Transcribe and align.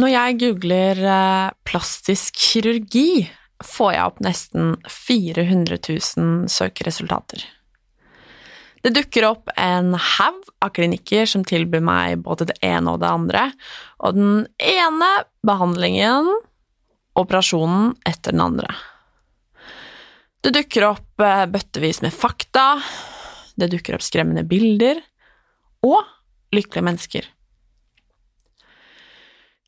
Når 0.00 0.08
jeg 0.08 0.36
googler 0.40 0.98
eh, 1.04 1.50
plastisk 1.68 2.34
kirurgi, 2.40 3.28
får 3.64 3.94
jeg 3.94 4.08
opp 4.08 4.20
nesten 4.24 4.76
400 4.88 5.78
000 6.16 6.50
søkeresultater. 6.50 7.44
Det 8.80 8.94
dukker 8.96 9.26
opp 9.28 9.50
en 9.60 9.92
haug 9.92 10.46
av 10.64 10.72
klinikker 10.76 11.28
som 11.28 11.44
tilbyr 11.44 11.82
meg 11.84 12.22
både 12.24 12.48
det 12.48 12.56
ene 12.64 12.94
og 12.94 13.02
det 13.02 13.10
andre, 13.10 13.42
og 14.00 14.16
den 14.16 14.46
ene 14.56 15.10
behandlingen, 15.44 16.30
operasjonen, 17.20 17.92
etter 18.08 18.32
den 18.32 18.44
andre. 18.46 18.72
Det 20.40 20.54
dukker 20.56 20.86
opp 20.88 21.20
eh, 21.20 21.44
bøttevis 21.52 22.00
med 22.00 22.16
fakta, 22.16 22.80
det 23.60 23.68
dukker 23.74 23.98
opp 23.98 24.04
skremmende 24.06 24.46
bilder, 24.48 25.02
og 25.84 26.00
lykkelige 26.56 26.86
mennesker. 26.86 27.28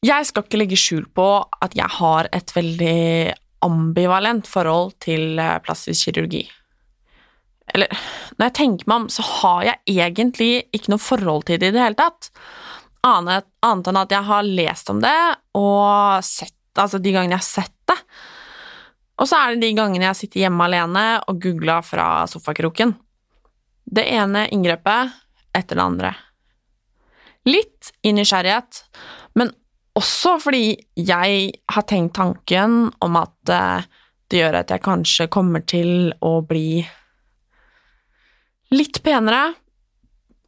Jeg 0.03 0.27
skal 0.27 0.47
ikke 0.47 0.59
legge 0.59 0.81
skjul 0.81 1.05
på 1.15 1.27
at 1.63 1.77
jeg 1.79 1.99
har 2.01 2.27
et 2.35 2.57
veldig 2.57 3.35
ambivalent 3.65 4.49
forhold 4.51 4.97
til 5.03 5.39
eh, 5.41 5.59
plastisk 5.65 6.09
kirurgi. 6.09 6.43
Eller, 7.73 7.93
når 8.37 8.49
jeg 8.49 8.57
tenker 8.59 8.89
meg 8.91 9.03
om, 9.03 9.09
så 9.13 9.25
har 9.27 9.63
jeg 9.69 9.99
egentlig 10.03 10.51
ikke 10.75 10.93
noe 10.93 11.03
forhold 11.03 11.47
til 11.49 11.61
det 11.63 11.71
i 11.71 11.77
det 11.77 11.85
hele 11.85 11.99
tatt. 11.99 12.33
Annet, 13.07 13.47
annet 13.65 13.89
enn 13.91 14.01
at 14.03 14.13
jeg 14.15 14.29
har 14.29 14.47
lest 14.47 14.91
om 14.93 15.01
det 15.03 15.17
og 15.59 16.27
sett 16.27 16.59
Altså 16.73 16.97
de 17.05 17.11
gangene 17.13 17.35
jeg 17.35 17.43
har 17.43 17.45
sett 17.45 17.91
det. 17.91 17.99
Og 19.21 19.29
så 19.29 19.37
er 19.37 19.53
det 19.53 19.67
de 19.67 19.75
gangene 19.77 20.07
jeg 20.07 20.17
sitter 20.23 20.47
hjemme 20.47 20.65
alene 20.65 21.03
og 21.29 21.37
googlar 21.43 21.85
fra 21.85 22.23
sofakroken. 22.25 22.95
Det 23.85 24.07
ene 24.09 24.47
inngrepet 24.55 25.13
etter 25.53 25.77
det 25.77 25.85
andre. 25.85 26.15
Litt 27.45 27.91
i 28.09 28.15
nysgjerrighet, 28.17 28.81
men 29.37 29.53
også 29.99 30.39
fordi 30.41 30.73
jeg 30.97 31.51
har 31.73 31.85
tenkt 31.89 32.17
tanken 32.17 32.87
om 33.05 33.19
at 33.21 33.53
eh, 33.53 33.89
det 34.33 34.41
gjør 34.41 34.61
at 34.63 34.73
jeg 34.73 34.85
kanskje 34.85 35.29
kommer 35.33 35.65
til 35.69 36.13
å 36.25 36.39
bli 36.49 36.81
litt 38.73 39.03
penere, 39.05 39.51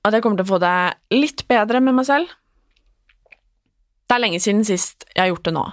at 0.04 0.16
jeg 0.16 0.24
kommer 0.24 0.40
til 0.40 0.46
å 0.46 0.52
få 0.54 0.60
det 0.62 0.78
litt 1.12 1.44
bedre 1.48 1.82
med 1.84 1.98
meg 1.98 2.08
selv. 2.08 2.32
Det 4.04 4.16
er 4.16 4.22
lenge 4.24 4.40
siden 4.40 4.64
sist 4.64 5.04
jeg 5.12 5.20
har 5.20 5.30
gjort 5.32 5.50
det 5.50 5.54
nå, 5.56 5.66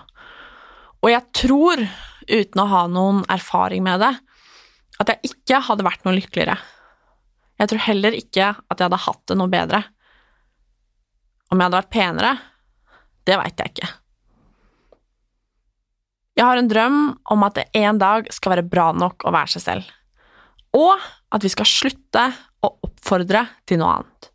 og 1.01 1.09
jeg 1.09 1.23
tror, 1.33 1.85
uten 2.27 2.61
å 2.61 2.69
ha 2.69 2.83
noen 2.91 3.23
erfaring 3.31 3.83
med 3.87 4.03
det, 4.03 4.11
at 5.01 5.09
jeg 5.09 5.31
ikke 5.31 5.63
hadde 5.65 5.87
vært 5.87 6.03
noe 6.05 6.17
lykkeligere. 6.19 6.59
Jeg 7.61 7.71
tror 7.71 7.83
heller 7.87 8.15
ikke 8.17 8.51
at 8.53 8.75
jeg 8.77 8.85
hadde 8.85 9.03
hatt 9.05 9.23
det 9.29 9.37
noe 9.37 9.51
bedre. 9.51 9.81
Om 11.51 11.57
jeg 11.57 11.67
hadde 11.67 11.79
vært 11.79 11.93
penere, 11.93 12.31
det 13.31 13.39
veit 13.39 13.63
jeg 13.63 13.73
ikke. 13.73 13.91
Jeg 16.39 16.47
har 16.47 16.59
en 16.59 16.69
drøm 16.71 16.99
om 17.33 17.43
at 17.45 17.57
det 17.59 17.67
en 17.81 17.99
dag 18.01 18.29
skal 18.33 18.55
være 18.55 18.67
bra 18.67 18.91
nok 18.95 19.25
å 19.27 19.33
være 19.35 19.55
seg 19.55 19.65
selv, 19.65 19.89
og 20.75 20.95
at 21.31 21.43
vi 21.43 21.51
skal 21.51 21.67
slutte 21.67 22.23
å 22.63 22.71
oppfordre 22.87 23.43
til 23.67 23.81
noe 23.81 23.97
annet. 23.99 24.29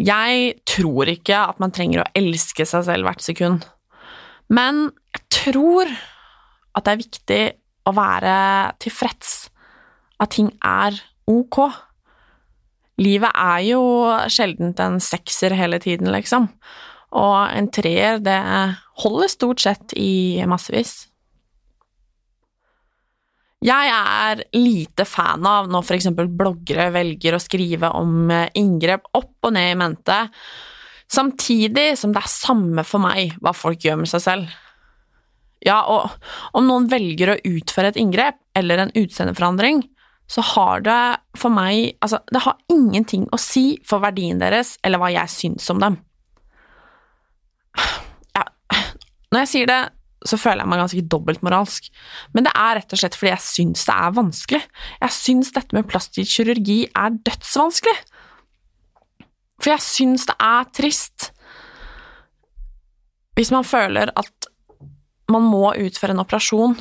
Jeg 0.00 0.56
tror 0.68 1.08
ikke 1.08 1.38
at 1.52 1.60
man 1.62 1.72
trenger 1.72 2.02
å 2.02 2.10
elske 2.16 2.66
seg 2.68 2.84
selv 2.88 3.08
hvert 3.08 3.24
sekund, 3.24 3.64
men 4.52 4.88
jeg 5.16 5.24
tror 5.42 5.90
at 6.76 6.84
det 6.86 6.92
er 6.92 7.02
viktig 7.02 7.42
å 7.86 7.94
være 7.96 8.36
tilfreds, 8.82 9.34
at 10.20 10.32
ting 10.36 10.50
er 10.64 10.96
ok. 11.28 11.60
Livet 13.00 13.36
er 13.36 13.62
jo 13.66 13.82
sjelden 14.32 14.72
en 14.80 14.98
sekser 15.04 15.54
hele 15.56 15.80
tiden, 15.82 16.08
liksom, 16.12 16.48
og 17.14 17.36
en 17.54 17.68
treer, 17.72 18.18
det 18.18 18.40
holder 19.02 19.30
stort 19.30 19.62
sett 19.62 19.94
i 19.96 20.42
massevis. 20.48 21.04
Jeg 23.64 23.88
er 23.90 24.42
lite 24.54 25.06
fan 25.08 25.46
av 25.48 25.70
når 25.72 25.84
for 25.86 25.96
exempel 25.96 26.28
bloggere 26.28 26.90
velger 26.94 27.36
å 27.36 27.42
skrive 27.42 27.88
om 27.96 28.28
eh, 28.30 28.50
inngrep 28.60 29.08
opp 29.16 29.48
og 29.48 29.54
ned 29.56 29.72
i 29.72 29.78
mente, 29.80 30.18
samtidig 31.08 31.94
som 31.98 32.12
det 32.12 32.20
er 32.20 32.30
samme 32.30 32.84
for 32.86 33.02
meg 33.02 33.34
hva 33.40 33.54
folk 33.56 33.86
gjør 33.86 34.02
med 34.02 34.12
seg 34.12 34.24
selv. 34.26 34.54
Ja, 35.64 35.80
og 35.88 36.12
om 36.54 36.68
noen 36.68 36.86
velger 36.90 37.32
å 37.32 37.40
utføre 37.48 37.90
et 37.90 38.00
inngrep 38.00 38.38
eller 38.58 38.84
en 38.84 38.92
utseendeforandring, 38.94 39.82
så 40.30 40.42
har 40.42 40.82
det 40.82 41.00
for 41.38 41.54
meg 41.54 41.94
Altså, 42.02 42.18
det 42.34 42.42
har 42.42 42.58
ingenting 42.72 43.28
å 43.30 43.38
si 43.40 43.78
for 43.86 44.02
verdien 44.02 44.40
deres 44.42 44.74
eller 44.84 45.00
hva 45.00 45.12
jeg 45.14 45.32
syns 45.32 45.70
om 45.72 45.80
dem. 45.82 45.98
Ja, 48.36 48.44
når 49.32 49.42
jeg 49.42 49.52
sier 49.52 49.70
det, 49.70 49.80
så 50.26 50.38
føler 50.40 50.64
jeg 50.64 50.70
meg 50.72 50.80
ganske 50.80 51.04
dobbeltmoralsk, 51.12 51.88
men 52.34 52.46
det 52.46 52.52
er 52.56 52.78
rett 52.78 52.94
og 52.94 53.00
slett 53.00 53.16
fordi 53.18 53.32
jeg 53.34 53.44
syns 53.44 53.86
det 53.86 53.94
er 53.94 54.16
vanskelig. 54.16 54.62
Jeg 55.02 55.14
syns 55.14 55.52
dette 55.54 55.76
med 55.76 55.88
plastisk 55.90 56.38
kirurgi 56.38 56.78
er 56.88 57.18
dødsvanskelig. 57.28 57.96
For 59.62 59.72
jeg 59.72 59.84
syns 59.84 60.26
det 60.28 60.36
er 60.42 60.68
trist 60.76 61.30
hvis 63.36 63.52
man 63.52 63.66
føler 63.68 64.08
at 64.16 64.46
man 65.28 65.44
må 65.44 65.74
utføre 65.76 66.14
en 66.14 66.22
operasjon 66.22 66.76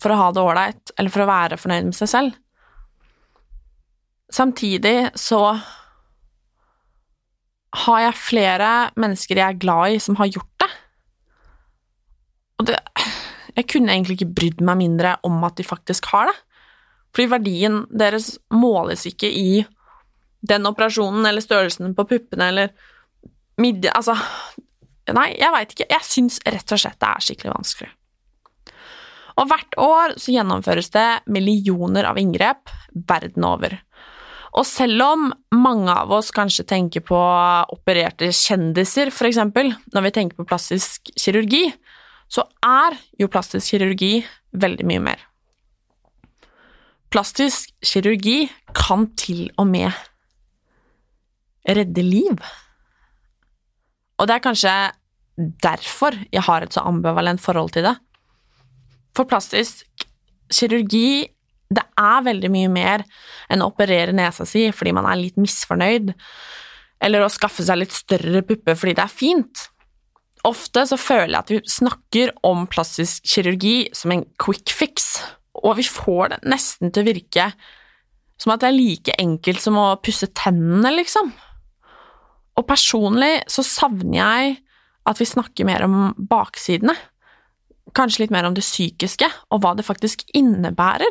for 0.00 0.12
å 0.12 0.16
ha 0.18 0.28
det 0.32 0.42
ålreit, 0.42 0.92
eller 0.96 1.12
for 1.12 1.24
å 1.24 1.28
være 1.28 1.58
fornøyd 1.60 1.90
med 1.90 1.96
seg 1.98 2.10
selv. 2.10 2.38
Samtidig 4.32 5.12
så 5.20 5.42
har 7.72 8.00
jeg 8.04 8.20
flere 8.20 8.70
mennesker 9.00 9.38
jeg 9.38 9.54
er 9.54 9.60
glad 9.60 9.94
i, 9.96 10.00
som 10.02 10.16
har 10.20 10.30
gjort 10.32 10.64
det. 10.64 10.70
Og 12.60 12.70
det 12.70 12.80
Jeg 13.52 13.68
kunne 13.68 13.92
egentlig 13.92 14.14
ikke 14.16 14.32
brydd 14.32 14.60
meg 14.64 14.78
mindre 14.80 15.18
om 15.28 15.42
at 15.44 15.58
de 15.58 15.64
faktisk 15.64 16.06
har 16.08 16.30
det. 16.30 16.36
Fordi 17.12 17.28
verdien 17.28 17.82
deres 17.92 18.38
måles 18.48 19.04
ikke 19.04 19.28
i 19.28 19.64
den 20.40 20.64
operasjonen 20.66 21.26
eller 21.28 21.44
størrelsen 21.44 21.92
på 21.94 22.06
puppene 22.08 22.48
eller 22.48 22.72
midje... 23.60 23.92
Altså 23.92 24.16
Nei, 25.12 25.32
jeg 25.34 25.50
veit 25.52 25.72
ikke. 25.74 25.88
Jeg 25.90 26.06
syns 26.06 26.38
rett 26.46 26.72
og 26.72 26.80
slett 26.80 27.00
det 27.02 27.08
er 27.10 27.24
skikkelig 27.26 27.52
vanskelig. 27.52 27.90
Og 29.42 29.48
hvert 29.50 29.76
år 29.80 30.14
så 30.20 30.32
gjennomføres 30.32 30.92
det 30.94 31.06
millioner 31.32 32.06
av 32.08 32.20
inngrep 32.22 32.70
verden 33.08 33.46
over. 33.48 33.74
Og 34.52 34.66
selv 34.68 35.00
om 35.04 35.30
mange 35.56 35.92
av 35.92 36.12
oss 36.12 36.28
kanskje 36.34 36.66
tenker 36.68 37.04
på 37.08 37.18
opererte 37.72 38.28
kjendiser, 38.36 39.08
f.eks., 39.08 39.40
når 39.40 40.06
vi 40.06 40.12
tenker 40.12 40.36
på 40.36 40.48
plastisk 40.48 41.08
kirurgi, 41.16 41.70
så 42.32 42.44
er 42.64 42.98
jo 43.20 43.30
plastisk 43.32 43.72
kirurgi 43.72 44.18
veldig 44.52 44.88
mye 44.88 45.04
mer. 45.08 45.24
Plastisk 47.12 47.72
kirurgi 47.84 48.46
kan 48.76 49.08
til 49.20 49.46
og 49.60 49.68
med 49.72 49.92
redde 51.68 52.04
liv. 52.04 52.36
Og 54.20 54.28
det 54.28 54.36
er 54.36 54.44
kanskje 54.44 54.72
derfor 55.64 56.16
jeg 56.32 56.44
har 56.44 56.64
et 56.64 56.74
så 56.74 56.84
ambivalent 56.88 57.40
forhold 57.40 57.72
til 57.72 57.88
det. 57.88 57.96
For 59.16 59.28
plastisk 59.28 59.84
kirurgi 60.52 61.28
det 61.74 61.84
är 61.96 62.22
väldigt 62.22 62.50
mycket 62.50 62.70
mer 62.70 63.04
än 63.48 63.62
att 63.62 63.72
operera 63.72 64.12
näsan 64.12 64.46
si 64.46 64.72
för 64.72 64.92
man 64.92 65.06
är 65.06 65.16
lite 65.16 65.40
missförnöjd. 65.40 66.12
eller 67.00 67.20
att 67.20 67.32
skaffa 67.32 67.62
sig 67.62 67.76
lite 67.76 67.94
större 67.94 68.42
pupper 68.42 68.74
för 68.74 68.86
det 68.86 69.02
är 69.02 69.06
fint. 69.06 69.70
Ofta 70.42 70.86
så 70.86 70.96
känner 70.96 71.28
jag 71.28 71.34
att 71.34 71.50
vi 71.50 71.60
snackar 71.64 72.32
om 72.46 72.66
plastisk 72.66 73.26
kirurgi 73.26 73.88
som 73.92 74.10
en 74.10 74.24
quick 74.38 74.70
fix, 74.70 75.22
och 75.52 75.78
vi 75.78 75.82
får 75.82 76.28
det 76.28 76.38
nästan 76.42 76.88
att 76.88 76.96
å 76.96 77.50
som 78.36 78.52
att 78.52 78.60
det 78.60 78.66
är 78.66 78.72
lika 78.72 79.12
enkelt 79.18 79.60
som 79.60 79.78
att 79.78 80.02
pussa 80.02 80.26
tänderna. 80.26 80.90
liksom. 80.90 81.32
Och 82.54 82.66
personligen 82.66 83.42
så 83.46 83.62
savner 83.62 84.18
jag 84.18 84.56
att 85.02 85.20
vi 85.20 85.26
snackar 85.26 85.64
mer 85.64 85.82
om 85.82 86.14
baksidorna, 86.16 86.96
kanske 87.94 88.22
lite 88.22 88.32
mer 88.32 88.44
om 88.44 88.54
det 88.54 88.60
psykiska 88.60 89.32
och 89.48 89.62
vad 89.62 89.76
det 89.76 89.82
faktiskt 89.82 90.30
innebär 90.30 91.02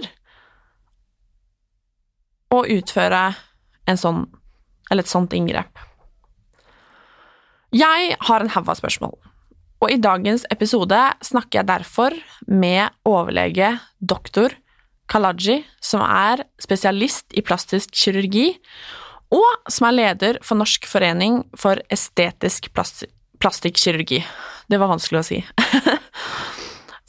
och 2.51 2.65
utföra 2.69 3.33
en 3.85 3.97
sånn, 3.97 4.25
eller 4.91 5.03
ett 5.03 5.09
sånt 5.09 5.33
inngrep. 5.33 5.79
Jeg 7.71 8.15
har 8.19 8.43
en 8.43 8.51
haug 8.51 8.69
av 8.69 8.79
spørsmål, 8.79 9.15
og 9.81 9.91
i 9.91 9.99
dagens 10.01 10.43
episode 10.51 10.97
snakker 11.23 11.61
jeg 11.61 11.69
derfor 11.69 12.17
med 12.47 12.91
overlege 13.07 13.77
doktor 13.97 14.53
Kalaji, 15.11 15.61
som 15.83 16.03
er 16.03 16.43
spesialist 16.61 17.33
i 17.35 17.43
plastisk 17.43 17.95
kirurgi, 17.95 18.53
og 19.31 19.71
som 19.71 19.87
er 19.87 19.95
leder 19.95 20.39
for 20.43 20.59
Norsk 20.59 20.85
forening 20.87 21.41
for 21.59 21.79
estetisk 21.91 22.69
plastikkirurgi. 22.75 24.21
Det 24.71 24.79
var 24.79 24.91
vanskelig 24.91 25.19
å 25.21 25.27
si. 25.27 25.39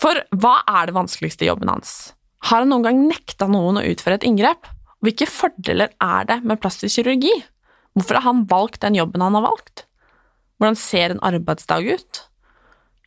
For 0.03 0.19
hva 0.35 0.57
er 0.67 0.89
det 0.89 0.97
vanskeligste 0.97 1.45
i 1.45 1.49
jobben 1.49 1.71
hans? 1.71 2.11
Har 2.49 2.65
han 2.65 2.73
noen 2.73 2.87
gang 2.89 3.03
nekta 3.07 3.47
noen 3.47 3.79
å 3.79 3.85
utføre 3.87 4.17
et 4.19 4.25
inngrep? 4.27 4.67
Hvilke 5.03 5.27
fordeler 5.27 5.91
er 5.99 6.27
det 6.29 6.37
med 6.47 6.61
plastisk 6.63 6.95
kirurgi? 6.95 7.33
Hvorfor 7.91 8.21
har 8.21 8.23
han 8.23 8.45
valgt 8.47 8.85
den 8.85 8.95
jobben 8.95 9.25
han 9.25 9.35
har 9.35 9.43
valgt? 9.43 9.83
Hvordan 10.63 10.79
ser 10.79 11.11
en 11.11 11.23
arbeidsdag 11.27 11.89
ut? 11.91 12.21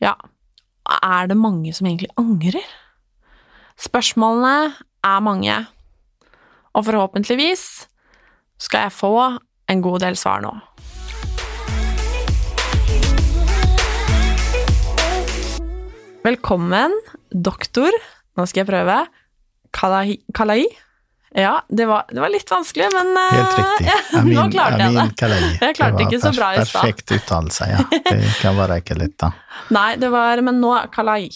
Ja, 0.03 0.11
er 0.91 1.31
det 1.31 1.39
mange 1.39 1.71
som 1.71 1.87
egentlig 1.87 2.11
angrer? 2.19 2.67
Spørsmålene 3.79 4.75
er 5.07 5.23
mange, 5.23 5.55
og 6.75 6.83
forhåpentligvis 6.83 7.63
skal 8.59 8.89
jeg 8.89 8.97
få 8.99 9.15
en 9.71 9.87
god 9.87 10.03
del 10.03 10.19
svar 10.19 10.43
nå. 10.43 10.51
Velkommen, 16.27 16.99
doktor, 17.31 17.95
nå 18.35 18.51
skal 18.51 18.65
jeg 18.65 18.73
prøve, 18.73 19.05
Kalai. 19.71 20.19
Kalai? 20.35 20.65
Ja, 21.37 21.65
det 21.67 21.85
var, 21.85 22.05
det 22.09 22.21
var, 22.21 22.29
litt 22.29 22.51
vanskelig, 22.51 22.85
men 22.93 23.17
eh, 23.17 23.33
Helt 23.33 23.57
riktig. 23.57 23.95
Amin, 24.19 24.37
nå 24.37 24.43
klarte 24.53 24.77
jeg 24.85 24.93
det. 24.95 25.03
Kalai. 25.19 25.39
Jeg 25.59 25.75
klarte 25.75 25.97
det 25.97 26.05
ikke 26.05 26.19
så 26.23 26.29
bra 26.31 26.51
i 26.55 26.61
stad. 26.61 26.69
Perfekt 26.77 27.11
uttalelse, 27.11 27.65
ja. 27.73 27.81
Det 27.91 28.19
kan 28.39 28.55
være 28.55 28.77
ikke 28.79 28.95
litt, 28.95 29.17
da. 29.19 29.33
Nei, 29.75 29.89
det 29.99 30.11
var 30.13 30.39
Men 30.47 30.61
nå 30.63 30.71
Kalai. 30.95 31.27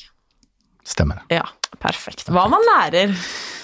Stemmer. 0.87 1.25
Ja, 1.27 1.43
perfekt. 1.83 2.31
Hva 2.31 2.45
man 2.47 2.63
lærer. 2.63 3.11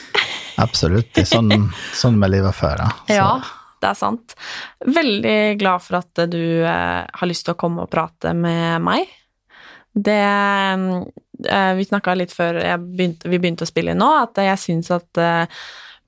Absolutt. 0.66 1.14
Det 1.16 1.24
er 1.24 1.30
sånn, 1.30 1.70
sånn 1.96 2.20
vi 2.20 2.30
lever 2.34 2.58
før. 2.58 2.84
Så. 2.84 3.16
Ja, 3.16 3.30
det 3.80 3.90
er 3.94 4.02
sant. 4.02 4.36
Veldig 5.00 5.38
glad 5.64 5.88
for 5.88 6.02
at 6.02 6.26
du 6.36 6.44
eh, 6.68 7.00
har 7.08 7.32
lyst 7.32 7.48
til 7.48 7.56
å 7.56 7.62
komme 7.64 7.88
og 7.88 7.94
prate 7.96 8.36
med 8.36 8.84
meg. 8.84 9.08
Det 9.96 10.20
eh, 10.20 11.72
Vi 11.80 11.88
snakka 11.88 12.20
litt 12.20 12.36
før 12.36 12.60
begynte, 12.76 13.32
vi 13.32 13.40
begynte 13.40 13.64
å 13.64 13.72
spille 13.72 13.96
inn 13.96 14.04
nå, 14.04 14.12
at 14.28 14.44
jeg 14.44 14.64
syns 14.68 14.92
at 15.00 15.24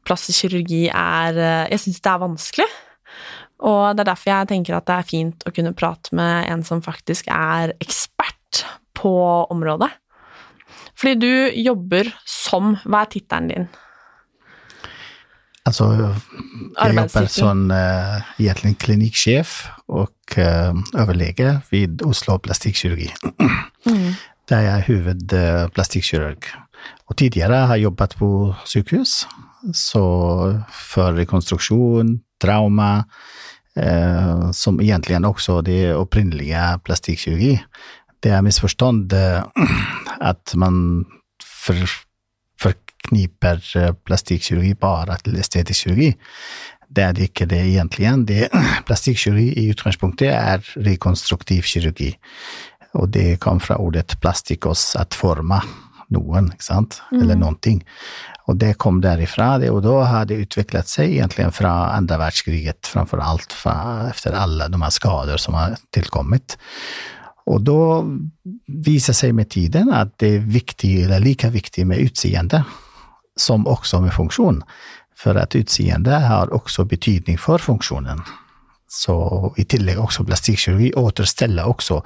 plastisk 0.08 0.46
kirurgi 0.46 0.88
er 0.90 1.38
eh, 1.38 1.70
Jeg 1.74 1.84
syns 1.84 2.02
det 2.02 2.12
er 2.12 2.24
vanskelig. 2.24 2.68
Og 3.68 3.98
det 3.98 4.04
er 4.04 4.12
derfor 4.12 4.32
jeg 4.32 4.50
tenker 4.52 4.78
at 4.78 4.86
det 4.88 4.98
er 4.98 5.10
fint 5.10 5.48
å 5.48 5.54
kunne 5.54 5.76
prate 5.78 6.14
med 6.18 6.50
en 6.52 6.64
som 6.66 6.84
faktisk 6.86 7.30
er 7.34 7.74
ekspert 7.82 8.64
på 8.98 9.14
området. 9.54 9.90
Fordi 10.98 11.18
du 11.22 11.60
jobber 11.62 12.10
som 12.26 12.76
Hva 12.86 13.04
er 13.04 13.12
tittelen 13.14 13.52
din? 13.52 13.68
Altså, 15.68 15.90
jeg 16.78 16.96
jobber 16.96 17.26
som 17.28 17.66
uh, 17.74 18.22
egentlig 18.40 18.78
klinikksjef 18.80 19.58
og 19.92 20.38
uh, 20.40 20.78
overlege 20.96 21.58
ved 21.74 22.06
Oslo 22.08 22.38
plastikkirurgi. 22.40 23.10
Mm. 23.88 24.14
Der 24.48 24.64
jeg 24.64 24.72
er 24.78 24.86
hovedplastikkirurg. 24.88 26.48
Og 27.08 27.18
tidligere 27.20 27.66
har 27.68 27.76
jeg 27.76 27.90
jobbet 27.90 28.16
på 28.20 28.30
sykehus, 28.64 29.26
så 29.74 30.62
för 30.72 31.14
rekonstruktion, 31.14 32.20
trauma, 32.42 33.06
eh, 33.76 34.52
som 34.52 34.82
egentligen 34.82 35.26
också 35.26 35.62
det 35.62 35.94
upprinnliga 35.94 36.80
plastikkirurgi. 36.84 37.64
Det 38.20 38.30
är 38.30 38.42
missförstånd 38.42 39.14
eh, 39.14 39.44
att 40.20 40.54
man 40.56 41.06
för, 41.44 41.90
forkniper 42.60 43.78
eh, 43.78 43.94
plastikkirurgi 43.94 44.76
bara 44.76 45.16
till 45.16 45.36
estetisk 45.36 45.80
kirurgi. 45.80 46.16
Det 46.90 47.02
är 47.02 47.14
det 47.14 47.22
inte 47.22 47.46
det 47.46 47.68
egentligen. 47.68 48.26
Det, 48.26 48.50
plastikkirurgi 48.86 49.54
i 49.54 49.70
utgångspunkten 49.70 50.28
är 50.28 50.66
rekonstruktiv 50.76 51.62
kirurgi. 51.62 52.18
Och 52.94 53.10
det 53.10 53.38
kom 53.40 53.60
från 53.60 53.78
ordet 53.78 54.22
plastikos, 54.22 54.96
att 54.96 55.14
forma 55.14 55.64
noen, 56.14 56.52
ikke 56.54 56.66
sant, 56.66 57.02
mm. 57.12 57.20
eller 57.22 57.40
noen 57.40 57.58
ting. 57.64 57.82
Og 58.48 58.58
det 58.62 58.78
kom 58.82 59.02
derifra, 59.04 59.58
det, 59.62 59.72
og 59.74 59.82
da 59.86 59.98
har 60.08 60.28
det 60.30 60.40
utviklet 60.46 60.90
seg 60.90 61.18
egentlig 61.18 61.50
fra 61.58 61.74
andre 61.98 62.20
verdenskriget, 62.22 62.88
framfor 62.88 63.24
alt 63.24 63.56
fra, 63.56 63.76
etter 64.12 64.38
alle 64.38 64.70
de 64.72 64.92
skader 64.96 65.42
som 65.42 65.58
har 65.60 65.76
tilkommet. 65.96 66.58
Og 67.48 67.64
da 67.64 67.82
viser 68.88 69.16
seg 69.16 69.36
med 69.36 69.52
tiden 69.54 69.92
at 69.96 70.16
det 70.22 70.34
er 70.38 70.52
viktig, 70.52 70.94
eller 71.06 71.24
like 71.24 71.52
viktig 71.54 71.88
med 71.88 72.04
utseende 72.04 72.64
som 73.38 73.68
også 73.70 74.02
med 74.04 74.16
funksjon. 74.16 74.62
For 75.18 75.38
at 75.40 75.56
utseende 75.58 76.20
har 76.28 76.52
også 76.54 76.86
betydning 76.86 77.40
for 77.42 77.62
funksjonen. 77.62 78.22
Så 78.88 79.52
i 79.60 79.66
tillegg 79.68 80.00
også 80.00 80.24
plastikkirurgi 80.24 80.94
återsteller 80.96 81.68
også 81.68 82.00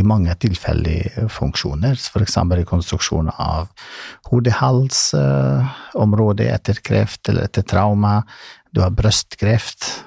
i 0.00 0.02
mange 0.06 0.34
tilfeller 0.42 1.28
funksjoner, 1.30 1.94
f.eks. 1.94 2.36
rekonstruksjon 2.60 3.28
av 3.30 3.68
hode-hals-området 4.32 6.46
eh, 6.48 6.54
etter 6.58 6.76
kreft 6.82 7.28
eller 7.30 7.42
etter 7.46 7.62
trauma. 7.62 8.22
Du 8.74 8.80
har 8.82 8.90
brystkreft, 8.90 10.02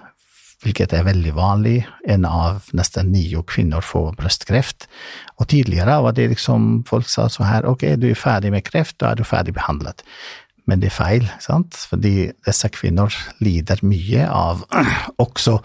hvilket 0.60 0.94
er 0.94 1.08
veldig 1.08 1.34
vanlig. 1.38 1.88
En 2.04 2.26
av 2.28 2.68
nesten 2.76 3.12
nio 3.14 3.44
kvinner 3.48 3.80
får 3.80 4.16
brystkreft. 4.20 4.92
Og 5.40 5.48
tidligere 5.56 6.04
var 6.04 6.12
det 6.20 6.36
liksom 6.36 6.84
folk 6.90 7.08
sa 7.08 7.30
sånn 7.32 7.48
her, 7.48 7.64
ok, 7.70 7.96
du 7.96 8.12
er 8.12 8.20
ferdig 8.20 8.52
med 8.52 8.68
kreft, 8.68 9.00
da 9.00 9.14
er 9.14 9.18
du 9.22 9.24
ferdig 9.24 9.54
behandlet. 9.56 10.04
Men 10.70 10.84
det 10.84 10.92
er 10.92 11.00
feil, 11.00 11.26
sant? 11.42 11.78
fordi 11.90 12.30
disse 12.46 12.70
kvinner 12.76 13.16
lider 13.42 13.82
mye 13.88 14.28
av 14.30 14.62
også 15.26 15.58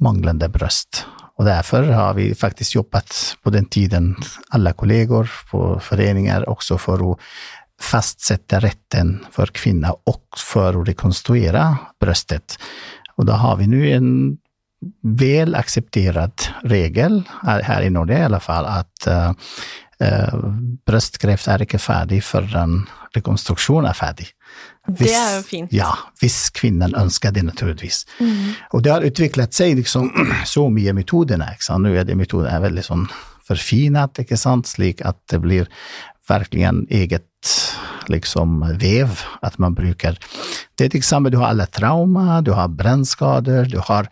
manglande 0.00 0.48
bröst. 0.48 1.06
Och 1.36 1.44
därför 1.44 1.82
har 1.82 2.14
vi 2.14 2.34
faktiskt 2.34 2.74
jobbat 2.74 3.36
på 3.42 3.50
den 3.50 3.64
tiden, 3.64 4.16
alla 4.48 4.72
kollegor 4.72 5.30
på 5.50 5.80
föreningar 5.80 6.48
också, 6.48 6.78
för 6.78 7.12
att 7.12 7.18
fastsätta 7.80 8.60
rätten 8.60 9.26
för 9.30 9.46
kvinna 9.46 9.92
och 9.92 10.24
för 10.36 10.80
att 10.80 10.88
rekonstruera 10.88 11.76
bröstet. 12.00 12.58
Och 13.16 13.24
då 13.24 13.32
har 13.32 13.56
vi 13.56 13.66
nu 13.66 13.90
en 13.90 14.38
väl 15.02 15.54
accepterad 15.54 16.32
regel 16.62 17.22
här 17.42 17.82
i 17.82 17.90
Norge, 17.90 18.18
i 18.18 18.22
alla 18.22 18.40
fall, 18.40 18.64
att 18.66 19.06
uh, 19.06 19.30
uh, 20.02 20.34
är 20.86 21.28
er 21.28 21.78
färdig 21.78 22.24
förrän 22.24 22.86
rekonstruktion 23.14 23.84
är 23.84 23.92
färdig. 23.92 24.26
Hvis, 24.88 25.10
det 25.12 25.16
jo 25.36 25.42
fint. 25.44 25.72
Ja, 25.74 25.90
hvis 26.22 26.38
kvinnen 26.56 26.94
ønsker 26.96 27.34
det, 27.34 27.44
naturligvis. 27.44 28.04
Mm. 28.20 28.54
Og 28.72 28.84
det 28.84 28.92
har 28.94 29.04
utviklet 29.04 29.56
seg 29.56 29.76
liksom 29.76 30.10
så 30.54 30.68
metodene. 30.96 31.52
ikke 31.54 31.68
sant? 31.68 31.84
Nå 31.84 31.92
er 31.92 32.08
det 32.08 32.16
metodene 32.16 32.56
er 32.56 32.64
veldig 32.64 32.86
sånn 32.86 33.08
forfinet, 33.48 34.20
ikke 34.24 34.36
sant, 34.36 34.68
slik 34.68 35.00
at 35.08 35.20
det 35.32 35.40
blir 35.44 35.68
virkelig 36.28 36.66
en 36.68 36.82
eget 36.92 37.24
liksom 38.08 38.60
vev 38.80 39.22
at 39.44 39.58
man 39.60 39.76
bruker. 39.76 40.18
Det 40.76 40.88
er 40.88 40.92
det 40.96 41.04
samme, 41.04 41.30
du 41.32 41.38
har 41.40 41.52
alle 41.52 41.68
traumer, 41.72 42.42
du 42.44 42.54
har 42.56 42.72
brennskader, 42.72 43.68
du 43.68 43.78
har 43.84 44.08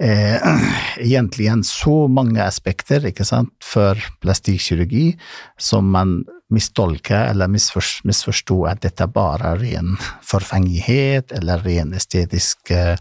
eh, 0.00 0.40
egentlig 1.00 1.48
så 1.68 2.06
mange 2.08 2.42
aspekter 2.44 3.04
ikke 3.08 3.24
sant, 3.28 3.52
for 3.64 4.00
plastikkirurgi 4.24 5.14
som 5.58 5.92
man 5.92 6.22
misstolka 6.48 7.16
eller 7.16 7.48
missförstå 8.04 8.66
att 8.66 8.80
detta 8.80 9.06
bara 9.06 9.44
är 9.44 9.56
ren 9.56 9.96
förfänglighet 10.22 11.32
eller 11.32 11.58
ren 11.58 11.92
estetisk 11.92 12.70
eh, 12.70 12.98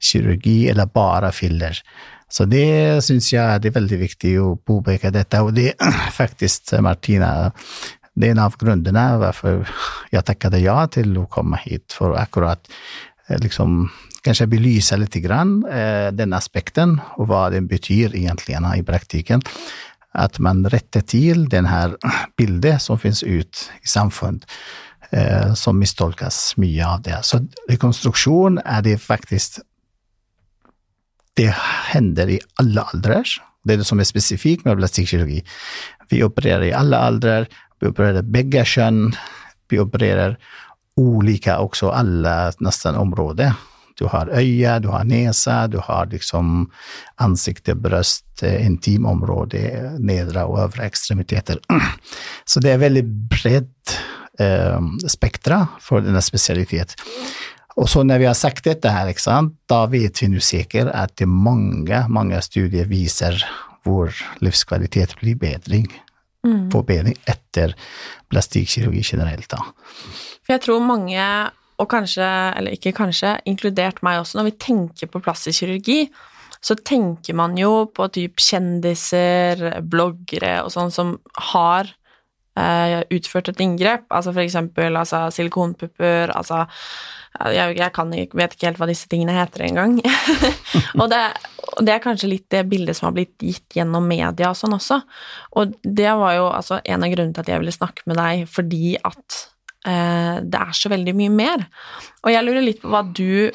kirurgi 0.00 0.68
eller 0.68 0.86
bara 0.86 1.32
filler. 1.32 1.82
Så 2.28 2.44
det 2.44 3.04
syns 3.04 3.32
jag, 3.32 3.60
det 3.62 3.68
är 3.68 3.72
väldigt 3.72 4.00
viktigt 4.00 4.40
att 4.40 4.64
påpeka 4.64 5.10
detta. 5.10 5.42
Och 5.42 5.52
det 5.52 5.68
är 5.68 6.10
faktiskt, 6.12 6.72
eh, 6.72 6.80
Martina, 6.80 7.52
det 8.14 8.26
är 8.26 8.30
en 8.30 8.38
av 8.38 8.56
grunderna 8.58 9.18
varför 9.18 9.68
jag 10.10 10.24
tackade 10.24 10.58
ja 10.58 10.86
till 10.86 11.18
att 11.18 11.30
komma 11.30 11.56
hit, 11.56 11.92
För 11.92 12.14
akkurat 12.14 12.68
eh, 13.26 13.38
liksom 13.38 13.90
kanske 14.22 14.46
belysa 14.46 14.96
lite 14.96 15.20
grann, 15.20 15.64
eh, 15.66 16.12
den 16.12 16.32
aspekten, 16.32 17.00
och 17.16 17.28
vad 17.28 17.52
den 17.52 17.66
betyder 17.66 18.16
egentligen 18.16 18.74
i 18.74 18.82
praktiken. 18.82 19.42
Att 20.16 20.38
man 20.38 20.68
rättar 20.68 21.00
till 21.00 21.48
den 21.48 21.66
här 21.66 21.96
bilden 22.36 22.80
som 22.80 22.98
finns 22.98 23.22
ut 23.22 23.70
i 23.82 23.86
samfund 23.86 24.44
eh, 25.10 25.54
som 25.54 25.78
misstolkas 25.78 26.56
mycket 26.56 26.86
av 26.86 27.02
det. 27.02 27.18
Så 27.22 27.46
rekonstruktion 27.68 28.58
är 28.64 28.82
det 28.82 28.98
faktiskt... 28.98 29.58
Det 31.34 31.54
händer 31.84 32.28
i 32.28 32.40
alla 32.54 32.88
åldrar. 32.94 33.24
Det 33.64 33.72
är 33.72 33.76
det 33.76 33.84
som 33.84 34.00
är 34.00 34.04
specifikt 34.04 34.64
med 34.64 34.76
plastikkirurgi. 34.76 35.44
Vi 36.08 36.24
opererar 36.24 36.62
i 36.62 36.72
alla 36.72 37.08
åldrar. 37.08 37.46
vi 37.80 37.86
opererar 37.86 38.22
bägge 38.22 38.64
kön. 38.64 39.16
vi 39.68 39.80
opererar 39.80 40.38
olika 40.96 41.58
också, 41.58 41.90
alla 41.90 42.52
nästan 42.58 42.94
områden. 42.94 43.52
Du 43.98 44.06
har 44.12 44.28
øye, 44.32 44.78
du 44.80 44.88
har 44.92 45.04
nese, 45.04 45.66
du 45.72 45.78
har 45.82 46.06
liksom 46.12 46.70
ansikte, 47.16 47.74
bryst, 47.74 48.42
eh, 48.42 48.66
intimområde, 48.66 49.96
nedre 49.98 50.44
og 50.44 50.60
øvre 50.66 50.86
ekstremiteter. 50.86 51.60
Så 52.50 52.60
det 52.60 52.74
er 52.74 52.82
veldig 52.84 53.04
bredt 53.30 53.96
eh, 54.38 54.80
spektra 55.08 55.66
för 55.80 56.00
denna 56.00 56.20
specialitet. 56.20 56.96
Och 57.76 57.90
så 57.90 58.02
när 58.02 58.18
vi 58.18 58.24
har 58.24 58.34
sagt 58.34 58.64
detta 58.64 58.88
här, 58.88 59.12
sant, 59.12 59.62
då 59.66 59.86
vet 59.86 60.22
vi 60.22 60.28
nu 60.28 60.40
säkert 60.40 60.88
att 60.94 61.16
det 61.16 61.26
många, 61.26 62.08
många 62.08 62.40
studier 62.40 62.84
visar 62.84 63.44
vår 63.82 64.14
livskvalitet 64.40 65.20
blir 65.20 65.34
bedring, 65.34 66.02
mm. 66.44 66.70
på 66.70 66.82
bedring 66.82 67.14
efter 67.24 67.76
plastikkirurgi 68.30 69.02
generellt. 69.04 69.48
Då. 69.48 69.56
För 70.46 70.52
jag 70.52 70.62
tror 70.62 70.80
många, 70.80 71.50
och 71.76 71.90
kanske, 71.90 72.24
eller 72.24 72.70
inte 72.70 72.92
kanske, 72.92 73.40
inkluderat 73.44 74.02
mig 74.02 74.20
också, 74.20 74.38
när 74.38 74.44
vi 74.44 74.50
tänker 74.50 75.06
på 75.06 75.20
plastisk 75.20 75.60
kirurgi, 75.60 76.08
så 76.60 76.74
tänker 76.74 77.34
man 77.34 77.56
ju 77.56 77.86
på 77.86 78.08
typ 78.08 78.40
kändisar, 78.40 79.80
bloggare 79.80 80.62
och 80.62 80.72
sånt 80.72 80.94
som 80.94 81.18
har 81.32 81.90
eh, 82.58 83.02
utført 83.10 83.48
et 83.48 83.60
inngrep, 83.60 84.06
altså 84.08 84.32
for 84.32 84.42
eksempel 84.42 84.96
altså, 84.96 85.26
silikonpupper, 85.30 86.32
altså 86.34 86.66
jeg, 87.52 87.76
jeg 87.76 87.92
kan, 87.92 88.12
vet 88.12 88.54
ikke 88.54 88.70
helt 88.70 88.78
hva 88.80 88.88
disse 88.88 89.08
tingene 89.10 89.34
heter 89.36 89.66
engang. 89.66 89.98
og, 91.00 91.06
det, 91.12 91.20
og 91.76 91.82
det 91.84 91.92
er 91.92 92.04
kanskje 92.04 92.30
litt 92.30 92.46
det 92.52 92.62
bildet 92.70 92.96
som 92.96 93.10
har 93.10 93.16
blitt 93.18 93.34
gitt 93.42 93.76
gjennom 93.76 94.06
media 94.08 94.48
og 94.48 94.56
sånn 94.56 94.76
også. 94.76 95.02
Og 95.60 95.74
det 95.82 96.14
var 96.16 96.38
jo 96.38 96.46
altså 96.48 96.80
en 96.80 97.04
av 97.04 97.12
grunnene 97.12 97.36
til 97.36 97.44
at 97.44 97.52
jeg 97.52 97.62
ville 97.62 97.76
snakke 97.76 98.06
med 98.08 98.20
deg, 98.20 98.46
fordi 98.48 98.96
at 99.04 99.42
Eh, 99.86 100.36
det 100.42 100.60
er 100.60 100.74
så 100.74 100.90
veldig 100.92 101.14
mye 101.16 101.32
mer. 101.32 101.66
Og 102.24 102.32
jeg 102.34 102.46
lurer 102.46 102.64
litt 102.64 102.82
på 102.82 102.90
hva 102.92 103.02
du 103.06 103.50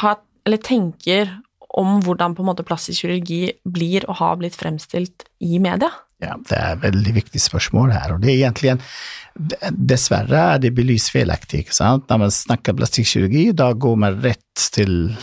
har, 0.00 0.20
eller 0.46 0.62
tenker 0.64 1.30
om 1.74 1.98
hvordan 2.04 2.36
på 2.36 2.44
en 2.44 2.50
måte 2.52 2.66
plastisk 2.66 3.02
kirurgi 3.02 3.52
blir 3.66 4.06
og 4.08 4.18
har 4.20 4.36
blitt 4.40 4.56
fremstilt 4.56 5.26
i 5.42 5.58
media. 5.58 5.90
Ja, 6.18 6.38
det 6.48 6.54
är 6.54 6.76
et 6.76 6.84
väldigt 6.84 7.14
viktigt 7.14 7.42
spörsmål 7.42 7.90
här 7.90 8.12
och 8.12 8.20
det 8.20 8.32
är 8.32 8.34
egentligen 8.34 8.82
dessvärre 9.70 10.38
är 10.38 10.58
det 10.58 10.70
belyst 10.70 11.08
felaktigt. 11.08 11.74
Sant? 11.74 12.08
När 12.08 12.18
man 12.18 12.30
snackar 12.30 12.74
plastikkirurgi, 12.74 13.52
då 13.52 13.74
går 13.74 13.96
man 13.96 14.22
rätt 14.22 14.70
till 14.72 15.16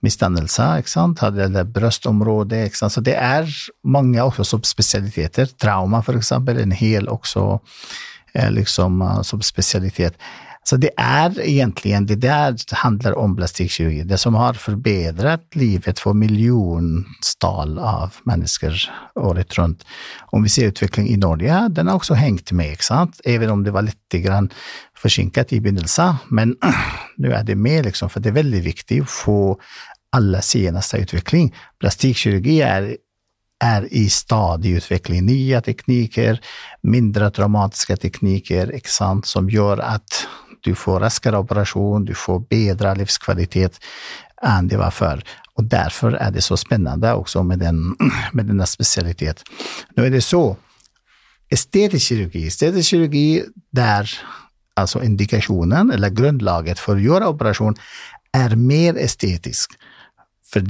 misdannelse, 0.00 0.82
sant, 0.86 1.22
eller 1.22 1.64
bröstområde. 1.64 2.70
sant. 2.70 2.92
Så 2.92 3.00
det 3.00 3.14
är 3.14 3.48
många 3.84 4.24
också 4.24 4.44
subspecialiteter. 4.44 5.46
Trauma, 5.46 6.02
för 6.02 6.16
exempel, 6.16 6.58
en 6.58 6.70
hel 6.70 7.08
också 7.08 7.60
eh, 8.32 8.50
liksom 8.50 9.02
uh, 9.02 9.22
subspecialitet. 9.22 10.14
Så 10.68 10.76
det 10.76 10.90
är 10.96 11.40
egentligen, 11.40 12.06
det 12.06 12.14
där 12.14 12.74
handlar 12.74 13.18
om 13.18 13.36
plastikkirurgi, 13.36 14.02
det 14.02 14.18
som 14.18 14.34
har 14.34 14.54
förbättrat 14.54 15.54
livet 15.54 15.98
för 15.98 16.12
miljontal 16.12 17.78
av 17.78 18.14
människor 18.24 18.74
året 19.14 19.58
runt. 19.58 19.84
Om 20.26 20.42
vi 20.42 20.48
ser 20.48 20.66
utvecklingen 20.66 21.12
i 21.12 21.16
Norge, 21.16 21.68
den 21.68 21.86
har 21.86 21.94
också 21.94 22.14
hängt 22.14 22.52
med, 22.52 22.80
sant? 22.80 23.20
även 23.24 23.50
om 23.50 23.64
det 23.64 23.70
var 23.70 23.82
lite 23.82 24.18
grann 24.18 24.50
försinkat 24.96 25.52
i 25.52 25.60
begynnelsen. 25.60 26.14
Men 26.28 26.56
nu 27.16 27.32
är 27.32 27.44
det 27.44 27.54
med, 27.54 27.84
liksom, 27.84 28.10
för 28.10 28.20
det 28.20 28.28
är 28.28 28.32
väldigt 28.32 28.64
viktigt 28.64 29.02
att 29.02 29.10
få 29.10 29.60
alla 30.12 30.40
senaste 30.40 30.96
utveckling. 30.96 31.54
Plastikkirurgi 31.80 32.60
är 32.60 32.96
är 33.64 33.94
i 33.94 34.08
stadig 34.08 34.70
utveckling. 34.70 35.26
Nya 35.26 35.60
tekniker, 35.60 36.40
mindre 36.82 37.30
traumatiska 37.30 37.96
tekniker, 37.96 38.80
sant, 38.84 39.26
som 39.26 39.50
gör 39.50 39.78
att 39.78 40.26
du 40.60 40.74
får 40.74 41.00
raskare 41.00 41.38
operation, 41.38 42.04
du 42.04 42.14
får 42.14 42.40
bättre 42.40 42.94
livskvalitet 42.94 43.80
än 44.42 44.68
det 44.68 44.76
var 44.76 44.90
förr. 44.90 45.22
Och 45.54 45.64
därför 45.64 46.12
är 46.12 46.30
det 46.30 46.42
så 46.42 46.56
spännande 46.56 47.12
också 47.12 47.42
med, 47.42 47.58
den, 47.58 47.96
med 48.32 48.46
denna 48.46 48.66
specialitet. 48.66 49.42
Nu 49.96 50.06
är 50.06 50.10
det 50.10 50.20
så, 50.20 50.56
estetisk 51.48 52.06
kirurgi, 52.06 52.46
estetisk 52.46 52.88
kirurgi 52.88 53.44
där 53.70 54.10
alltså 54.74 55.02
indikationen 55.02 55.90
eller 55.90 56.10
grundlaget 56.10 56.78
för 56.78 56.96
att 56.96 57.02
göra 57.02 57.28
operation 57.28 57.74
är 58.32 58.56
mer 58.56 58.96
estetisk. 58.96 59.72
För 60.52 60.64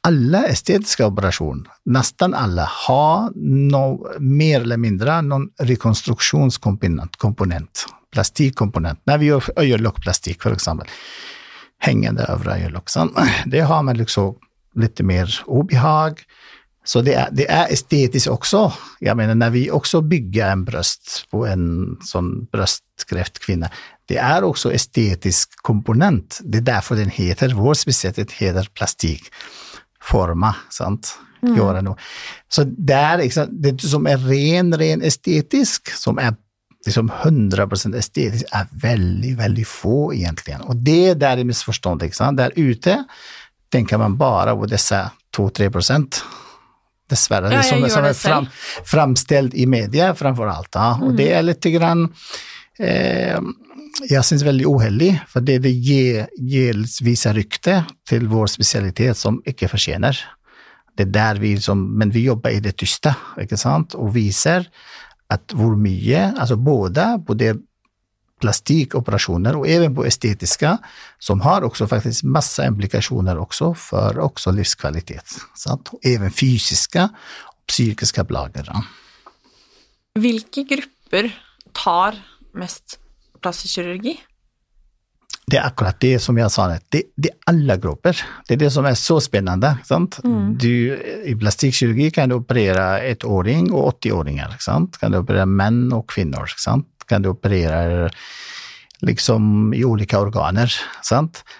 alla 0.00 0.44
estetiska 0.44 1.06
operationer, 1.06 1.66
nästan 1.84 2.34
alla, 2.34 2.68
har 2.86 3.30
no, 3.70 4.08
mer 4.20 4.60
eller 4.60 4.76
mindre 4.76 5.22
någon 5.22 5.48
rekonstruktionskomponent 5.58 7.86
plastikkomponent. 8.12 9.00
När 9.04 9.18
vi 9.18 9.26
gör 9.26 9.44
ögonlockplastik 9.56 10.42
för 10.42 10.52
exempel, 10.52 10.88
hängande 11.78 12.22
över 12.22 12.56
ögonlocken, 12.56 13.10
det 13.46 13.60
har 13.60 13.82
man 13.82 13.96
liksom 13.96 14.34
lite 14.74 15.02
mer 15.02 15.40
obehag. 15.46 16.22
Så 16.84 17.00
det 17.00 17.14
är, 17.14 17.28
det 17.32 17.50
är 17.50 17.72
estetiskt 17.72 18.28
också. 18.28 18.72
Jag 19.00 19.16
menar, 19.16 19.34
när 19.34 19.50
vi 19.50 19.70
också 19.70 20.00
bygger 20.00 20.50
en 20.50 20.64
bröst 20.64 21.26
på 21.30 21.46
en 21.46 21.96
sån 22.00 22.44
bröstkräftkvinna, 22.44 23.70
det 24.06 24.16
är 24.16 24.44
också 24.44 24.72
estetisk 24.72 25.62
komponent. 25.62 26.40
Det 26.44 26.58
är 26.58 26.62
därför 26.62 26.96
den 26.96 27.10
heter, 27.10 27.48
vår 27.48 27.74
specialitet 27.74 28.32
heter 28.32 28.68
plastikforma. 28.74 30.56
Sant? 30.70 31.18
Mm. 31.42 31.56
Göra 31.56 31.96
Så 32.48 32.64
det 32.64 32.92
är 32.92 33.46
det 33.50 33.80
som 33.82 34.06
är 34.06 34.16
ren, 34.16 34.78
ren 34.78 35.02
estetisk, 35.02 35.92
som 35.92 36.18
är 36.18 36.34
liksom 36.86 37.10
100% 37.10 37.96
estetiskt 37.96 38.48
är 38.52 38.66
väldigt, 38.70 39.38
väldigt 39.38 39.68
få 39.68 40.14
egentligen. 40.14 40.60
Och 40.60 40.76
det 40.76 41.14
där 41.14 41.36
är 41.36 41.44
missförståndet. 41.44 42.18
Där 42.18 42.52
ute 42.56 43.04
tänker 43.68 43.98
man 43.98 44.16
bara 44.16 44.56
på 44.56 44.66
dessa 44.66 45.10
2-3 45.36 45.70
procent. 45.70 46.24
Dessvärre, 47.08 47.54
ja, 47.54 47.62
som, 47.62 47.88
som 47.90 48.04
är 48.04 48.12
fram, 48.12 48.46
framställd 48.84 49.54
i 49.54 49.66
media 49.66 50.14
framför 50.14 50.46
allt. 50.46 50.68
Ja. 50.72 50.94
Mm. 50.94 51.08
Och 51.08 51.14
det 51.14 51.32
är 51.32 51.42
lite 51.42 51.70
grann, 51.70 52.14
eh, 52.78 53.40
jag 54.08 54.24
syns 54.24 54.42
väldigt 54.42 54.66
oheldig, 54.66 55.20
för 55.28 55.40
det, 55.40 55.58
det 55.58 55.70
ger, 55.70 56.28
ger 56.38 57.04
vissa 57.04 57.32
rykte 57.32 57.84
till 58.08 58.28
vår 58.28 58.46
specialitet 58.46 59.16
som 59.16 59.42
icke 59.44 59.68
förtjänar. 59.68 60.18
Det 60.96 61.02
är 61.02 61.06
där 61.06 61.34
vi, 61.34 61.60
som, 61.60 61.98
men 61.98 62.10
vi 62.10 62.24
jobbar 62.24 62.50
i 62.50 62.60
det 62.60 62.72
tysta, 62.72 63.14
inte 63.40 63.56
sant? 63.56 63.94
Och 63.94 64.16
visar 64.16 64.66
att 65.32 65.52
vår 65.54 65.76
mye, 65.76 66.34
alltså 66.38 66.56
båda, 66.56 67.18
både 67.18 67.56
plastikoperationer 68.40 69.56
och 69.56 69.68
även 69.68 69.94
på 69.94 70.04
estetiska, 70.04 70.78
som 71.18 71.40
har 71.40 71.62
också 71.62 71.86
faktiskt 71.86 72.22
massa 72.22 72.66
implikationer 72.66 73.38
också 73.38 73.74
för 73.74 74.18
också 74.18 74.50
livskvalitet. 74.50 75.38
Sant? 75.54 75.90
Även 76.02 76.30
fysiska 76.30 77.08
och 77.42 77.66
psykiska 77.66 78.24
plagor. 78.24 78.68
Vilka 80.14 80.62
grupper 80.62 81.38
tar 81.72 82.14
mest 82.54 82.98
plastikkirurgi? 83.40 84.20
Det 85.46 85.56
är 85.56 85.66
akkurat 85.66 86.00
det 86.00 86.18
som 86.18 86.36
jag 86.38 86.52
sa, 86.52 86.68
det, 86.68 87.02
det 87.16 87.28
är 87.28 87.36
alla 87.46 87.76
grupper. 87.76 88.22
Det 88.48 88.54
är 88.54 88.58
det 88.58 88.70
som 88.70 88.84
är 88.84 88.94
så 88.94 89.20
spännande. 89.20 89.76
Sant? 89.84 90.20
Mm. 90.24 90.58
Du, 90.58 91.02
I 91.24 91.36
plastikkirurgi 91.36 92.10
kan 92.10 92.28
du 92.28 92.34
operera 92.34 93.00
ettåring 93.00 93.72
och 93.72 94.04
80-åringar. 94.04 94.56
Sant? 94.58 94.98
Kan 94.98 95.12
du 95.12 95.18
operera 95.18 95.46
män 95.46 95.92
och 95.92 96.10
kvinnor. 96.10 96.46
Sant? 96.56 96.86
Kan 97.06 97.22
du 97.22 97.28
operera 97.28 98.10
liksom 99.02 99.74
i 99.74 99.84
olika 99.84 100.20
organer. 100.20 100.72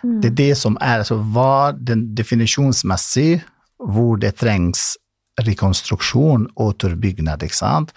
Mm. 0.02 0.20
Det 0.20 0.28
är 0.28 0.32
det 0.32 0.54
som 0.54 0.78
är, 0.80 0.98
alltså 0.98 1.14
vad 1.14 1.86
den 1.86 2.14
definitionsmässigt, 2.14 3.44
var 3.78 4.16
det 4.16 4.32
trängs 4.32 4.96
rekonstruktion, 5.40 6.48
återbyggnad, 6.54 7.50
sant? 7.50 7.94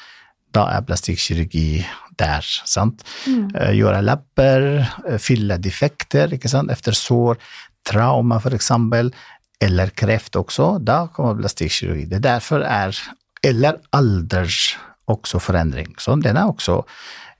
då 0.51 0.65
är 0.65 0.81
plastikkirurgi 0.81 1.87
där. 2.17 2.45
Sant? 2.65 3.05
Mm. 3.27 3.55
Uh, 3.55 3.75
göra 3.75 4.01
läppar, 4.01 4.61
uh, 5.09 5.17
fylla 5.17 5.57
defekter 5.57 6.33
inte 6.33 6.49
sant? 6.49 6.71
efter 6.71 6.91
sår, 6.91 7.37
trauma 7.89 8.39
för 8.39 8.53
exempel, 8.53 9.15
eller 9.59 9.87
kräft 9.87 10.35
också, 10.35 10.79
då 10.79 11.09
kommer 11.13 11.35
plastikkirurgi. 11.35 12.05
Det 12.05 12.19
därför 12.19 12.59
är 12.61 12.97
eller 13.41 13.79
alders 13.89 14.77
också 15.05 15.39
förändring. 15.39 15.95
Så 15.97 16.15
den 16.15 16.37
är 16.37 16.47
också 16.47 16.83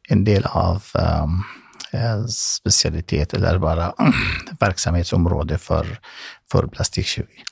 en 0.10 0.24
del 0.24 0.46
av 0.46 0.84
um, 0.94 1.44
specialitet 2.30 3.34
eller 3.34 3.58
bara 3.58 3.94
verksamhetsområde 4.60 5.58
för, 5.58 6.00
för 6.52 6.68
plastikkirurgi. 6.68 7.44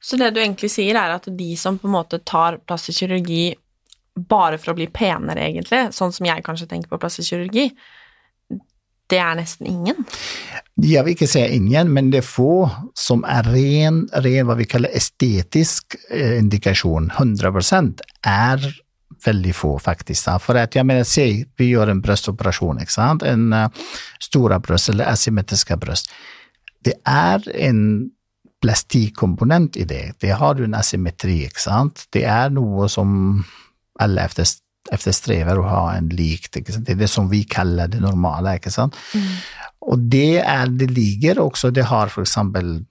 Så 0.00 0.16
det 0.16 0.30
du 0.30 0.40
egentlig 0.40 0.70
sier, 0.70 0.96
er 0.98 1.14
at 1.14 1.28
de 1.30 1.56
som 1.56 1.78
på 1.78 1.86
en 1.86 1.94
måte 1.94 2.18
tar 2.18 2.58
plastisk 2.66 2.98
kirurgi 2.98 3.54
bare 4.16 4.58
for 4.58 4.72
å 4.72 4.76
bli 4.76 4.86
penere, 4.92 5.48
egentlig, 5.48 5.86
sånn 5.96 6.12
som 6.12 6.26
jeg 6.28 6.44
kanskje 6.44 6.68
tenker 6.70 6.92
på 6.92 7.00
plastisk 7.00 7.32
kirurgi, 7.32 7.70
det 9.12 9.18
er 9.20 9.34
nesten 9.36 9.66
ingen? 9.66 10.04
Jag 10.74 11.04
vill 11.04 11.10
inte 11.10 11.26
säga 11.26 11.48
ingen, 11.48 11.92
men 11.92 12.10
det 12.10 12.18
är 12.18 12.22
få 12.22 12.70
som 12.94 13.24
är 13.24 13.42
ren, 13.42 14.08
ren 14.12 14.46
vad 14.46 14.56
vi 14.56 14.64
kallar 14.64 14.88
estetisk 14.88 15.96
eh, 16.10 16.38
indikation, 16.38 17.10
100 17.10 17.52
procent, 17.52 18.00
är 18.22 18.82
väldigt 19.24 19.56
få 19.56 19.78
faktiskt. 19.78 20.28
För 20.40 20.54
att 20.54 20.74
jag 20.74 20.86
menar, 20.86 21.04
säg 21.04 21.46
vi 21.56 21.64
gör 21.64 21.86
en 21.86 22.00
bröstoperation, 22.00 22.80
sant? 22.86 23.22
en 23.22 23.52
uh, 23.52 23.68
stora 24.20 24.58
bröst 24.58 24.88
eller 24.88 25.04
asymmetriska 25.04 25.76
bröst. 25.76 26.10
Det 26.84 26.94
är 27.04 27.56
en 27.56 28.10
plastikkomponent 28.62 29.76
i 29.76 29.84
det. 29.84 30.12
Det 30.20 30.30
har 30.30 30.54
du 30.54 30.64
en 30.64 30.74
asymmetri, 30.74 31.44
exakt, 31.44 32.06
Det 32.10 32.24
är 32.24 32.50
något 32.50 32.90
som 32.90 33.44
alla 34.02 34.28
eftersträvar 34.90 35.58
att 35.58 35.70
ha 35.70 35.94
en 35.94 36.08
likt. 36.08 36.52
Det 36.52 36.88
är 36.88 36.94
det 36.94 37.08
som 37.08 37.28
vi 37.28 37.44
kallar 37.44 37.88
det 37.88 38.00
normala, 38.00 38.54
inte 38.54 38.70
sant? 38.70 38.96
Mm. 39.14 39.26
Och 39.78 39.98
det, 39.98 40.38
är, 40.38 40.66
det 40.66 40.86
ligger 40.86 41.38
också, 41.38 41.70
det 41.70 41.82
har 41.82 42.08
för 42.08 42.22
exempel 42.22 42.84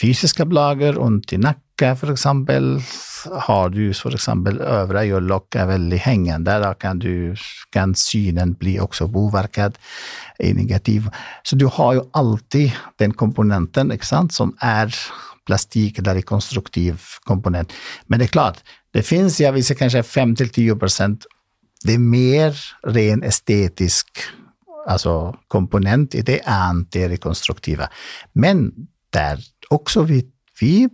fysiska 0.00 0.44
blagor, 0.44 0.98
ont 0.98 1.32
i 1.32 1.38
nacken 1.38 1.96
för 1.96 2.12
exempel. 2.12 2.80
Har 3.40 3.68
du 3.68 3.94
för 3.94 4.14
exempel 4.14 4.60
övre 4.60 5.06
örlock 5.06 5.54
är 5.54 5.66
väldigt 5.66 6.00
hängande, 6.00 6.58
då 6.58 6.74
kan, 6.74 6.98
du, 6.98 7.36
kan 7.70 7.94
synen 7.94 8.52
bli 8.52 8.80
också 8.80 9.08
påverkad 9.08 9.78
i 10.38 10.54
negativ. 10.54 11.10
Så 11.42 11.56
du 11.56 11.66
har 11.66 11.92
ju 11.92 12.00
alltid 12.10 12.72
den 12.96 13.12
komponenten 13.12 13.98
sant, 14.02 14.32
som 14.32 14.56
är 14.58 14.94
plastik 15.46 15.98
eller 15.98 16.20
konstruktiv 16.20 17.00
komponent. 17.24 17.72
Men 18.06 18.18
det 18.18 18.24
är 18.24 18.28
klart, 18.28 18.58
det 18.92 19.02
finns, 19.02 19.40
jag 19.40 19.52
vill 19.52 19.64
säga 19.64 19.78
kanske 19.78 20.02
5 20.02 20.36
till 20.36 20.48
10 20.48 20.76
procent, 20.76 21.26
det 21.84 21.94
är 21.94 21.98
mer 21.98 22.56
ren 22.82 23.22
estetisk 23.22 24.06
alltså 24.86 25.36
komponent 25.48 26.14
i 26.14 26.22
det 26.22 26.38
än 26.38 26.86
det 26.90 27.08
rekonstruktiva. 27.08 27.88
Men 28.32 28.72
där 29.10 29.40
också 29.70 30.02
vi, 30.02 30.26
vi 30.60 30.88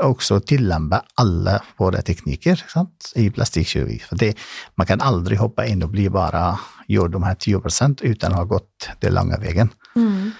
också 0.00 0.40
tillämpa 0.40 1.04
alla 1.14 1.62
våra 1.76 2.02
tekniker 2.02 2.64
sant, 2.68 3.12
i 3.14 3.30
plastikkirurgi. 3.30 3.98
För 3.98 4.16
det, 4.16 4.38
man 4.74 4.86
kan 4.86 5.00
aldrig 5.00 5.38
hoppa 5.38 5.66
in 5.66 5.82
och 5.82 5.88
bli 5.88 6.10
bara, 6.10 6.58
göra 6.88 7.08
de 7.08 7.22
här 7.22 7.34
10 7.34 7.60
procent 7.60 8.02
utan 8.02 8.32
att 8.32 8.38
ha 8.38 8.44
gått 8.44 8.88
den 9.00 9.14
långa 9.14 9.36
vägen. 9.36 9.68
Mm. 9.96 10.30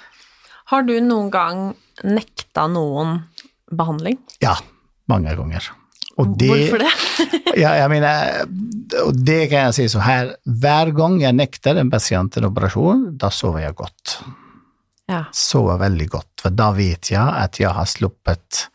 Har 0.64 0.82
du 0.82 1.00
någon 1.00 1.30
gång 1.30 1.74
nektat 2.02 2.70
någon 2.70 3.20
behandling? 3.70 4.18
Ja, 4.38 4.56
många 5.06 5.34
gånger. 5.34 5.70
Och 6.16 6.38
det, 6.38 6.48
Varför 6.48 6.78
det? 6.78 6.90
ja, 7.60 7.76
jag 7.76 7.90
menar, 7.90 8.26
och 9.06 9.16
det 9.16 9.46
kan 9.46 9.58
jag 9.58 9.74
säga 9.74 9.88
så 9.88 9.98
här, 9.98 10.36
varje 10.44 10.92
gång 10.92 11.22
jag 11.22 11.34
nektar 11.34 11.74
en 11.74 11.90
patient 11.90 12.36
en 12.36 12.44
operation, 12.44 13.18
då 13.18 13.30
sover 13.30 13.60
jag 13.60 13.74
gott. 13.74 14.24
Ja. 15.06 15.24
Sover 15.32 15.78
väldigt 15.78 16.10
gott, 16.10 16.40
för 16.42 16.50
då 16.50 16.70
vet 16.70 17.10
jag 17.10 17.34
att 17.36 17.60
jag 17.60 17.70
har 17.70 17.84
sluppit 17.84 18.68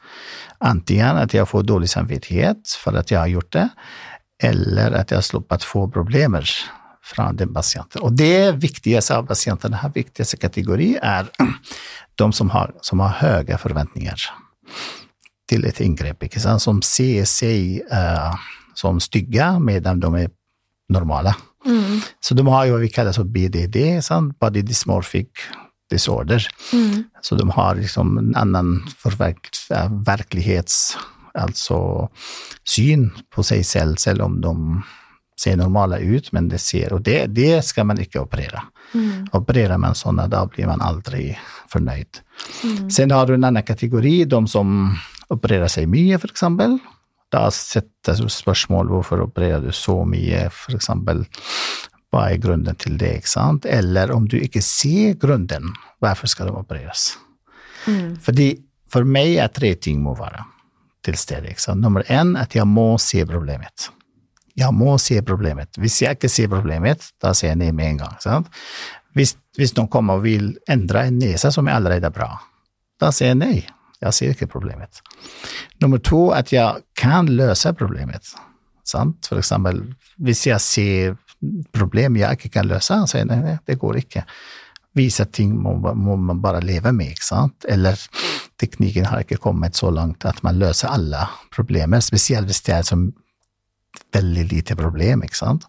antingen 0.58 1.18
att 1.18 1.34
jag 1.34 1.50
får 1.50 1.64
dålig 1.64 1.90
samvittighet 1.90 2.70
för 2.84 2.94
att 2.94 3.12
jag 3.12 3.20
har 3.20 3.28
gjort 3.28 3.52
det, 3.52 3.70
eller 4.44 4.92
att 4.92 5.12
jag 5.12 5.18
har 5.18 5.22
sluppit 5.22 5.64
få 5.64 5.90
problem 5.90 6.38
från 7.04 7.36
den 7.36 7.54
patienten. 7.54 8.02
Och 8.02 8.14
det 8.14 8.52
viktigaste 8.52 9.18
av 9.18 9.24
patienterna, 9.24 9.80
den 9.82 9.92
viktigaste 9.92 10.38
kategori 10.38 10.98
är 11.02 11.26
de 12.16 12.34
som 12.34 12.50
har, 12.50 12.74
som 12.82 13.00
har 13.00 13.10
höga 13.10 13.58
förväntningar 13.58 14.20
till 15.46 15.66
ett 15.66 15.82
ingrepp, 15.82 16.24
som 16.60 16.82
ser 16.82 17.26
sig 17.26 17.82
uh, 17.82 18.36
som 18.74 19.00
stygga 19.00 19.60
medan 19.60 20.00
de 20.00 20.16
är 20.16 20.30
normala. 20.90 21.36
Mm. 21.66 22.00
Så 22.20 22.34
de 22.34 22.48
har 22.48 22.66
ju 22.66 22.72
vad 22.72 22.82
vi 22.82 22.90
kallar 22.90 23.12
för 23.12 23.24
BDD, 23.24 24.04
sant? 24.04 24.40
Body 24.40 24.62
Dysmorphic 24.62 25.28
Disorder. 25.90 26.48
Mm. 26.74 27.04
Så 27.22 27.36
de 27.36 27.50
har 27.50 27.76
liksom 27.76 28.18
en 28.18 28.36
annan 28.36 28.88
förverk 28.98 29.50
verklighets, 30.06 30.98
alltså 31.34 32.10
syn 32.64 33.12
på 33.36 33.44
sig 33.44 33.64
själv, 33.64 33.96
selv 33.96 34.22
om 34.22 34.42
de 34.42 34.84
ser 35.40 35.56
normala 35.56 35.98
ut, 35.98 36.32
men 36.32 36.50
det 36.50 36.58
ser, 36.58 36.94
och 36.94 37.02
det, 37.02 37.26
det 37.26 37.66
ska 37.66 37.84
man 37.84 38.00
inte 38.00 38.20
operera. 38.20 38.64
Mm. 38.94 39.28
Opererar 39.32 39.78
man 39.78 39.96
sådana, 39.96 40.28
då 40.28 40.50
blir 40.56 40.66
man 40.66 40.82
aldrig 40.82 41.40
förnöjd. 41.68 42.08
Mm. 42.64 42.92
Sen 42.92 43.12
har 43.12 43.28
du 43.28 43.34
en 43.34 43.44
annan 43.44 43.64
kategori, 43.64 44.26
de 44.26 44.48
som 44.48 44.98
opererar 45.28 45.68
sig 45.68 45.88
mycket 45.88 46.22
för 46.22 46.32
exempel. 46.32 46.78
Da 47.32 47.52
setter 47.52 48.16
du 48.22 48.30
spørsmål 48.30 48.90
hvorfor 48.90 49.22
opererer 49.26 49.62
du 49.66 49.72
så 49.72 50.04
mye, 50.08 50.46
eksempel. 50.74 51.26
Hva 52.14 52.30
er 52.32 52.40
grunnen 52.40 52.78
til 52.80 52.98
det? 53.02 53.12
ikke 53.20 53.32
sant? 53.32 53.66
Eller 53.66 54.14
om 54.14 54.28
du 54.30 54.38
ikke 54.40 54.62
ser 54.64 55.18
grunnen, 55.20 55.74
hvorfor 56.00 56.32
skal 56.32 56.50
det 56.50 56.56
opereres? 56.56 57.16
Mm. 57.88 58.16
Fordi 58.24 58.54
for 58.92 59.08
meg 59.08 59.36
er 59.42 59.52
tre 59.52 59.74
ting 59.76 60.00
må 60.04 60.16
være 60.16 60.46
til 61.06 61.18
stede. 61.20 61.52
ikke 61.52 61.62
sant? 61.62 61.82
Nummer 61.82 62.06
én 62.08 62.38
at 62.40 62.56
jeg 62.56 62.68
må 62.68 62.96
se 63.02 63.26
problemet. 63.26 63.90
Jeg 64.56 64.72
må 64.74 64.96
se 65.02 65.20
problemet. 65.22 65.76
Hvis 65.78 66.02
jeg 66.02 66.16
ikke 66.16 66.32
ser 66.32 66.48
problemet, 66.48 67.12
da 67.22 67.34
ser 67.34 67.52
jeg 67.52 67.60
ned 67.60 67.76
med 67.76 67.90
en 67.90 68.04
gang. 68.06 68.16
sant? 68.24 68.48
Hvis, 69.16 69.36
hvis 69.58 69.76
noen 69.76 69.92
kommer 69.92 70.20
og 70.20 70.24
vil 70.24 70.54
endre 70.72 71.08
en 71.08 71.20
nese 71.20 71.52
som 71.52 71.68
er 71.68 71.78
allerede 71.78 72.12
bra, 72.12 72.30
da 73.00 73.12
sier 73.12 73.34
jeg 73.34 73.40
nei. 73.40 73.58
Jag 74.00 74.14
ser 74.14 74.28
inte 74.28 74.48
problemet. 74.48 75.02
Nummer 75.78 75.98
två, 75.98 76.32
att 76.32 76.52
jag 76.52 76.78
kan 76.94 77.36
lösa 77.36 77.74
problemet. 77.74 78.24
Sant? 78.84 79.28
För 79.28 79.40
exempel, 79.40 79.94
om 80.18 80.34
jag 80.46 80.62
ser 80.62 81.18
problem 81.72 82.18
jag 82.18 82.32
inte 82.32 82.50
kan 82.50 82.68
lösa, 82.68 83.08
så 83.08 83.24
nej, 83.26 83.40
nej, 83.40 83.58
det 83.66 83.76
går 83.76 83.96
inte. 83.98 84.26
Vissa 84.94 85.26
ting 85.26 85.62
må, 85.62 85.94
må 85.94 86.16
man 86.16 86.42
bara 86.42 86.60
leva 86.60 86.92
med, 86.92 87.18
sant? 87.18 87.66
eller 87.68 88.00
tekniken 88.60 89.06
har 89.06 89.20
inte 89.20 89.36
kommit 89.36 89.76
så 89.76 89.90
långt 89.92 90.26
att 90.26 90.44
man 90.44 90.60
löser 90.60 90.88
alla 90.88 91.30
problem, 91.56 92.02
speciellt 92.02 92.48
om 92.48 92.54
det 92.66 92.72
är 92.72 92.82
som 92.84 93.14
väldigt 94.14 94.52
lite 94.52 94.76
problem. 94.76 95.24
Sant? 95.32 95.66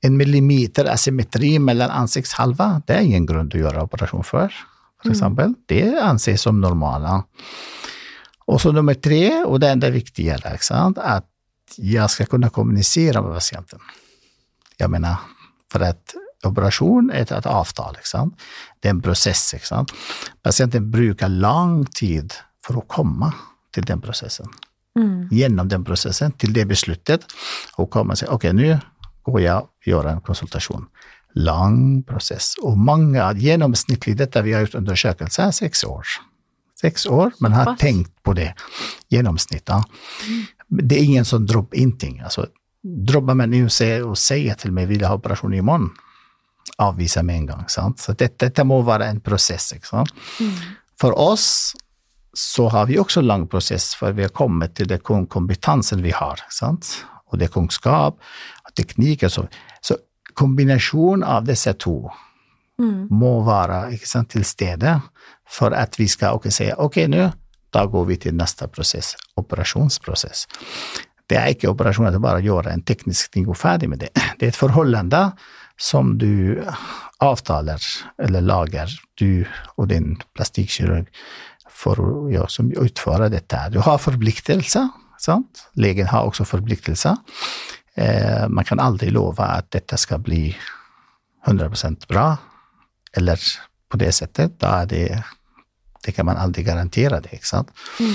En 0.00 0.16
millimeter 0.16 0.84
asymmetri 0.84 1.58
mellan 1.58 1.90
ansiktshalva, 1.90 2.82
det 2.86 2.92
är 2.92 3.00
ingen 3.00 3.26
grund 3.26 3.54
att 3.54 3.60
göra 3.60 3.82
operation 3.82 4.24
för 4.24 4.52
till 5.06 5.20
mm. 5.22 5.36
exempel. 5.36 5.54
Det 5.66 5.98
anses 6.02 6.42
som 6.42 6.60
normala. 6.60 7.24
Och 8.44 8.60
så 8.60 8.72
nummer 8.72 8.94
tre, 8.94 9.44
och 9.44 9.60
det 9.60 9.68
enda 9.68 9.90
viktigare, 9.90 10.58
att 10.96 11.34
jag 11.76 12.10
ska 12.10 12.26
kunna 12.26 12.48
kommunicera 12.48 13.22
med 13.22 13.32
patienten. 13.32 13.80
Jag 14.76 14.90
menar, 14.90 15.16
för 15.72 15.80
att 15.80 16.14
operation 16.44 17.10
är 17.10 17.22
ett 17.22 17.46
avtal, 17.46 17.94
liksom. 17.96 18.34
det 18.80 18.88
är 18.88 18.90
en 18.90 19.02
process. 19.02 19.52
Liksom. 19.52 19.86
Patienten 20.42 20.90
brukar 20.90 21.28
lång 21.28 21.84
tid 21.84 22.34
för 22.66 22.78
att 22.78 22.88
komma 22.88 23.32
till 23.72 23.84
den 23.84 24.00
processen. 24.00 24.46
Mm. 24.98 25.28
Genom 25.30 25.68
den 25.68 25.84
processen 25.84 26.32
till 26.32 26.52
det 26.52 26.64
beslutet 26.64 27.20
och 27.76 27.90
komma 27.90 28.12
och 28.12 28.18
säga, 28.18 28.32
okej 28.32 28.50
okay, 28.50 28.66
nu 28.66 28.78
går 29.22 29.40
jag 29.40 29.58
och 29.62 29.86
gör 29.86 30.04
en 30.04 30.20
konsultation 30.20 30.86
lång 31.36 32.02
process. 32.02 32.54
Och 32.62 32.78
många, 32.78 33.32
genomsnittligt, 33.32 34.18
detta 34.18 34.42
vi 34.42 34.52
har 34.52 34.60
gjort 34.60 34.74
undersökelser, 34.74 35.50
sex 35.50 35.84
år. 35.84 36.06
Sex 36.80 37.06
år, 37.06 37.32
man 37.40 37.52
har 37.52 37.64
What? 37.64 37.78
tänkt 37.78 38.22
på 38.22 38.32
det. 38.32 38.54
Genomsnitt. 39.08 39.62
Ja. 39.66 39.84
Mm. 40.26 40.44
Det 40.68 41.00
är 41.00 41.04
ingen 41.04 41.24
som 41.24 41.46
droppar 41.46 41.76
ingenting. 41.76 42.20
Alltså, 42.20 42.46
droppar 43.06 43.34
man 43.34 43.50
nu 43.50 43.64
och 44.04 44.18
säger 44.18 44.54
till 44.54 44.72
mig, 44.72 44.86
vill 44.86 45.00
jag 45.00 45.08
ha 45.08 45.14
operation 45.14 45.54
imorgon? 45.54 45.90
Avvisa 46.78 47.22
med 47.22 47.36
en 47.36 47.46
gång. 47.46 47.64
Sant? 47.68 47.98
Så 47.98 48.12
det, 48.12 48.38
detta 48.38 48.64
må 48.64 48.82
vara 48.82 49.06
en 49.06 49.20
process. 49.20 49.72
Mm. 49.92 50.06
För 51.00 51.18
oss 51.18 51.74
så 52.32 52.68
har 52.68 52.86
vi 52.86 52.98
också 52.98 53.20
en 53.20 53.26
lång 53.26 53.48
process, 53.48 53.94
för 53.94 54.12
vi 54.12 54.22
har 54.22 54.28
kommit 54.28 54.74
till 54.74 54.88
den 54.88 55.26
kompetensen 55.26 56.02
vi 56.02 56.10
har. 56.10 56.40
Sant? 56.50 57.04
Och 57.26 57.38
det 57.38 57.44
är 57.44 57.48
kunskap, 57.48 58.20
och 58.68 58.74
teknik 58.74 59.22
och 59.22 59.32
så. 59.32 59.48
Kombination 60.36 61.24
av 61.24 61.44
dessa 61.44 61.74
två 61.74 62.12
mm. 62.78 63.08
må 63.10 63.40
vara 63.40 63.96
sant, 64.04 64.30
till 64.30 64.44
stede 64.44 65.00
för 65.48 65.70
att 65.70 66.00
vi 66.00 66.08
ska 66.08 66.32
okay, 66.32 66.52
säga 66.52 66.74
okej 66.76 67.06
okay, 67.06 67.20
nu, 67.20 67.30
då 67.70 67.86
går 67.86 68.04
vi 68.04 68.16
till 68.16 68.34
nästa 68.34 68.68
process, 68.68 69.14
operationsprocess. 69.34 70.48
Det 71.26 71.34
är 71.34 71.48
inte 71.48 71.68
operation 71.68 72.06
att 72.06 72.20
bara 72.20 72.40
göra 72.40 72.72
en 72.72 72.82
teknisk 72.82 73.30
ting 73.30 73.48
och 73.48 73.58
färdig 73.58 73.88
med 73.88 73.98
det. 73.98 74.08
Det 74.38 74.46
är 74.46 74.48
ett 74.48 74.56
förhållande 74.56 75.30
som 75.76 76.18
du 76.18 76.64
avtalar 77.18 77.80
eller 78.22 78.40
lagar, 78.40 78.88
du 79.14 79.46
och 79.74 79.88
din 79.88 80.18
plastikkirurg, 80.34 81.06
för 81.70 81.92
att 81.92 82.32
ja, 82.32 82.48
som 82.48 82.72
utföra 82.72 83.28
detta. 83.28 83.68
Du 83.70 83.78
har 83.78 83.98
förpliktelser 83.98 84.88
Sant? 85.18 85.70
Legen 85.72 86.06
har 86.06 86.24
också 86.24 86.44
förpliktelser. 86.44 87.16
Eh, 87.96 88.48
man 88.48 88.64
kan 88.64 88.80
aldrig 88.80 89.12
lova 89.12 89.44
att 89.44 89.70
detta 89.70 89.96
ska 89.96 90.18
bli 90.18 90.56
100% 91.46 92.08
bra, 92.08 92.36
eller 93.12 93.40
på 93.88 93.96
det 93.96 94.12
sättet. 94.12 94.60
Då 94.60 94.66
är 94.66 94.86
det, 94.86 95.24
det 96.04 96.12
kan 96.12 96.26
man 96.26 96.36
aldrig 96.36 96.66
garantera 96.66 97.20
det. 97.20 97.44
Sant? 97.44 97.70
Mm. 98.00 98.12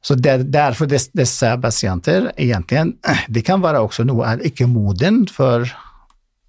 Så 0.00 0.14
där, 0.14 0.38
därför 0.38 0.86
dess, 0.86 1.08
dessa 1.12 1.58
patienter 1.58 2.32
egentligen, 2.36 2.96
det 3.28 3.42
kan 3.42 3.60
vara 3.60 3.80
också 3.80 4.04
nog 4.04 4.24
är 4.24 4.46
icke 4.46 4.66
moden 4.66 5.26
för 5.26 5.76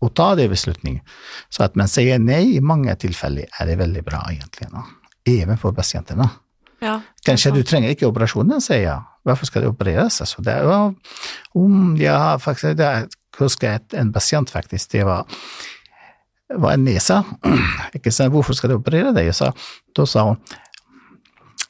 att 0.02 0.16
ta 0.16 0.36
det 0.36 0.50
beslutningen. 0.50 1.04
Så 1.50 1.64
att 1.64 1.76
man 1.76 1.88
säger 1.88 2.20
nej 2.20 2.56
i 2.56 2.62
många 2.62 2.96
tillfällen 2.96 3.46
är 3.60 3.66
det 3.66 3.76
väldigt 3.76 4.06
bra 4.06 4.28
egentligen. 4.32 4.74
Även 5.26 5.58
för 5.58 5.72
patienterna. 5.72 6.30
Ja, 6.80 7.02
Kanske 7.24 7.52
du 7.52 7.64
tränger 7.64 7.90
inte 7.90 8.06
operationen, 8.06 8.62
säger 8.62 8.90
jag. 8.90 9.04
Varför 9.24 9.46
ska 9.46 9.60
det 9.60 9.68
opereras? 9.68 10.22
Alltså, 10.22 10.42
det, 10.42 10.52
ja, 10.52 10.94
um, 11.54 11.98
jag 11.98 12.20
har 12.20 12.40
faktiskt, 12.40 12.80
jag 12.80 13.08
huskar 13.38 13.80
en 13.92 14.14
patient 14.14 14.50
faktiskt, 14.50 14.92
det 14.92 15.04
var, 15.04 15.26
var 16.54 16.72
en 16.72 16.84
näsa. 16.84 17.24
Jag 18.04 18.14
sa, 18.14 18.30
varför 18.30 18.54
ska 18.54 18.68
du 18.68 18.74
operera 18.74 19.12
dig? 19.12 19.34
Så, 19.34 19.54
då 19.94 20.06
sa 20.06 20.24
hon, 20.24 20.38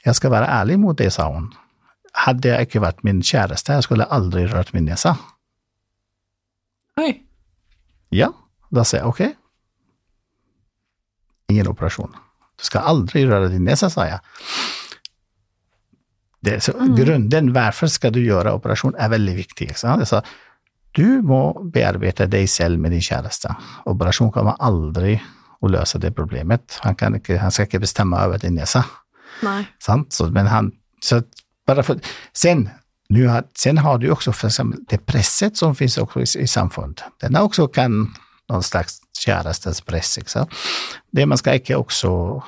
jag 0.03 0.15
ska 0.15 0.29
vara 0.29 0.47
ärlig 0.47 0.79
mot 0.79 0.97
dig, 0.97 1.11
sa 1.11 1.27
hon. 1.27 1.55
Hade 2.13 2.47
jag 2.47 2.61
inte 2.61 2.79
varit 2.79 3.03
min 3.03 3.23
käraste, 3.23 3.73
jag 3.73 3.83
skulle 3.83 4.03
aldrig 4.03 4.53
rört 4.53 4.73
min 4.73 4.85
näsa. 4.85 5.17
Oj. 6.95 7.23
Ja, 8.09 8.33
då 8.69 8.83
säger 8.83 9.03
jag 9.03 9.09
okej. 9.09 9.27
Okay. 9.27 9.37
Ingen 11.47 11.67
operation. 11.67 12.15
Du 12.57 12.63
ska 12.63 12.79
aldrig 12.79 13.27
röra 13.27 13.47
din 13.47 13.63
näsa, 13.63 13.89
sa 13.89 14.07
jag. 14.07 14.19
Det, 16.43 16.63
så 16.63 16.71
mm. 16.71 16.95
Grunden 16.95 17.53
varför 17.53 17.87
ska 17.87 18.09
du 18.09 18.25
göra 18.25 18.53
operation 18.53 18.95
är 18.95 19.09
väldigt 19.09 19.35
viktig. 19.35 19.77
Så, 19.77 20.05
så, 20.05 20.21
du 20.91 21.21
må 21.21 21.63
bearbeta 21.63 22.25
dig 22.25 22.47
själv 22.47 22.79
med 22.79 22.91
din 22.91 23.01
käraste. 23.01 23.55
Operation 23.85 24.31
kommer 24.31 24.55
aldrig 24.59 25.23
att 25.61 25.71
lösa 25.71 25.97
det 25.99 26.11
problemet. 26.11 26.79
Han, 26.81 26.95
kan 26.95 27.15
inte, 27.15 27.37
han 27.37 27.51
ska 27.51 27.63
inte 27.63 27.79
bestämma 27.79 28.19
över 28.19 28.39
din 28.39 28.55
näsa. 28.55 28.85
Nej. 29.41 29.65
Sant? 29.79 30.13
Så, 30.13 30.25
men 30.25 30.47
han, 30.47 30.71
så 30.99 31.21
bara 31.67 31.83
för, 31.83 31.99
sen, 32.33 32.69
nu 33.09 33.27
har, 33.27 33.43
sen 33.57 33.77
har 33.77 33.97
du 33.97 34.11
också 34.11 34.31
för 34.31 34.47
exempel 34.47 34.79
det 34.89 34.97
presset 34.97 35.57
som 35.57 35.75
finns 35.75 35.97
också 35.97 36.19
i, 36.19 36.25
i 36.39 36.47
samfund. 36.47 37.01
Den 37.19 37.35
också 37.35 37.67
kan 37.67 38.13
någon 38.49 38.63
slags 38.63 38.99
kärastens 39.19 39.81
press. 39.81 40.19
Så. 40.25 40.47
Det 41.11 41.25
man 41.25 41.37
ska 41.37 41.53
inte 41.53 41.75
också 41.75 42.43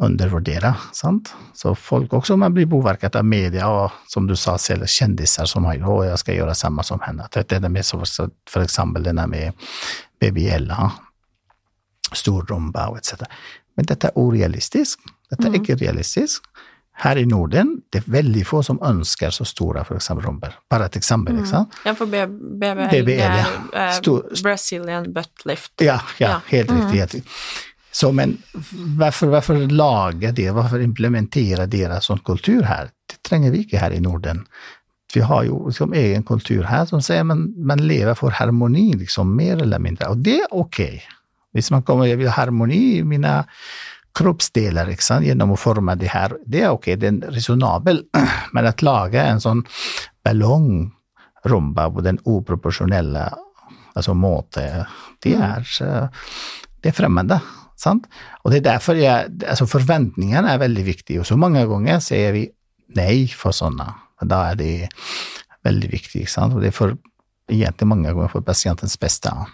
undervärdera. 0.00 0.76
Sant? 0.92 1.34
Så 1.54 1.74
folk 1.74 2.12
också 2.12 2.36
man 2.36 2.54
blir 2.54 2.66
påverkade 2.66 3.18
av 3.18 3.24
media 3.24 3.68
och 3.68 3.90
som 4.06 4.26
du 4.26 4.36
sa, 4.36 4.58
kändisar 4.86 5.44
som 5.44 5.64
har 5.64 5.76
oh, 5.76 6.06
jag 6.06 6.18
ska 6.18 6.34
göra 6.34 6.54
samma 6.54 6.82
som 6.82 7.00
henne. 7.00 7.28
Det 7.32 7.52
är 7.52 7.68
med 7.68 7.86
så, 7.86 8.04
för 8.50 8.60
exempel 8.60 9.02
den 9.02 9.18
här 9.18 9.26
med 9.26 9.52
BBL, 10.20 10.72
stor 12.12 12.46
rumba 12.46 12.88
och 12.88 12.96
etc. 12.96 13.14
Men 13.76 13.86
detta 13.86 14.08
är 14.08 14.12
orealistiskt. 14.14 15.00
Detta 15.30 15.42
är 15.42 15.48
mm. 15.48 15.62
icke 15.62 15.74
realistiskt. 15.74 16.44
Här 16.92 17.16
i 17.16 17.26
Norden, 17.26 17.80
det 17.90 17.98
är 17.98 18.02
väldigt 18.06 18.46
få 18.46 18.62
som 18.62 18.82
önskar 18.82 19.30
så 19.30 19.44
stora 19.44 19.84
för 19.84 19.96
exempel 19.96 20.26
rumpor. 20.26 20.52
Bara 20.70 20.86
ett 20.86 20.96
exempel. 20.96 21.32
Mm. 21.32 21.44
Liksom. 21.44 21.70
Jag 21.84 21.98
får 21.98 22.06
BBL, 22.06 23.02
BBL 23.02 23.20
ja. 23.72 23.94
Äh, 23.96 24.42
Brazilian 24.42 25.12
butt 25.12 25.44
lift. 25.44 25.72
Ja, 25.76 25.84
ja, 25.84 26.00
ja. 26.28 26.40
helt 26.46 26.70
mm. 26.70 26.92
riktigt. 26.92 27.26
Så 27.92 28.12
men 28.12 28.38
varför, 28.98 29.26
varför 29.26 29.56
laga 29.56 30.32
det? 30.32 30.50
Varför 30.50 30.80
implementera 30.80 31.66
deras 31.66 32.04
som 32.04 32.18
kultur 32.18 32.62
här? 32.62 32.84
Det 32.84 33.28
tränger 33.28 33.50
vi 33.50 33.58
inte 33.58 33.78
här 33.78 33.90
i 33.90 34.00
Norden. 34.00 34.46
Vi 35.14 35.20
har 35.20 35.42
ju 35.42 35.66
liksom 35.66 35.92
egen 35.92 36.22
kultur 36.22 36.62
här 36.62 36.86
som 36.86 37.02
säger 37.02 37.20
att 37.20 37.26
man, 37.26 37.66
man 37.66 37.86
lever 37.86 38.14
för 38.14 38.30
harmoni, 38.30 38.92
liksom, 38.92 39.36
mer 39.36 39.62
eller 39.62 39.78
mindre. 39.78 40.06
Och 40.06 40.16
det 40.16 40.40
är 40.40 40.46
okej. 40.50 41.02
Okay. 41.52 41.62
Man 41.70 41.82
kommer, 41.82 42.06
jag 42.06 42.16
vill 42.16 42.26
ha 42.26 42.34
harmoni 42.34 42.98
i 42.98 43.04
mina 43.04 43.44
kroppsdelar 44.14 44.86
liksom, 44.86 45.24
genom 45.24 45.52
att 45.52 45.60
forma 45.60 45.94
det 45.94 46.06
här, 46.06 46.36
det 46.46 46.62
är 46.62 46.68
okej, 46.68 46.96
okay, 46.96 47.10
det 47.10 47.26
är 47.26 47.30
resonabel. 47.30 48.04
Men 48.52 48.66
att 48.66 48.82
laga 48.82 49.24
en 49.24 49.40
sån 49.40 49.64
ballong 50.24 50.92
rumba 51.44 51.90
på 51.90 52.00
den 52.00 52.18
oproportionella 52.24 53.38
alltså 53.92 54.14
måte, 54.14 54.86
det 55.18 55.34
mm. 55.34 55.50
är, 55.50 55.66
det 56.80 56.88
är 56.88 56.92
främmande. 56.92 57.40
Sant? 57.80 58.08
Och 58.42 58.50
det 58.50 58.56
är 58.56 58.60
därför 58.60 58.94
jag, 58.94 59.44
alltså 59.48 59.66
förväntningarna 59.66 60.50
är 60.50 60.58
väldigt 60.58 60.86
viktiga 60.86 61.20
och 61.20 61.26
så 61.26 61.36
många 61.36 61.66
gånger 61.66 62.00
säger 62.00 62.32
vi 62.32 62.50
nej 62.88 63.28
för 63.28 63.52
sådana. 63.52 63.94
Då 64.20 64.34
är 64.34 64.54
det 64.54 64.88
väldigt 65.62 65.92
viktigt. 65.92 66.30
Sant? 66.30 66.54
Och 66.54 66.60
det 66.60 66.66
är 66.66 66.70
för, 66.70 66.96
egentligen 67.48 67.88
många 67.88 68.12
gånger 68.12 68.28
för 68.28 68.40
patientens 68.40 69.00
bästa. 69.00 69.46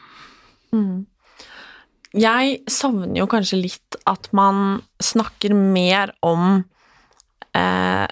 Mm. 0.72 1.06
Jag 2.12 2.56
savner 2.66 3.16
ju 3.16 3.26
kanske 3.26 3.56
lite 3.56 3.98
att 4.04 4.32
man 4.32 4.82
snackar 5.00 5.54
mer 5.54 6.12
om 6.20 6.62
eh, 7.52 8.08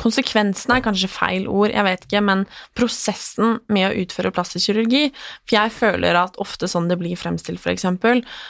Konsekvensen 0.00 0.72
er 0.74 0.82
kanskje 0.82 1.10
feil 1.12 1.46
ord, 1.50 1.70
jeg 1.70 1.86
vet 1.86 2.06
ikke, 2.06 2.22
men 2.26 2.42
prosessen 2.78 3.60
med 3.70 3.86
å 3.86 4.02
utføre 4.02 4.32
plastisk 4.34 4.70
kirurgi. 4.70 5.04
For 5.46 5.56
jeg 5.56 5.74
føler 5.76 6.18
at 6.18 6.38
ofte 6.42 6.68
sånn 6.70 6.90
det 6.90 6.98
blir 7.00 7.18
fremstilt, 7.20 7.62
f.eks., 7.62 7.86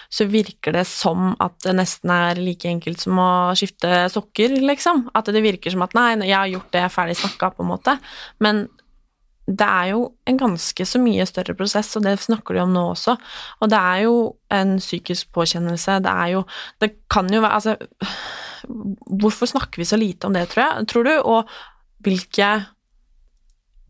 så 0.09 0.29
virker 0.31 0.79
det 0.79 0.87
som 0.89 1.35
at 1.43 1.59
det 1.67 1.77
nesten 1.77 2.15
er 2.15 2.41
like 2.41 2.69
enkelt 2.71 3.05
som 3.05 3.21
å 3.21 3.31
skifte 3.59 4.07
sokker, 4.13 4.57
liksom. 4.65 5.09
At 5.13 5.29
det 5.29 5.45
virker 5.45 5.75
som 5.75 5.85
at 5.85 5.97
nei, 5.99 6.11
jeg 6.25 6.39
har 6.39 6.53
gjort 6.55 6.71
det, 6.73 6.85
jeg 6.85 6.89
er 6.89 6.97
ferdig 6.97 7.19
snakka, 7.21 7.53
på 7.57 7.67
en 7.67 7.73
måte. 7.75 7.99
Men 8.41 8.65
det 9.51 9.67
er 9.67 9.87
jo 9.91 10.03
en 10.31 10.39
ganske 10.39 10.85
så 10.87 11.01
mye 11.03 11.27
større 11.27 11.57
prosess, 11.59 11.97
og 11.99 12.05
det 12.07 12.21
snakker 12.23 12.55
de 12.55 12.63
om 12.63 12.75
nå 12.75 12.85
også. 12.93 13.17
Og 13.61 13.71
det 13.73 13.79
er 13.79 14.03
jo 14.05 14.15
en 14.55 14.77
psykisk 14.79 15.33
påkjennelse. 15.35 15.99
Det 16.05 16.13
er 16.13 16.35
jo 16.37 16.45
Det 16.81 16.91
kan 17.11 17.33
jo 17.33 17.41
være 17.41 17.55
Altså 17.55 17.77
Hvorfor 19.21 19.47
snakker 19.47 19.81
vi 19.81 19.85
så 19.85 19.97
lite 19.97 20.27
om 20.27 20.35
det, 20.35 20.49
tror, 20.49 20.63
jeg, 20.63 20.87
tror 20.89 21.05
du? 21.05 21.15
Og 21.25 21.49
hvilke 21.99 22.51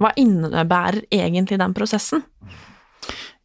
Hva 0.00 0.12
innebærer 0.16 1.02
egentlig 1.12 1.58
den 1.60 1.74
prosessen? 1.74 2.22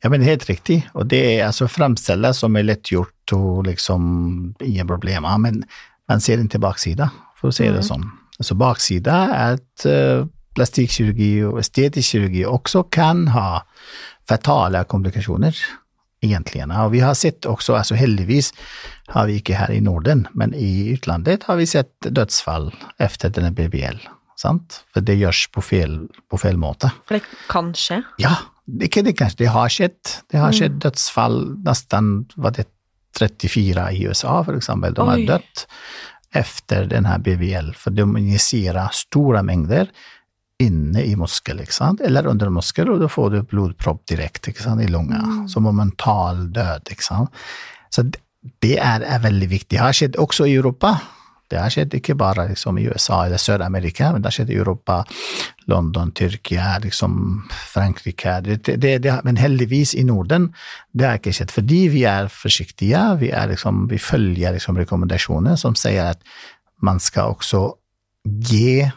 Ja, 0.04 0.10
men 0.10 0.22
helt 0.22 0.46
riktigt. 0.46 0.86
Och 0.94 1.06
det 1.06 1.40
är 1.40 1.46
alltså 1.48 1.68
framställa 1.68 2.34
som 2.34 2.56
är 2.56 2.64
lätt 2.64 2.92
gjort 2.92 3.32
och 3.32 3.66
liksom 3.66 4.56
inga 4.60 4.86
problem. 4.86 5.42
Men 5.42 5.64
man 6.08 6.22
ser 6.22 6.38
inte 6.38 6.60
baksida, 6.60 7.12
för 7.36 7.48
att 7.48 7.56
se 7.56 7.64
mm. 7.68 7.78
det 7.78 7.84
som. 7.84 8.20
Alltså 8.40 8.56
baksida 8.56 9.14
är 9.14 9.54
att 9.54 9.86
uh, 9.86 10.26
plastikkirurgi 10.56 11.44
och 11.44 11.60
estetisk 11.60 12.10
kirurgi 12.10 12.46
också 12.46 12.84
kan 12.84 13.28
ha 13.28 13.66
fatala 14.28 14.84
komplikationer 14.84 15.58
egentligen. 16.22 16.72
Och 16.72 16.94
vi 16.94 17.00
har 17.00 17.14
sett 17.14 17.46
också, 17.46 17.76
alltså 17.76 17.96
heldigvis 17.96 18.54
har 19.08 19.26
vi 19.26 19.34
inte 19.38 19.54
här 19.54 19.72
i 19.72 19.82
Norden, 19.82 20.28
men 20.32 20.54
i 20.54 20.90
utlandet 20.90 21.44
har 21.44 21.56
vi 21.56 21.68
sett 21.68 21.92
dödsfall 22.00 22.76
efter 22.98 23.30
den 23.30 23.44
här 23.44 23.52
BBL. 23.52 23.98
Sant? 24.36 24.86
För 24.94 25.02
det 25.02 25.16
görs 25.16 25.50
på 25.52 25.62
fel, 25.62 26.08
på 26.30 26.38
fel 26.38 26.58
måte. 26.58 26.92
Det 27.08 27.22
kan 27.50 27.74
ske? 27.74 28.02
Ja, 28.18 28.38
det, 28.66 29.02
det, 29.02 29.14
kanske, 29.14 29.38
det 29.38 29.46
har 29.46 29.70
skett. 29.70 30.24
Det 30.32 30.38
har 30.38 30.48
mm. 30.48 30.60
skett 30.60 30.82
dödsfall 30.82 31.58
nästan, 31.58 32.26
var 32.36 32.52
det 32.52 32.68
34 33.18 33.92
i 33.92 34.04
USA 34.04 34.44
för 34.44 34.58
exempel, 34.58 34.94
de 34.94 35.10
Oj. 35.10 35.10
har 35.10 35.28
dött 35.28 35.68
efter 36.32 36.86
den 36.86 37.06
här 37.06 37.18
BBL, 37.18 37.72
för 37.76 37.92
de 37.92 38.18
injicerar 38.18 38.90
stora 38.94 39.44
mängder 39.44 39.90
inne 40.60 41.04
i 41.04 41.16
muskel, 41.16 41.58
liksom, 41.58 41.98
eller 42.04 42.26
under 42.26 42.50
muskel 42.50 42.90
och 42.90 43.00
då 43.00 43.10
får 43.10 43.30
du 43.30 43.42
blodpropp 43.42 44.08
direkt 44.08 44.48
liksom, 44.48 44.82
i 44.82 44.88
lungan, 44.88 45.24
mm. 45.24 45.48
som 45.48 45.64
momental 45.64 46.54
död. 46.54 46.82
Liksom. 46.90 47.28
Så 47.90 48.12
det 48.60 48.78
är, 48.78 49.02
är 49.02 49.20
väldigt 49.20 49.50
viktigt. 49.50 49.70
Det 49.70 49.78
har 49.78 49.94
skett 49.94 50.16
också 50.16 50.48
i 50.48 50.56
Europa. 50.56 51.00
Det 51.48 51.58
har 51.58 51.70
skett 51.70 51.94
inte 51.94 52.16
bara 52.16 52.46
liksom, 52.46 52.78
i 52.78 52.84
USA 52.84 53.26
eller 53.26 53.38
Sydamerika, 53.38 54.12
men 54.12 54.22
det 54.22 54.26
har 54.26 54.32
skett 54.32 54.50
i 54.50 54.56
Europa, 54.56 55.06
London, 55.66 56.12
Turkiet, 56.12 56.84
liksom 56.84 57.44
Frankrike. 57.74 58.42
Det, 58.42 58.78
det, 58.78 58.98
det, 58.98 59.22
men 59.24 59.36
heldigvis 59.36 59.96
i 59.96 60.04
Norden, 60.04 60.54
det 60.92 61.06
har 61.06 61.14
inte 61.14 61.34
skett, 61.34 61.52
för 61.52 61.62
vi 61.62 62.04
är 62.04 62.28
försiktiga. 62.28 63.16
Vi, 63.16 63.30
är 63.30 63.48
liksom, 63.48 63.88
vi 63.88 64.00
följer 64.00 64.54
liksom 64.54 64.78
rekommendationer 64.78 65.56
som 65.56 65.76
säger 65.76 66.06
att 66.06 66.20
man 66.82 67.00
ska 67.00 67.26
också 67.26 67.74
ge 68.24 68.92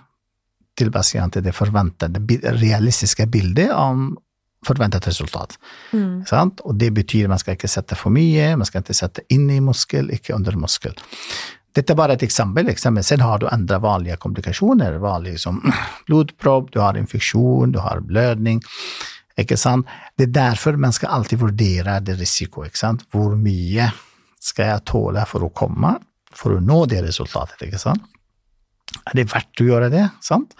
till 0.78 0.92
patienter 0.92 1.40
det 1.40 1.52
förväntade, 1.52 2.20
realistiska 2.42 3.26
bilder 3.26 3.74
om 3.74 4.18
förväntat 4.66 5.06
resultat. 5.06 5.58
Mm. 5.92 6.24
Sant? 6.24 6.60
Och 6.60 6.74
det 6.74 6.90
betyder 6.90 7.24
att 7.24 7.28
man 7.28 7.38
ska 7.38 7.50
inte 7.50 7.68
sätta 7.68 7.94
för 7.94 8.10
mycket, 8.10 8.58
man 8.58 8.66
ska 8.66 8.78
inte 8.78 8.94
sätta 8.94 9.22
in 9.28 9.50
i 9.50 9.60
muskel, 9.60 10.10
inte 10.10 10.32
under 10.32 10.52
muskel. 10.52 10.94
Detta 11.74 11.92
är 11.92 11.96
bara 11.96 12.12
ett 12.12 12.22
exempel, 12.22 12.68
exempel. 12.68 13.04
Sen 13.04 13.20
har 13.20 13.38
du 13.38 13.48
andra 13.48 13.78
vanliga 13.78 14.16
komplikationer, 14.16 14.98
vanliga 14.98 15.38
som 15.38 15.72
blodpropp, 16.06 16.72
du 16.72 16.80
har 16.80 16.98
infektion, 16.98 17.72
du 17.72 17.78
har 17.78 18.00
blödning. 18.00 18.62
Inte 19.36 19.56
sant? 19.56 19.86
Det 20.16 20.22
är 20.22 20.26
därför 20.26 20.76
man 20.76 20.92
ska 20.92 21.06
alltid 21.06 21.38
värdera 21.38 22.00
det 22.00 22.12
risiko. 22.12 22.64
Sant? 22.72 23.02
Hur 23.12 23.36
mycket 23.36 23.92
ska 24.40 24.66
jag 24.66 24.84
tåla 24.84 25.26
för 25.26 25.46
att 25.46 25.54
komma, 25.54 25.98
för 26.32 26.56
att 26.56 26.62
nå 26.62 26.86
det 26.86 27.02
resultatet? 27.02 27.62
Inte 27.62 27.78
sant? 27.78 28.02
Är 29.04 29.16
det 29.16 29.24
värt 29.24 29.60
att 29.60 29.66
göra 29.66 29.88
det? 29.88 30.08
Sant? 30.20 30.54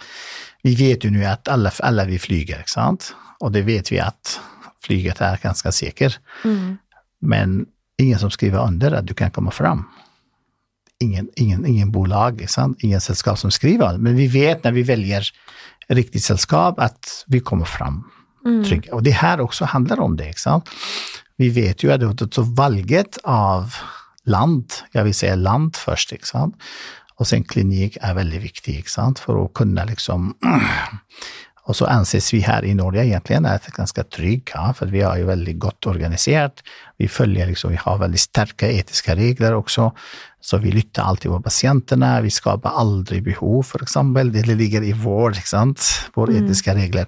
vi 0.61 0.75
vet 0.75 1.05
ju 1.05 1.09
nu 1.09 1.25
att 1.25 1.47
alla, 1.47 1.71
alla 1.79 2.05
vi 2.05 2.19
flyger, 2.19 2.63
sant? 2.65 3.15
och 3.39 3.51
det 3.51 3.61
vet 3.61 3.91
vi 3.91 3.99
att 3.99 4.39
flyget 4.81 5.21
är 5.21 5.37
ganska 5.43 5.71
säkert. 5.71 6.19
Mm. 6.43 6.77
Men 7.21 7.65
ingen 7.97 8.19
som 8.19 8.31
skriver 8.31 8.67
under 8.67 8.91
att 8.91 9.07
du 9.07 9.13
kan 9.13 9.31
komma 9.31 9.51
fram. 9.51 9.83
Ingen, 10.99 11.29
ingen, 11.35 11.65
ingen 11.65 11.91
bolag, 11.91 12.49
sant? 12.49 12.77
ingen 12.79 13.01
sällskap 13.01 13.39
som 13.39 13.51
skriver. 13.51 13.97
Men 13.97 14.15
vi 14.15 14.27
vet 14.27 14.63
när 14.63 14.71
vi 14.71 14.83
väljer 14.83 15.27
riktigt 15.87 16.23
sällskap 16.23 16.79
att 16.79 17.23
vi 17.27 17.39
kommer 17.39 17.65
fram 17.65 18.03
Mm. 18.45 18.63
trygga. 18.63 18.95
Och 18.95 19.03
det 19.03 19.11
här 19.11 19.39
också 19.39 19.65
handlar 19.65 19.99
om 19.99 20.17
det. 20.17 20.37
Sant? 20.37 20.69
Vi 21.35 21.49
vet 21.49 21.83
ju 21.83 21.91
att 21.91 22.33
så 22.33 22.41
valget 22.41 23.17
av 23.23 23.73
land, 24.23 24.73
jag 24.91 25.03
vill 25.03 25.13
säga 25.13 25.35
land 25.35 25.75
först, 25.75 26.11
inte 26.11 26.25
och 27.19 27.27
sen 27.27 27.43
klinik 27.43 27.97
är 28.01 28.13
väldigt 28.13 28.41
viktig 28.41 28.75
inte 28.75 28.89
sant? 28.89 29.19
för 29.19 29.45
att 29.45 29.53
kunna 29.53 29.83
liksom 29.85 30.33
och 31.63 31.75
så 31.75 31.85
anses 31.85 32.33
vi 32.33 32.39
här 32.39 32.65
i 32.65 32.73
Norge 32.73 33.05
egentligen 33.05 33.45
är 33.45 33.61
ganska 33.77 34.03
trygga, 34.03 34.73
för 34.77 34.85
vi 34.85 35.01
har 35.01 35.17
ju 35.17 35.23
väldigt 35.23 35.59
gott 35.59 35.85
organiserat. 35.85 36.63
Vi 36.97 37.07
följer 37.07 37.47
liksom, 37.47 37.71
vi 37.71 37.77
har 37.77 37.97
väldigt 37.97 38.21
starka 38.21 38.71
etiska 38.71 39.15
regler 39.15 39.53
också. 39.53 39.93
Så 40.41 40.57
vi 40.57 40.71
lyssnar 40.71 41.03
alltid 41.03 41.31
på 41.31 41.41
patienterna, 41.41 42.21
vi 42.21 42.29
skapar 42.29 42.69
aldrig 42.69 43.23
behov 43.23 43.63
för 43.63 43.83
exempel. 43.83 44.31
Det 44.31 44.45
ligger 44.45 44.83
i 44.83 44.93
vår, 44.93 45.35
inte 45.35 45.47
sant? 45.47 45.81
vår 46.13 46.29
Mm. 46.29 46.45
etiska 46.45 46.75
regler. 46.75 47.05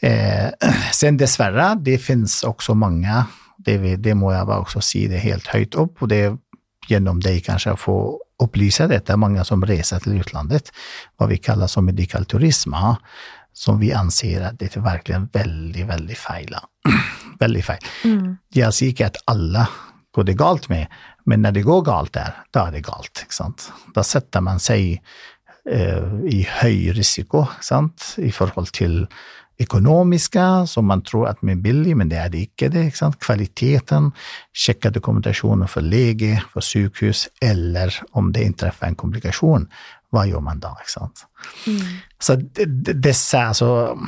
Eh, 0.00 0.48
sen 0.92 1.16
dessvärre, 1.16 1.74
det 1.74 1.98
finns 1.98 2.42
också 2.42 2.74
många, 2.74 3.26
det, 3.58 3.96
det 3.96 4.14
må 4.14 4.32
jag 4.32 4.46
bara 4.46 4.58
också 4.58 4.80
säga 4.80 5.08
det 5.08 5.18
helt 5.18 5.46
höjt 5.46 5.74
upp 5.74 6.02
och 6.02 6.08
det 6.08 6.36
genom 6.88 7.20
dig 7.20 7.40
kanske 7.40 7.70
att 7.70 7.80
få 7.80 8.20
upplysa 8.42 8.86
detta, 8.86 9.16
många 9.16 9.44
som 9.44 9.66
reser 9.66 9.98
till 9.98 10.12
utlandet, 10.20 10.72
vad 11.16 11.28
vi 11.28 11.36
kallar 11.36 11.66
som 11.66 11.84
medical 11.84 12.24
turism, 12.24 12.72
som 13.52 13.80
vi 13.80 13.92
anser 13.92 14.40
att 14.40 14.58
det 14.58 14.76
är 14.76 14.80
verkligen 14.80 15.28
väldigt, 15.32 15.86
väldigt 15.86 16.18
fel. 16.18 16.56
väldigt 17.38 17.64
fel. 17.64 17.78
Mm. 18.04 18.36
Jag 18.48 18.74
säger 18.74 18.90
inte 18.90 19.06
att 19.06 19.16
alla 19.24 19.68
går 20.14 20.24
det 20.24 20.34
galt 20.34 20.68
med, 20.68 20.86
men 21.24 21.42
när 21.42 21.52
det 21.52 21.62
går 21.62 21.82
galt 21.82 22.12
där, 22.12 22.34
då 22.50 22.60
är 22.60 22.72
det 22.72 22.80
galt. 22.80 23.26
Sant? 23.28 23.72
Då 23.94 24.02
sätter 24.02 24.40
man 24.40 24.60
sig 24.60 25.02
eh, 25.70 26.20
i 26.24 26.46
hög 26.50 26.98
risiko 26.98 27.46
sant? 27.60 28.14
i 28.18 28.32
förhållande 28.32 28.70
till 28.70 29.06
ekonomiska, 29.58 30.66
som 30.66 30.86
man 30.86 31.02
tror 31.02 31.28
att 31.28 31.42
är 31.42 31.54
billig, 31.54 31.96
men 31.96 32.08
det 32.08 32.16
är 32.16 32.28
det 32.28 32.38
inte. 32.38 32.68
Det, 32.68 32.84
inte 32.84 32.96
sant? 32.96 33.18
Kvaliteten, 33.18 34.12
checka 34.52 34.90
dokumentationen 34.90 35.68
för 35.68 35.80
läge, 35.80 36.42
för 36.52 36.60
sjukhus, 36.60 37.28
eller 37.40 38.02
om 38.10 38.32
det 38.32 38.42
inträffar 38.42 38.86
en 38.86 38.94
komplikation, 38.94 39.68
vad 40.10 40.28
gör 40.28 40.40
man 40.40 40.60
då? 40.60 40.68
Inte 40.68 40.90
sant? 40.90 41.26
Mm. 41.66 41.80
Så 42.18 42.34
dessa 42.94 43.42
alltså, 43.42 43.98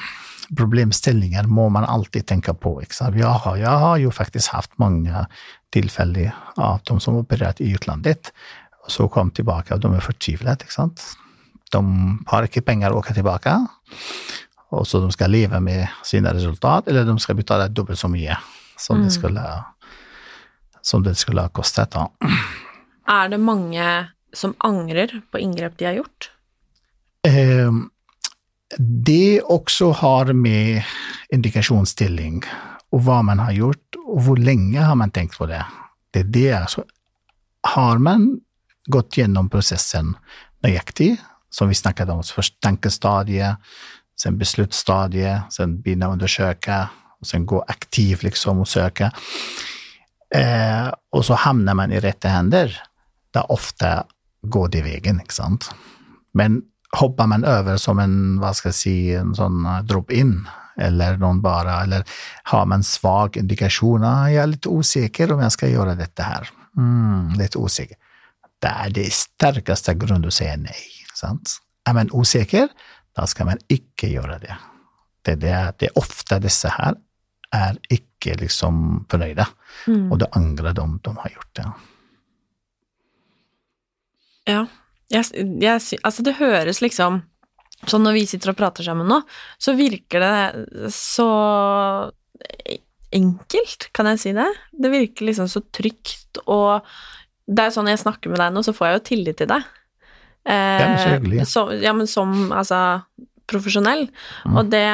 problemställningar 0.57 1.45
må 1.45 1.69
man 1.69 1.85
alltid 1.85 2.27
tänka 2.27 2.55
på. 2.55 2.81
Inte 2.83 2.95
sant? 2.95 3.17
Jag, 3.17 3.29
har, 3.29 3.57
jag 3.57 3.79
har 3.79 3.97
ju 3.97 4.11
faktiskt 4.11 4.49
haft 4.49 4.71
många 4.79 5.27
tillfällen 5.71 6.31
av 6.57 6.81
de 6.85 7.01
som 7.01 7.17
opererat 7.17 7.61
i 7.61 7.71
utlandet 7.71 8.33
och 8.85 8.91
så 8.93 9.09
kom 9.09 9.31
tillbaka 9.31 9.75
och 9.75 9.81
de 9.81 9.95
är 9.95 10.01
förtvivlade. 10.01 10.53
Inte 10.53 10.73
sant? 10.73 11.03
De 11.71 12.25
har 12.27 12.43
inte 12.43 12.61
pengar 12.61 12.91
att 12.91 12.97
åka 12.97 13.15
tillbaka 13.15 13.67
och 14.71 14.89
så 14.89 15.01
de 15.01 15.13
ska 15.13 15.27
leva 15.27 15.61
med 15.61 15.89
sina 16.05 16.35
resultat 16.35 16.89
eller 16.89 17.05
de 17.05 17.19
ska 17.19 17.35
betala 17.35 17.69
dubbelt 17.69 17.99
så 17.99 18.09
mycket 18.09 18.39
som, 18.77 18.97
Mm. 18.97 19.07
det, 19.07 19.13
skulle, 19.13 19.65
som 20.83 21.03
det 21.03 21.15
skulle 21.15 21.41
ha 21.41 21.49
kostat. 21.49 21.91
Då. 21.91 22.13
Er 23.09 23.29
det 23.29 23.39
mange 23.39 24.09
som 24.33 24.55
angrer 24.59 25.21
på 25.31 25.39
inngrep 25.39 25.79
de 25.79 25.85
har 25.85 25.93
gjort? 25.93 26.31
Eh, 27.27 27.73
det 28.79 29.43
också 29.43 29.91
har 29.91 30.33
med 30.33 30.83
indikationsställning 31.29 32.43
och 32.91 33.05
vad 33.05 33.25
man 33.25 33.39
har 33.39 33.53
gjort 33.53 33.95
och 34.07 34.23
hur 34.23 34.37
länge 34.37 34.81
har 34.81 34.95
man 34.95 35.11
tänkt 35.11 35.39
på 35.39 35.47
det. 35.47 35.67
Det 36.11 36.21
är 36.21 36.25
det 36.25 36.53
alltså. 36.53 36.85
Har 37.61 37.99
man 37.99 38.41
gått 38.87 39.17
igenom 39.19 39.51
processen 39.51 40.17
nöjaktigt, 40.63 41.23
som 41.51 41.69
vi 41.69 41.75
snackade 41.75 42.13
om, 42.13 42.23
först 42.23 42.61
tankestadie, 42.61 43.57
sen 44.23 44.39
beslutsstadie, 44.39 45.43
sen 45.51 45.81
börja 45.81 46.09
undersöka 46.09 46.89
och 47.21 47.27
sen 47.27 47.47
gå 47.47 47.65
aktivt 47.69 48.23
liksom 48.23 48.59
och 48.59 48.69
söka. 48.69 49.13
Eh, 50.35 50.93
och 51.11 51.25
så 51.25 51.35
hamnar 51.35 51.75
man 51.75 51.93
i 51.93 52.01
rätta 52.01 52.29
händer, 52.29 52.83
där 53.31 53.53
ofta 53.53 54.05
går 54.43 54.69
det 54.69 54.83
vägen, 54.83 55.21
sant? 55.29 55.71
Men 56.33 56.63
hoppar 56.97 57.27
man 57.27 57.45
över 57.45 57.77
som 57.77 57.99
en, 57.99 58.41
vad 58.41 58.57
ska 58.57 58.69
jag 58.69 58.75
säga, 58.75 59.21
en 59.21 59.35
sån 59.35 59.67
eh, 59.67 59.83
drop-in 59.83 60.49
eller 60.77 61.17
någon 61.17 61.43
bara, 61.43 61.83
eller 61.83 62.05
har 62.43 62.67
man 62.67 62.85
svag 62.85 63.37
indikation, 63.37 64.05
ah, 64.05 64.31
jag 64.31 64.43
är 64.43 64.47
lite 64.47 64.69
osäker 64.69 65.33
om 65.33 65.41
jag 65.41 65.53
ska 65.53 65.69
göra 65.69 65.95
detta 65.95 66.23
här. 66.23 66.49
Mm, 66.77 67.33
lite 67.39 67.59
osäker. 67.59 67.97
Det 68.61 68.69
är 68.69 68.91
det 68.91 69.13
starkaste 69.13 69.95
grund 69.95 70.27
att 70.27 70.35
säga 70.35 70.57
nej. 70.57 70.85
Sant? 71.15 71.59
Är 71.85 71.93
man 71.93 72.09
osäker, 72.13 72.69
då 73.19 73.27
ska 73.27 73.45
man 73.45 73.59
icke 73.69 74.09
göra 74.09 74.39
det. 74.39 74.57
Det, 75.23 75.35
det, 75.35 75.49
är, 75.51 75.73
det 75.79 75.87
är 75.87 75.99
ofta 75.99 76.39
dessa 76.39 76.69
här 76.69 76.95
är 77.51 77.79
icke 77.89 78.35
liksom 78.35 79.07
förnöjda 79.11 79.49
Mm. 79.87 80.13
och 80.13 80.19
då 80.19 80.27
ångrar 80.27 80.73
de 80.73 81.01
de 81.03 81.17
har 81.17 81.31
gjort 81.35 81.55
det. 81.57 81.73
Ja. 84.45 84.67
Jeg, 85.11 85.25
sy- 85.83 85.99
altså 86.05 86.23
det 86.23 86.37
høres 86.41 86.83
liksom 86.85 87.23
Sånn 87.87 88.03
når 88.03 88.13
vi 88.17 88.25
sitter 88.27 88.51
og 88.51 88.57
prater 88.59 88.83
sammen 88.83 89.07
nå, 89.07 89.21
så 89.63 89.71
virker 89.79 90.19
det 90.19 90.91
så 90.91 91.27
enkelt, 93.15 93.87
kan 93.95 94.09
jeg 94.11 94.19
si 94.19 94.33
det? 94.35 94.49
Det 94.75 94.91
virker 94.91 95.29
liksom 95.29 95.47
så 95.47 95.63
trygt, 95.63 96.41
og 96.51 96.83
det 97.47 97.69
jo 97.69 97.77
sånn 97.77 97.87
når 97.87 97.95
jeg 97.95 98.03
snakker 98.03 98.33
med 98.35 98.43
deg 98.43 98.57
nå, 98.57 98.65
så 98.67 98.75
får 98.75 98.89
jeg 98.91 98.97
jo 98.99 99.05
tillit 99.13 99.39
til 99.39 99.51
deg. 99.55 99.69
Eh. 100.49 101.45
Så, 101.45 101.69
ja, 101.83 101.93
men 101.93 102.09
som 102.09 102.53
altså 102.53 103.03
profesjonell. 103.49 104.07
Mm. 104.47 104.57
Og 104.57 104.71
det, 104.73 104.87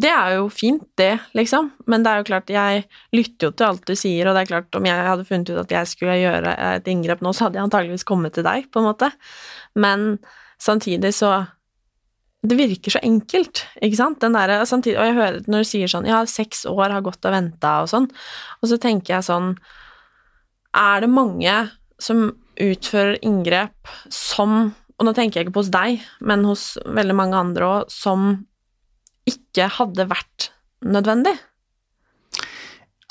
det 0.00 0.10
er 0.12 0.34
jo 0.38 0.48
fint, 0.52 0.84
det, 1.00 1.12
liksom. 1.36 1.70
Men 1.90 2.04
det 2.04 2.12
er 2.12 2.20
jo 2.20 2.28
klart, 2.30 2.52
jeg 2.52 2.84
lytter 3.16 3.48
jo 3.48 3.54
til 3.54 3.68
alt 3.68 3.86
du 3.88 3.94
sier, 3.98 4.28
og 4.28 4.36
det 4.36 4.44
er 4.44 4.52
klart, 4.52 4.76
om 4.76 4.88
jeg 4.88 5.06
hadde 5.08 5.26
funnet 5.28 5.52
ut 5.52 5.62
at 5.64 5.74
jeg 5.76 5.92
skulle 5.92 6.18
gjøre 6.20 6.56
et 6.72 6.90
inngrep 6.92 7.24
nå, 7.24 7.32
så 7.36 7.46
hadde 7.46 7.60
jeg 7.60 7.68
antageligvis 7.68 8.06
kommet 8.08 8.36
til 8.36 8.46
deg, 8.46 8.68
på 8.72 8.82
en 8.82 8.90
måte. 8.90 9.10
Men 9.78 10.12
samtidig 10.60 11.14
så 11.16 11.46
Det 12.42 12.56
virker 12.56 12.90
så 12.94 13.00
enkelt, 13.04 13.66
ikke 13.84 13.96
sant? 13.98 14.22
Der, 14.24 14.64
samtidig, 14.64 14.96
og 14.96 15.04
jeg 15.04 15.16
hører 15.18 15.42
når 15.44 15.60
du 15.60 15.68
sier 15.68 15.90
sånn 15.92 16.06
Ja, 16.08 16.22
seks 16.24 16.64
år 16.64 16.88
har 16.88 17.02
gått 17.04 17.26
og 17.28 17.34
venta 17.34 17.82
og 17.82 17.90
sånn, 17.92 18.06
og 18.62 18.70
så 18.70 18.78
tenker 18.80 19.18
jeg 19.18 19.26
sånn 19.26 19.50
Er 20.72 21.04
det 21.04 21.10
mange 21.12 21.56
som 22.00 22.30
utfører 22.56 23.18
inngrep 23.20 23.92
som 24.08 24.72
Og 25.00 25.06
nå 25.08 25.14
tenker 25.16 25.40
jeg 25.40 25.48
ikke 25.48 25.56
på 25.56 25.62
hos 25.64 25.72
deg, 25.72 26.02
men 26.20 26.44
hos 26.44 26.74
veldig 26.84 27.16
mange 27.16 27.38
andre 27.38 27.68
òg, 27.68 27.92
som 27.92 28.34
ikke 29.28 29.70
hadde 29.78 30.04
vært 30.10 30.50
nødvendig? 30.84 31.32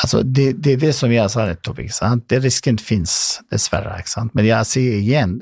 Alltså 0.03 0.21
det, 0.23 0.53
det 0.53 0.73
är 0.73 0.77
det 0.77 0.93
som 0.93 1.11
jag 1.11 1.31
sa 1.31 1.45
nettopp. 1.45 1.79
Det 2.27 2.39
risken 2.39 2.77
finns 2.77 3.41
dessvärre, 3.51 3.97
ikke 3.99 4.09
sant? 4.09 4.33
Men 4.33 4.45
jag 4.45 4.67
säger 4.67 4.97
igen, 4.97 5.41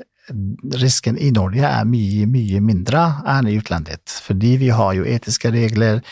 risken 0.74 1.18
i 1.18 1.30
Norge 1.30 1.66
är 1.66 1.84
mycket, 1.84 2.28
mycket 2.28 2.62
mindre 2.62 3.12
än 3.26 3.48
i 3.48 3.54
utlandet. 3.54 4.10
För 4.10 4.34
vi 4.34 4.68
har 4.68 4.92
ju 4.92 5.14
etiska 5.14 5.50
regler, 5.50 6.02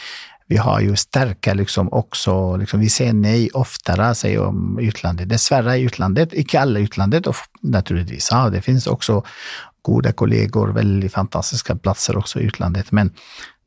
vi 0.46 0.56
har 0.56 0.80
ju 0.80 0.96
starka 0.96 1.54
liksom 1.54 1.92
också, 1.92 2.56
liksom 2.56 2.80
vi 2.80 2.90
säger 2.90 3.12
nej 3.12 3.50
oftare, 3.50 4.14
säger 4.14 4.40
om 4.40 4.78
utlandet. 4.78 5.28
Dessvärre 5.28 5.76
i 5.76 5.82
utlandet, 5.82 6.32
inte 6.32 6.60
alla 6.60 6.78
i 6.78 6.82
utlandet 6.82 7.26
och 7.26 7.36
naturligtvis, 7.62 8.28
ja, 8.30 8.50
det 8.50 8.62
finns 8.62 8.86
också 8.86 9.24
goda 9.86 10.12
kollegor, 10.12 10.68
väldigt 10.68 11.12
fantastiska 11.12 11.76
platser 11.76 12.16
också 12.16 12.40
i 12.40 12.42
utlandet, 12.42 12.92
men 12.92 13.12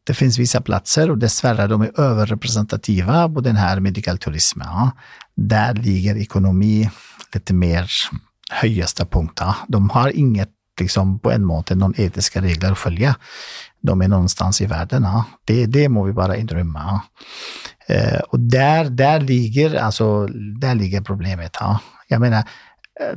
det 0.04 0.14
finns 0.14 0.40
vissa 0.40 0.62
platser 0.62 1.12
och 1.12 1.18
dessvärre 1.18 1.68
de 1.68 1.82
är 1.82 2.00
överrepresentativa 2.00 3.30
på 3.30 3.42
den 3.42 3.56
här 3.56 3.80
medical 3.80 4.18
turismen. 4.18 4.68
Ja. 4.68 4.92
Där 5.36 5.74
ligger 5.74 6.18
ekonomi 6.18 6.90
lite 7.34 7.54
mer 7.54 7.92
högsta 8.52 9.06
punkt. 9.06 9.38
Ja. 9.40 9.56
De 9.68 9.90
har 9.90 10.10
inget, 10.10 10.50
liksom, 10.80 11.20
på 11.20 11.32
en 11.32 11.46
måte, 11.46 11.76
någon 11.76 11.94
etiska 11.98 12.42
regler 12.42 12.72
att 12.72 12.78
följa. 12.78 13.16
De 13.82 14.02
är 14.02 14.08
någonstans 14.08 14.62
i 14.62 14.66
världen. 14.66 15.04
Ja. 15.04 15.24
Det, 15.46 15.66
det 15.66 15.90
må 15.90 16.04
vi 16.04 16.14
bara 16.14 16.38
inrymma. 16.38 16.80
Ja. 16.80 17.02
Eh, 17.96 18.20
och 18.20 18.40
där, 18.40 18.90
där, 18.90 19.20
ligger, 19.22 19.76
alltså, 19.76 20.28
där 20.62 20.76
ligger 20.76 21.02
problemet. 21.02 21.58
Ja. 21.60 21.80
Jag 22.08 22.22
menar, 22.22 22.44
eh, 23.00 23.16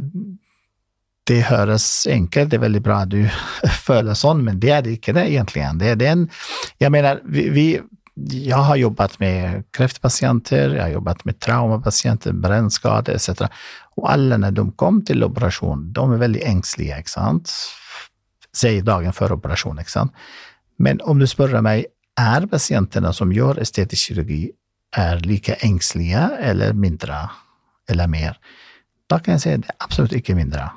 det 1.25 1.41
höres 1.41 2.07
enkelt, 2.07 2.51
det 2.51 2.57
är 2.57 2.61
väldigt 2.61 2.83
bra 2.83 2.97
att 2.97 3.11
du 3.11 3.29
följer 3.83 4.15
sånt, 4.15 4.45
men 4.45 4.61
det 4.61 4.71
är 4.71 4.83
det 4.83 4.91
inte 4.91 5.13
det 5.13 5.31
egentligen. 5.33 5.79
Det 5.79 5.89
är 5.89 5.97
den, 5.97 6.31
jag 6.79 6.93
menar, 6.93 7.21
vi, 7.25 7.49
vi, 7.49 7.81
jag 8.31 8.57
har 8.57 8.77
jobbat 8.77 9.19
med 9.19 9.65
kräftpatienter, 9.71 10.75
jag 10.75 10.83
har 10.83 10.91
jobbat 10.91 11.25
med 11.25 11.41
traumapatienter, 11.41 12.33
brännskador 12.33 13.15
etc. 13.15 13.29
Och 13.95 14.13
alla 14.13 14.37
när 14.37 14.51
de 14.51 14.73
kom 14.73 15.05
till 15.05 15.25
operation, 15.25 15.93
de 15.93 16.13
är 16.13 16.17
väldigt 16.17 16.43
ängsliga, 16.43 16.99
inte 16.99 17.11
sant? 17.11 17.53
Säg 18.57 18.83
dagen 18.83 19.13
före 19.13 19.35
operation, 19.35 19.79
inte 19.79 19.91
sant? 19.91 20.13
Men 20.79 21.01
om 21.01 21.19
du 21.19 21.27
frågar 21.27 21.61
mig 21.61 21.87
är 22.21 22.47
patienterna 22.47 23.13
som 23.13 23.33
gör 23.33 23.59
estetisk 23.59 24.03
kirurgi 24.03 24.51
är 24.97 25.17
lika 25.17 25.55
ängsliga 25.55 26.31
eller 26.41 26.73
mindre 26.73 27.31
eller 27.91 28.07
mer? 28.07 28.39
Då 29.07 29.19
kan 29.19 29.33
jag 29.33 29.41
säga 29.41 29.55
att 29.55 29.63
det 29.63 29.69
är 29.69 29.85
absolut 29.85 30.13
inte 30.13 30.35
mindre. 30.35 30.71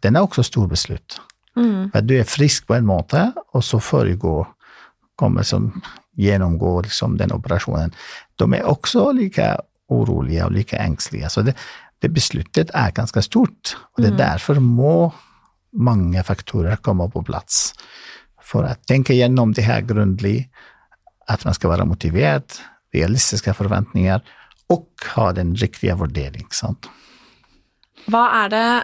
Den 0.00 0.16
är 0.16 0.20
också 0.20 0.42
stor 0.42 0.66
beslut. 0.66 1.20
Mm. 1.56 1.90
För 1.90 2.02
du 2.02 2.20
är 2.20 2.24
frisk 2.24 2.66
på 2.66 2.74
en 2.74 2.86
måte, 2.86 3.32
och 3.52 3.64
så 3.64 3.80
föregår, 3.80 4.48
kommer 5.16 5.42
som 5.42 5.82
genomgå 6.16 6.82
liksom 6.82 7.16
den 7.16 7.32
operationen. 7.32 7.92
De 8.36 8.54
är 8.54 8.64
också 8.64 9.12
lika 9.12 9.60
oroliga 9.88 10.46
och 10.46 10.52
lika 10.52 10.76
ängsliga. 10.78 11.28
Så 11.28 11.42
det, 11.42 11.54
det 11.98 12.08
beslutet 12.08 12.70
är 12.74 12.90
ganska 12.90 13.22
stort. 13.22 13.76
Och 13.92 14.02
det 14.02 14.08
är 14.08 14.12
därför 14.12 14.54
må 14.54 15.12
många 15.72 16.22
faktorer 16.22 16.76
komma 16.76 17.08
på 17.10 17.22
plats. 17.22 17.74
För 18.42 18.64
att 18.64 18.86
tänka 18.86 19.12
igenom 19.12 19.52
det 19.52 19.62
här 19.62 19.80
grundligt, 19.80 20.52
att 21.26 21.44
man 21.44 21.54
ska 21.54 21.68
vara 21.68 21.84
motiverad, 21.84 22.52
realistiska 22.92 23.54
förväntningar 23.54 24.22
och 24.66 24.90
ha 25.14 25.32
den 25.32 25.56
riktiga 25.56 25.96
värderingen. 25.96 26.76
Hva 28.06 28.44
er 28.44 28.48
det 28.48 28.82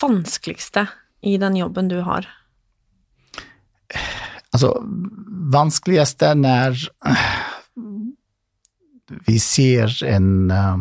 vanskeligste 0.00 0.86
i 1.22 1.38
den 1.38 1.56
jobben 1.56 1.88
du 1.88 2.00
har? 2.00 2.28
Alltså, 4.50 4.82
vanskligaste 5.52 6.34
när 6.34 6.70
eh, 7.06 7.16
vi 9.26 9.40
ser 9.40 10.04
en, 10.04 10.50
eh, 10.50 10.76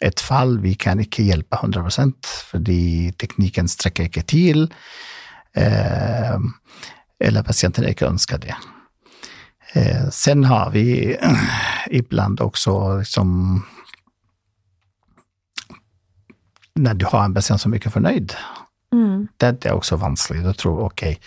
ett 0.00 0.20
fall 0.20 0.58
vi 0.58 0.74
kan 0.74 1.00
inte 1.00 1.22
hjälpa 1.22 1.56
100 1.56 1.82
procent, 1.82 2.26
för 2.26 2.58
tekniken 3.12 3.68
sträcker 3.68 4.04
inte 4.04 4.22
till, 4.22 4.74
eh, 5.56 6.38
eller 7.24 7.42
patienten 7.42 7.88
inte 7.88 8.06
önskar 8.06 8.38
det. 8.38 8.56
Sen 10.10 10.44
har 10.44 10.70
vi 10.70 11.16
ibland 11.90 12.40
också 12.40 12.98
liksom, 12.98 13.62
när 16.74 16.94
du 16.94 17.06
har 17.06 17.24
en 17.24 17.34
patient 17.34 17.60
som 17.60 17.72
är 17.72 17.76
mycket 17.76 17.92
förnöjd. 17.92 18.34
Mm. 18.92 19.28
Det 19.36 19.66
är 19.66 19.72
också 19.72 19.96
vanskligt 19.96 20.46
att 20.46 20.58
tro, 20.58 20.80
okej, 20.80 21.10
okay, 21.10 21.22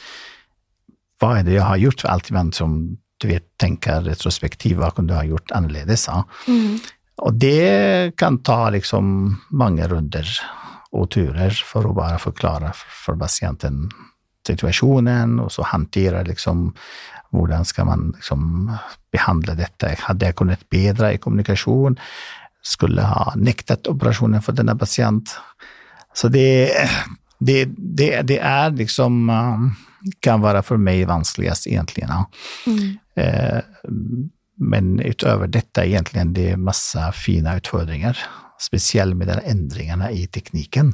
vad 1.19 1.37
är 1.37 1.43
det 1.43 1.51
jag 1.51 1.63
har 1.63 1.77
gjort 1.77 2.01
för 2.01 2.07
allt 2.07 2.55
som 2.55 2.97
du 3.17 3.27
vet, 3.27 3.57
tänka 3.57 4.01
retrospektivt, 4.01 4.77
vad 4.77 4.95
kunde 4.95 5.13
du 5.13 5.17
ha 5.17 5.23
gjort 5.23 5.51
annorlunda? 5.51 6.25
Mm. 6.47 6.79
Och 7.15 7.33
det 7.33 8.15
kan 8.15 8.37
ta 8.37 8.69
liksom 8.69 9.35
många 9.49 9.87
runder 9.87 10.27
och 10.91 11.09
turer 11.09 11.49
för 11.49 11.89
att 11.89 11.95
bara 11.95 12.19
förklara 12.19 12.71
för 13.05 13.15
patienten 13.15 13.89
situationen 14.47 15.39
och 15.39 15.51
så 15.51 15.63
hantera 15.63 16.21
liksom 16.21 16.73
hur 17.31 17.63
ska 17.63 17.85
man 17.85 18.11
liksom 18.15 18.71
behandla 19.11 19.55
detta? 19.55 19.87
Hade 19.97 20.25
jag 20.25 20.35
kunnat 20.35 20.69
bättre 20.69 21.13
i 21.13 21.17
kommunikation? 21.17 21.99
Skulle 22.63 23.01
ha 23.01 23.33
nektat 23.35 23.87
operationen 23.87 24.41
för 24.41 24.53
denna 24.53 24.75
patient? 24.75 25.37
Så 26.13 26.27
det, 26.27 26.73
det, 27.39 27.65
det, 27.77 28.21
det 28.21 28.39
är 28.39 28.71
liksom, 28.71 29.31
kan 30.19 30.41
vara 30.41 30.63
för 30.63 30.77
mig 30.77 31.05
vanskligast 31.05 31.67
egentligen. 31.67 32.09
Mm. 32.67 32.97
Eh, 33.15 33.61
men 34.57 34.99
utöver 34.99 35.47
detta 35.47 35.85
egentligen 35.85 36.33
det 36.33 36.49
är 36.49 36.57
massa 36.57 37.11
fina 37.11 37.57
utfordringar, 37.57 38.17
speciellt 38.59 39.15
med 39.15 39.27
de 39.27 39.39
ändringarna 39.43 40.11
i 40.11 40.27
tekniken 40.27 40.93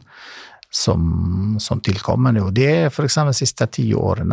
som, 0.70 1.58
som 1.60 1.82
tillkommer 1.82 2.32
nu. 2.32 2.42
Och 2.42 2.54
det 2.54 2.76
är 2.76 2.90
för 2.90 3.04
exempel 3.04 3.34
de 3.34 3.38
sista 3.38 3.68
tio 3.68 3.96
åren 3.96 4.32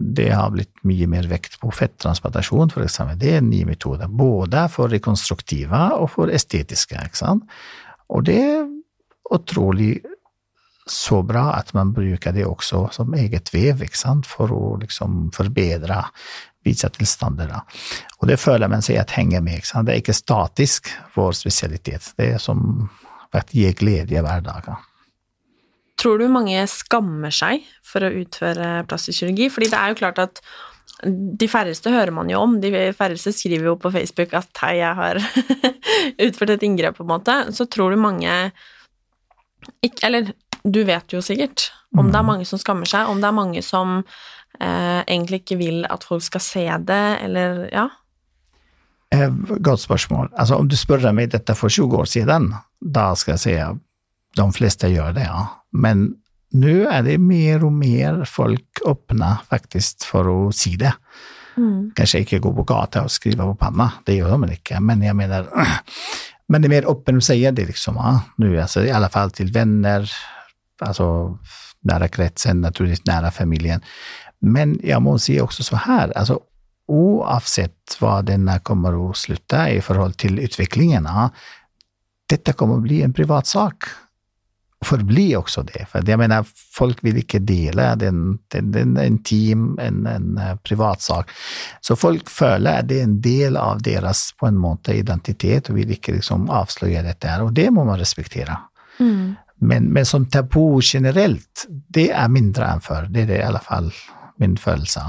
det 0.00 0.30
har 0.30 0.50
blivit 0.50 0.84
mycket 0.84 1.08
mer 1.08 1.22
vikt 1.22 1.60
på 1.60 1.70
fettransplantation, 1.70 2.70
för 2.70 2.80
exempel. 2.80 3.18
Det 3.18 3.34
är 3.34 3.38
en 3.38 3.50
ny 3.50 3.64
metod, 3.64 4.10
både 4.10 4.68
för 4.68 4.88
rekonstruktiva 4.88 5.90
och 5.90 6.10
för 6.10 6.28
estetiska. 6.28 7.10
Och 8.06 8.22
det 8.22 8.42
är 8.42 8.82
otroligt 9.30 10.06
så 10.86 11.22
bra 11.22 11.52
att 11.52 11.72
man 11.72 11.92
brukar 11.92 12.32
det 12.32 12.44
också 12.44 12.88
som 12.92 13.14
eget 13.14 13.54
väv, 13.54 13.84
för 14.26 14.74
att 14.74 14.80
liksom 14.80 15.30
förbättra 15.32 16.06
vissa 16.64 16.88
tillstånd. 16.88 17.42
Och 18.18 18.26
det 18.26 18.36
följer 18.36 18.68
man 18.68 18.82
sig 18.82 18.98
att 18.98 19.10
hänga 19.10 19.40
med. 19.40 19.60
Det 19.84 19.92
är 19.92 19.96
inte 19.96 20.14
statisk, 20.14 20.88
vår 21.14 21.32
specialitet. 21.32 22.12
Det 22.16 22.30
är 22.30 22.38
som 22.38 22.88
att 23.30 23.54
ge 23.54 23.72
glädje 23.72 24.22
varje 24.22 24.40
dag. 24.40 24.76
Tror 26.00 26.20
du 26.20 26.30
mange 26.32 26.64
skammer 26.70 27.32
seg 27.34 27.66
for 27.84 28.06
å 28.06 28.12
utføre 28.22 28.80
plastisk 28.88 29.20
kirurgi? 29.20 29.50
Fordi 29.52 29.68
det 29.68 29.78
er 29.78 29.92
jo 29.92 30.00
klart 30.00 30.20
at 30.22 30.40
de 31.04 31.48
færreste 31.48 31.92
hører 31.92 32.12
man 32.12 32.28
jo 32.32 32.40
om. 32.44 32.58
De 32.60 32.70
færreste 32.96 33.32
skriver 33.36 33.70
jo 33.70 33.76
på 33.80 33.92
Facebook 33.92 34.34
at 34.36 34.48
'hei, 34.62 34.74
jeg 34.80 34.94
har 34.96 35.20
utført 36.26 36.54
et 36.56 36.64
inngrep', 36.66 36.96
på 36.96 37.04
en 37.04 37.12
måte. 37.12 37.36
Så 37.56 37.68
tror 37.68 37.90
du 37.90 38.00
mange 38.00 38.52
ikke, 39.84 40.06
Eller 40.06 40.32
du 40.64 40.84
vet 40.84 41.12
jo 41.12 41.20
sikkert 41.20 41.70
om 41.98 42.10
det 42.12 42.18
er 42.18 42.26
mange 42.26 42.44
som 42.46 42.58
skammer 42.60 42.86
seg, 42.86 43.08
om 43.08 43.20
det 43.20 43.28
er 43.28 43.36
mange 43.36 43.62
som 43.62 44.04
eh, 44.60 45.00
egentlig 45.08 45.42
ikke 45.42 45.58
vil 45.60 45.86
at 45.90 46.04
folk 46.04 46.22
skal 46.22 46.40
se 46.40 46.64
det, 46.86 47.06
eller 47.24 47.68
ja? 47.72 47.88
Eh, 49.10 49.28
godt 49.58 49.80
spørsmål. 49.80 50.30
Altså, 50.38 50.56
om 50.56 50.68
du 50.68 50.76
spør 50.76 51.10
meg 51.12 51.32
dette 51.32 51.56
for 51.58 51.68
20 51.68 51.96
år 51.98 52.04
siden, 52.04 52.52
da 52.80 53.10
skal 53.18 53.34
jeg 53.34 53.42
si 53.42 53.56
de 54.36 54.52
flesta 54.52 54.88
gör 54.88 55.12
det, 55.12 55.24
ja. 55.24 55.64
Men 55.72 56.14
nu 56.50 56.86
är 56.86 57.02
det 57.02 57.18
mer 57.18 57.64
och 57.64 57.72
mer 57.72 58.24
folk 58.24 58.66
öppna 58.86 59.38
faktiskt 59.48 60.02
för 60.02 60.48
att 60.48 60.56
se 60.56 60.76
det. 60.78 60.94
Mm. 61.56 61.92
Kanske 61.94 62.18
inte 62.18 62.38
gå 62.38 62.54
på 62.54 62.62
gatan 62.62 63.04
och 63.04 63.10
skriva 63.10 63.44
på 63.44 63.54
panna, 63.54 63.92
det 64.04 64.14
gör 64.14 64.30
de 64.30 64.44
inte, 64.44 64.80
men 64.80 65.02
jag 65.02 65.16
menar, 65.16 65.48
men 66.48 66.62
det 66.62 66.66
är 66.66 66.70
mer 66.70 66.90
öppen 66.90 67.16
att 67.16 67.24
säga 67.24 67.52
det 67.52 67.66
liksom, 67.66 67.96
ja. 67.96 68.20
nu, 68.36 68.60
alltså 68.60 68.84
i 68.84 68.90
alla 68.90 69.08
fall 69.08 69.30
till 69.30 69.52
vänner, 69.52 70.12
alltså 70.80 71.38
nära 71.80 72.08
kretsen, 72.08 72.60
naturligtvis 72.60 73.06
nära 73.06 73.30
familjen. 73.30 73.80
Men 74.40 74.80
jag 74.82 75.02
måste 75.02 75.26
säga 75.26 75.44
också 75.44 75.62
så 75.62 75.76
här, 75.76 76.18
alltså 76.18 76.40
oavsett 76.86 77.96
vad 78.00 78.24
denna 78.24 78.58
kommer 78.58 79.10
att 79.10 79.16
sluta 79.16 79.70
i 79.70 79.80
förhållande 79.80 80.16
till 80.16 80.38
utvecklingen, 80.38 81.04
ja, 81.04 81.30
detta 82.28 82.52
kommer 82.52 82.74
att 82.74 82.82
bli 82.82 83.02
en 83.02 83.12
privat 83.12 83.46
sak 83.46 83.84
förbli 84.84 85.36
också 85.36 85.62
det. 85.62 85.86
För 85.88 86.10
jag 86.10 86.18
menar, 86.18 86.44
folk 86.72 87.04
vill 87.04 87.16
inte 87.16 87.38
dela, 87.38 87.96
den, 87.96 88.38
den, 88.48 88.72
den 88.72 88.96
är 88.96 89.04
intim, 89.04 89.78
en, 89.78 90.06
en 90.06 90.38
uh, 90.38 90.56
privat 90.56 91.02
sak. 91.02 91.30
Så 91.80 91.96
folk 91.96 92.30
följer 92.30 92.78
att 92.78 92.88
det 92.88 93.00
är 93.00 93.04
en 93.04 93.20
del 93.20 93.56
av 93.56 93.82
deras, 93.82 94.34
på 94.36 94.46
en 94.46 94.56
måte, 94.56 94.92
identitet 94.92 95.68
och 95.68 95.76
vill 95.76 95.90
inte 95.90 96.12
liksom 96.12 96.50
avslöja 96.50 97.02
det 97.02 97.20
där. 97.20 97.42
Och 97.42 97.52
det 97.52 97.70
må 97.70 97.84
man 97.84 97.98
respektera. 97.98 98.58
Mm. 99.00 99.34
Men, 99.56 99.84
men 99.84 100.06
som 100.06 100.26
tabu 100.26 100.80
generellt, 100.82 101.66
det 101.68 102.10
är 102.10 102.28
mindre 102.28 102.64
än 102.64 102.80
förr. 102.80 103.06
Det 103.10 103.20
är 103.20 103.26
det 103.26 103.36
i 103.36 103.42
alla 103.42 103.60
fall 103.60 103.92
min 104.36 104.56
födelse. 104.56 105.00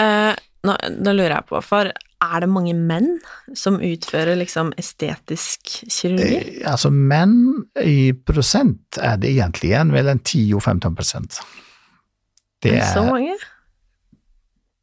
Uh, 0.00 0.34
nå, 0.62 0.76
nå 0.98 1.12
lurer 1.12 1.36
jeg 1.36 1.46
på, 1.48 1.62
for 1.62 1.92
är 2.22 2.40
det 2.40 2.46
många 2.46 2.74
män 2.74 3.20
som 3.54 3.80
utför 3.80 4.36
liksom 4.36 4.72
estetisk 4.76 5.84
kirurgi? 5.88 6.60
Eh, 6.62 6.70
alltså 6.70 6.90
män 6.90 7.64
i 7.80 8.12
procent 8.12 8.98
är 9.00 9.16
det 9.16 9.30
egentligen 9.30 9.88
mellan 9.88 10.18
10 10.18 10.54
och 10.54 10.62
15 10.62 10.96
procent. 10.96 11.42
Det 12.58 12.78
är 12.78 12.94
så 12.94 13.02
många? 13.02 13.36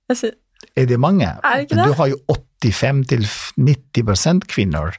Alltså, 0.09 0.31
är 0.75 0.85
det 0.85 0.97
många? 0.97 1.37
Är 1.43 1.57
det 1.57 1.75
det? 1.75 1.83
Du 1.83 1.91
har 1.91 2.07
ju 2.07 2.15
85 2.25 3.05
till 3.05 3.27
90 3.55 4.05
procent 4.05 4.47
kvinnor. 4.47 4.93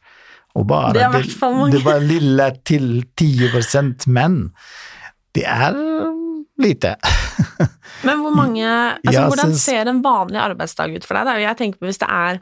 Och 0.52 0.66
bara 0.66 0.92
det, 0.92 1.00
är 1.00 1.72
det 1.72 1.84
bara 1.84 1.98
lilla 1.98 2.50
till 2.50 3.04
10 3.14 3.50
procent 3.50 4.06
män. 4.06 4.52
Det 5.32 5.44
är 5.44 5.72
lite. 6.62 6.94
Men 8.06 8.22
hvor 8.22 8.32
mange 8.32 8.66
altså, 8.66 9.26
Hvordan 9.26 9.50
synes... 9.52 9.64
ser 9.64 9.90
en 9.90 10.00
vanlig 10.04 10.40
arbeidsdag 10.40 10.94
ut 10.96 11.04
for 11.08 11.18
deg? 11.18 11.28
Da? 11.28 11.34
Jeg 11.42 11.58
tenker 11.58 11.80
på 11.80 11.90
hvis 11.90 12.00
det 12.00 12.08
er 12.08 12.40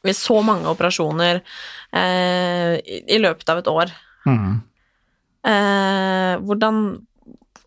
hvis 0.00 0.22
så 0.24 0.38
mange 0.44 0.64
operasjoner 0.70 1.42
eh, 1.92 2.78
i 2.80 3.18
løpet 3.20 3.52
av 3.52 3.60
et 3.60 3.68
år 3.68 3.92
mm. 4.26 4.50
eh, 5.52 6.34
Hvordan 6.46 6.82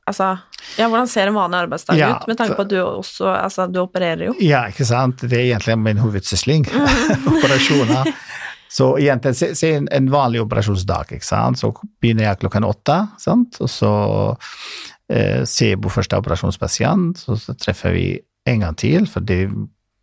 Altså, 0.04 0.34
ja, 0.76 0.90
hvordan 0.92 1.08
ser 1.08 1.30
en 1.30 1.38
vanlig 1.38 1.62
arbeidsdag 1.62 1.96
ja, 1.96 2.10
ut, 2.12 2.26
med 2.28 2.36
tanke 2.36 2.58
på 2.58 2.66
at 2.66 2.72
du 2.74 2.76
også 2.82 3.30
altså, 3.38 3.70
du 3.72 3.78
opererer 3.86 4.26
jo? 4.28 4.34
Ja, 4.44 4.66
ikke 4.68 4.84
sant. 4.84 5.24
Det 5.24 5.38
er 5.38 5.46
egentlig 5.46 5.78
min 5.80 6.02
hovedsysling. 6.04 6.66
Mm. 6.68 7.30
Operasjoner. 7.38 8.10
Så 8.68 8.90
egentligen, 9.00 9.38
se, 9.40 9.54
se 9.56 9.70
en, 9.78 9.88
en, 9.96 10.10
vanlig 10.12 10.42
operationsdag, 10.42 11.16
ikke 11.16 11.28
sant? 11.28 11.62
så 11.62 11.72
begynner 12.04 12.26
jeg 12.26 12.42
klokken 12.42 12.68
åtte, 12.68 12.98
sant? 13.22 13.62
og 13.64 13.72
så 13.72 13.94
eh, 15.10 15.44
SEBO 15.44 15.90
första 15.90 16.18
operationspatient, 16.18 17.18
så, 17.18 17.38
så 17.38 17.54
träffar 17.54 17.90
vi 17.90 18.20
en 18.46 18.60
gång 18.60 18.76
till, 18.76 19.08
för 19.08 19.22
det 19.22 19.50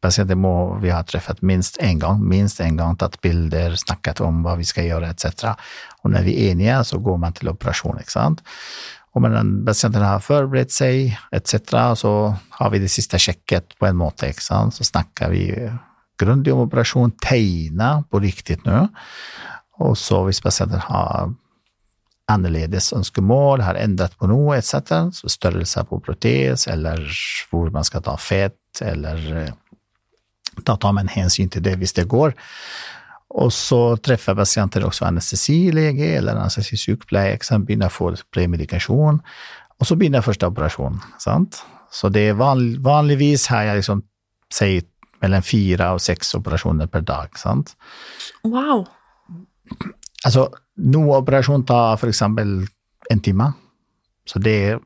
patienter 0.00 0.34
må 0.34 0.74
vi 0.74 0.90
ha 0.90 1.02
träffat 1.02 1.42
minst 1.42 1.76
en 1.80 1.98
gång, 1.98 2.28
minst 2.28 2.60
en 2.60 2.76
gång, 2.76 2.96
tagit 2.96 3.20
bilder, 3.20 3.74
snackat 3.76 4.20
om 4.20 4.42
vad 4.42 4.58
vi 4.58 4.64
ska 4.64 4.82
göra 4.82 5.08
etc. 5.08 5.24
Och 6.02 6.10
när 6.10 6.22
vi 6.22 6.46
är 6.46 6.52
eniga 6.52 6.84
så 6.84 6.98
går 6.98 7.16
man 7.16 7.32
till 7.32 7.48
operation, 7.48 7.98
exakt. 7.98 8.42
Och 9.12 9.22
medan 9.22 9.66
patienten 9.66 10.02
har 10.02 10.20
förberett 10.20 10.70
sig 10.70 11.18
etc. 11.32 11.54
så 11.94 12.34
har 12.50 12.70
vi 12.70 12.78
det 12.78 12.88
sista 12.88 13.18
checket 13.18 13.78
på 13.78 13.86
en 13.86 13.96
måte. 13.96 14.32
Så 14.72 14.84
snackar 14.84 15.30
vi 15.30 15.70
grundlig 16.20 16.54
om 16.54 16.60
operation, 16.60 17.10
tejna 17.10 18.04
på 18.10 18.18
riktigt 18.18 18.64
nu. 18.64 18.88
Och 19.76 19.98
så 19.98 20.18
om 20.18 20.32
patienten 20.42 20.80
har 20.80 21.34
annorledes 22.30 22.92
önskemål, 22.92 23.60
har 23.60 23.74
ändrat 23.74 24.18
på 24.18 24.26
något 24.26 24.58
etc. 24.58 24.88
Så 25.12 25.28
störelse 25.28 25.84
på 25.84 26.00
protes 26.00 26.66
eller 26.66 27.10
var 27.50 27.70
man 27.70 27.84
ska 27.84 28.00
ta 28.00 28.16
fett 28.16 28.80
eller 28.80 29.52
då 30.56 30.76
tar 30.76 30.92
man 30.92 31.08
hänsyn 31.08 31.48
till 31.48 31.62
det 31.62 31.76
visst 31.76 31.96
det 31.96 32.04
går. 32.04 32.34
Och 33.28 33.52
så 33.52 33.96
träffar 33.96 34.34
patienten 34.34 34.84
också 34.84 35.04
anestesiläge 35.04 36.16
eller 36.16 36.36
anestesisjukpleier, 36.36 37.58
börjar 37.58 37.88
få 37.88 38.16
premedikation. 38.34 39.22
Och 39.78 39.86
så 39.86 39.96
börjar 39.96 40.22
första 40.22 40.46
operation. 40.46 41.00
Sant? 41.18 41.64
Så 41.90 42.08
det 42.08 42.20
är 42.20 42.32
van, 42.32 42.82
vanligtvis 42.82 43.46
har 43.46 43.62
jag 43.62 43.76
liksom, 43.76 44.02
säg 44.54 44.82
mellan 45.20 45.42
fyra 45.42 45.92
och 45.92 46.02
sex 46.02 46.34
operationer 46.34 46.86
per 46.86 47.00
dag. 47.00 47.38
Sant? 47.38 47.76
Wow. 48.42 48.88
Alltså, 50.24 50.50
någon 50.76 51.22
operation 51.22 51.64
tar 51.64 51.96
för 51.96 52.08
exempel 52.08 52.66
en 53.10 53.20
timme. 53.20 53.52
Så 54.24 54.38
det 54.38 54.78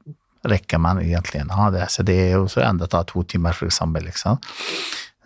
räcker 0.43 0.79
man 0.79 1.03
egentligen 1.03 1.47
Ja, 1.51 1.71
det. 1.71 1.87
Så 1.89 2.03
det 2.03 2.31
är 2.31 2.43
också 2.43 2.61
ändå 2.61 2.87
tar 2.87 3.05
två 3.05 3.23
timmar 3.23 3.53
för 3.53 3.67
exempel. 3.67 4.05
Liksom. 4.05 4.39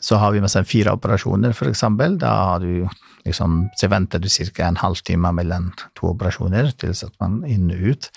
Så 0.01 0.17
har 0.17 0.31
vi 0.31 0.41
med 0.41 0.69
fyra 0.69 0.93
operationer 0.93 1.53
för 1.53 1.71
exempel. 1.71 2.19
Då 2.19 2.27
har 2.27 2.61
du 2.61 2.89
liksom, 3.25 3.71
så 3.77 3.89
väntar 3.89 4.19
du 4.19 4.29
cirka 4.29 4.67
en 4.67 4.77
halvtimme 4.77 5.33
mellan 5.33 5.73
två 6.01 6.07
operationer 6.07 6.71
tills 6.71 7.05
att 7.05 7.21
man 7.21 7.45
är 7.45 7.49
inne 7.49 7.75
och 7.75 7.81
ut. 7.81 8.11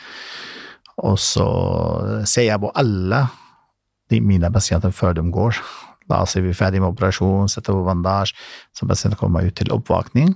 Och 0.96 1.20
så 1.20 2.24
ser 2.26 2.48
jag 2.48 2.62
på 2.62 2.70
alla 2.70 3.28
mina 4.10 4.52
patienter 4.52 4.92
för 4.92 5.14
de 5.14 5.32
går. 5.32 5.56
Då 6.06 6.26
ser 6.26 6.42
vi 6.42 6.54
färdig 6.54 6.82
med 6.82 6.90
operation, 6.90 7.50
sätter 7.50 7.74
på 7.74 7.84
bandage, 7.84 8.36
så 8.74 8.88
patienten 8.88 9.18
kommer 9.18 9.42
ut 9.42 9.56
till 9.56 9.72
uppvakning. 9.72 10.36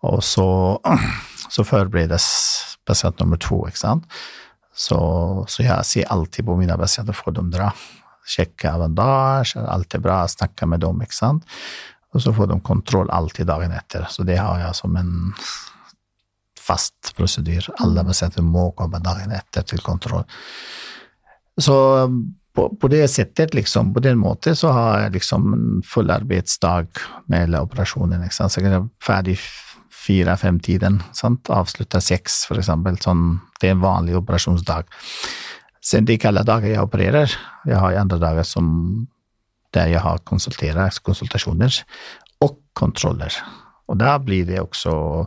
Och 0.00 0.24
så, 0.24 0.80
så 1.48 1.64
förbereds 1.64 2.60
patient 2.84 3.18
nummer 3.18 3.36
två. 3.36 3.68
Så, 4.74 5.44
så 5.48 5.62
jag 5.62 5.86
ser 5.86 6.04
alltid 6.04 6.46
på 6.46 6.56
mina 6.56 6.78
patienter, 6.78 7.12
får 7.12 7.32
de 7.32 7.50
dra, 7.50 7.72
checka 8.26 8.78
bandage, 8.78 9.56
allt 9.56 9.94
är 9.94 9.98
bra, 9.98 10.28
snacka 10.28 10.66
med 10.66 10.80
dem. 10.80 11.02
Och 12.12 12.22
så 12.22 12.34
får 12.34 12.46
de 12.46 12.60
kontroll 12.60 13.10
alltid 13.10 13.46
dagen 13.46 13.72
efter. 13.72 14.06
Så 14.10 14.22
det 14.22 14.36
har 14.36 14.60
jag 14.60 14.76
som 14.76 14.96
en 14.96 15.32
fast 16.60 17.16
procedur. 17.16 17.68
Alla 17.78 18.04
patienter 18.04 18.42
må 18.42 18.70
komma 18.70 18.98
dagen 18.98 19.30
efter 19.30 19.62
till 19.62 19.80
kontroll. 19.80 20.24
Så 21.60 22.08
på, 22.54 22.76
på 22.76 22.88
det 22.88 23.08
sättet, 23.08 23.54
liksom, 23.54 23.94
på 23.94 24.00
den 24.00 24.18
måten, 24.18 24.56
så 24.56 24.68
har 24.68 25.00
jag 25.00 25.12
liksom 25.12 25.52
en 25.52 25.82
full 25.82 26.10
arbetsdag 26.10 26.86
med 27.26 27.54
operationen. 27.54 28.22
Liksom. 28.22 28.50
Så 28.50 28.60
jag 28.60 28.72
är 28.72 28.88
färdig 29.06 29.38
fyra, 30.06 30.36
fem 30.36 30.60
tiden, 30.60 31.02
sant? 31.12 31.48
sex 32.00 32.46
för 32.46 32.58
exempel. 32.58 32.96
Det 33.60 33.66
är 33.66 33.70
en 33.70 33.80
vanlig 33.80 34.16
operationsdag. 34.16 34.84
Sen 35.84 36.04
det 36.04 36.12
är 36.12 36.14
inte 36.14 36.28
alla 36.28 36.42
dagar 36.42 36.68
jag 36.68 36.84
opererar. 36.84 37.30
Jag 37.64 37.76
har 37.76 37.92
andra 37.92 38.18
dagar 38.18 38.42
som 38.42 39.06
där 39.70 39.86
jag 39.86 40.00
har 40.00 40.18
konsultationer 41.02 41.74
och 42.38 42.58
kontroller. 42.72 43.32
Och 43.86 43.96
där 43.96 44.18
blir 44.18 44.46
det 44.46 44.60
också, 44.60 45.26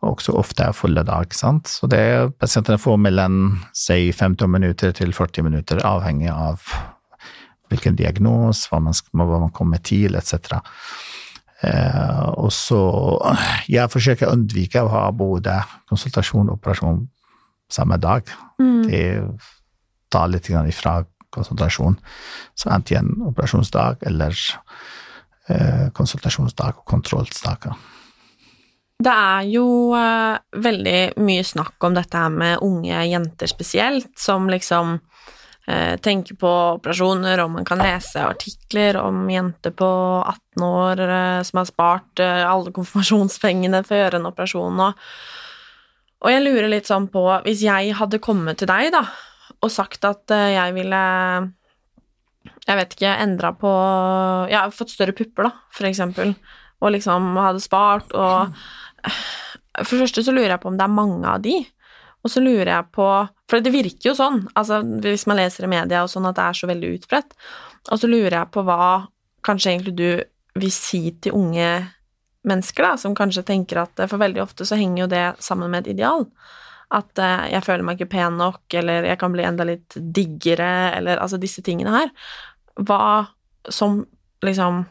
också 0.00 0.32
ofta 0.32 0.72
fulla 0.72 1.02
dag. 1.02 1.34
Sant? 1.34 1.66
Så 1.66 1.86
det 1.86 2.00
är, 2.00 2.28
patienterna 2.28 2.78
får 2.78 2.96
mellan, 2.96 3.58
säg 3.86 4.12
15 4.12 4.50
minuter 4.50 4.92
till 4.92 5.14
40 5.14 5.42
minuter 5.42 5.86
avhängigt 5.86 6.32
av 6.32 6.60
vilken 7.68 7.96
diagnos, 7.96 8.68
vad 8.70 8.82
man, 8.82 8.94
vad 9.10 9.40
man 9.40 9.50
kommer 9.50 9.76
till 9.76 10.14
etc. 10.14 10.34
Eh, 11.60 12.20
och 12.20 12.52
så, 12.52 13.36
jag 13.66 13.92
försöker 13.92 14.26
undvika 14.26 14.82
att 14.82 14.90
ha 14.90 15.12
både 15.12 15.64
konsultation 15.86 16.48
och 16.48 16.54
operation 16.54 17.08
samma 17.70 17.96
dag. 17.96 18.22
Mm. 18.58 18.88
Det 18.88 19.22
tar 20.08 20.28
lite 20.28 20.52
grann 20.52 20.68
ifrån 20.68 21.04
konsultation. 21.30 22.00
Så 22.54 22.70
antingen 22.70 23.22
operationsdag 23.22 23.96
eller 24.00 24.36
eh, 25.48 25.88
konsultasjonsdag 25.92 26.74
og 26.78 26.84
kontrolldager. 26.84 27.74
Det 29.04 29.10
er 29.10 29.48
jo 29.50 29.66
eh, 29.98 30.36
veldig 30.62 30.98
mye 31.20 31.44
snakk 31.44 31.82
om 31.84 31.96
dette 31.96 32.18
her 32.18 32.30
med 32.30 32.62
unge 32.62 33.02
jenter 33.10 33.50
spesielt, 33.50 34.12
som 34.18 34.46
liksom 34.50 34.98
eh, 35.66 36.36
på 36.38 36.72
operationer 36.72 37.44
och 37.44 37.50
man 37.50 37.64
kan 37.64 37.78
läsa 37.78 38.26
artiklar 38.26 38.96
om 38.96 39.30
jenter 39.30 39.70
på 39.70 39.84
18 40.54 40.62
år 40.62 41.00
eh, 41.00 41.42
som 41.42 41.56
har 41.56 41.64
sparat 41.64 42.18
eh, 42.18 42.62
konfirmationspengarna 42.72 42.72
konfirmasjonspengene 42.72 43.84
for 43.84 44.14
å 44.14 44.16
en 44.16 44.26
operation. 44.26 44.80
Och 46.18 46.30
jag 46.30 46.42
jeg 46.42 46.42
lurer 46.42 46.68
lite 46.68 46.86
sån 46.86 47.08
på, 47.08 47.40
om 47.44 47.62
jag 47.62 47.94
hade 47.94 48.18
kommit 48.18 48.58
till 48.58 48.66
dig 48.66 48.90
då 48.90 49.06
och 49.60 49.72
sagt 49.72 50.04
att 50.04 50.30
eh, 50.30 50.50
jag 50.50 50.72
ville 50.72 50.96
jag 52.66 52.76
vet 52.76 52.92
inte, 52.92 53.04
ändra 53.06 53.52
på 53.52 53.68
jag 54.50 54.58
har 54.60 54.70
fått 54.70 54.90
större 54.90 55.12
pupper, 55.12 55.42
då, 55.42 55.50
för 55.70 55.84
exempel. 55.84 56.34
Och 56.78 56.90
liksom 56.90 57.36
hade 57.36 57.60
sparat 57.60 58.12
och... 58.12 58.40
Eh, 58.40 58.48
för 59.84 59.96
det 59.96 60.02
första 60.02 60.22
så 60.22 60.32
lurar 60.32 60.50
jag 60.50 60.60
på 60.60 60.68
om 60.68 60.76
det 60.76 60.84
är 60.84 60.88
många 60.88 61.32
av 61.32 61.40
de. 61.40 61.64
Och 62.22 62.30
så 62.30 62.40
lurar 62.40 62.72
jag 62.72 62.92
på 62.92 63.28
For 63.54 63.62
det 63.62 63.70
virker 63.70 64.08
jo 64.08 64.16
sånn, 64.18 64.40
altså 64.58 64.80
hvis 64.82 65.28
man 65.30 65.38
leser 65.38 65.68
i 65.68 65.70
media 65.70 66.00
og 66.02 66.08
sånn, 66.10 66.24
at 66.26 66.34
det 66.34 66.42
er 66.42 66.56
så 66.58 66.66
veldig 66.66 66.88
utbredt. 66.96 67.36
Og 67.94 68.00
så 68.02 68.08
lurer 68.10 68.34
jeg 68.34 68.50
på 68.50 68.64
hva 68.66 68.86
kanskje 69.46 69.70
egentlig 69.70 69.92
du 69.94 70.08
vil 70.58 70.72
si 70.74 71.12
til 71.22 71.36
unge 71.38 71.68
mennesker, 72.48 72.82
da, 72.82 72.96
som 72.98 73.14
kanskje 73.14 73.44
tenker 73.46 73.78
at 73.84 74.02
eh, 74.02 74.10
For 74.10 74.18
veldig 74.18 74.42
ofte 74.42 74.66
så 74.66 74.78
henger 74.80 75.04
jo 75.04 75.10
det 75.12 75.24
sammen 75.44 75.70
med 75.70 75.84
et 75.84 75.92
ideal. 75.94 76.26
At 76.98 77.22
eh, 77.22 77.44
jeg 77.52 77.62
føler 77.68 77.86
meg 77.86 78.00
ikke 78.00 78.16
pen 78.16 78.40
nok, 78.42 78.64
eller 78.80 79.06
jeg 79.06 79.20
kan 79.22 79.36
bli 79.36 79.46
enda 79.46 79.68
litt 79.68 79.94
diggere, 80.18 80.72
eller 80.98 81.22
altså 81.22 81.38
disse 81.38 81.62
tingene 81.62 81.94
her. 81.94 82.10
Hva 82.82 83.04
som 83.70 84.00
liksom 84.42 84.82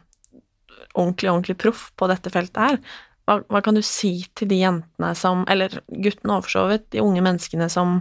ordentlig, 0.94 1.34
ordentlig 1.34 1.58
proff 1.60 1.90
på 2.00 2.08
dette 2.08 2.32
feltet 2.32 2.64
her, 2.64 2.80
hva, 3.28 3.42
hva, 3.52 3.60
kan 3.64 3.76
du 3.76 3.84
si 3.84 4.22
til 4.40 4.48
de 4.52 4.62
jentene 4.62 5.12
som, 5.20 5.44
eller 5.52 5.82
guttene 5.92 6.40
så 6.48 6.70
vidt, 6.72 6.88
de 6.96 7.04
unge 7.04 7.24
menneskene 7.28 7.68
som 7.72 8.00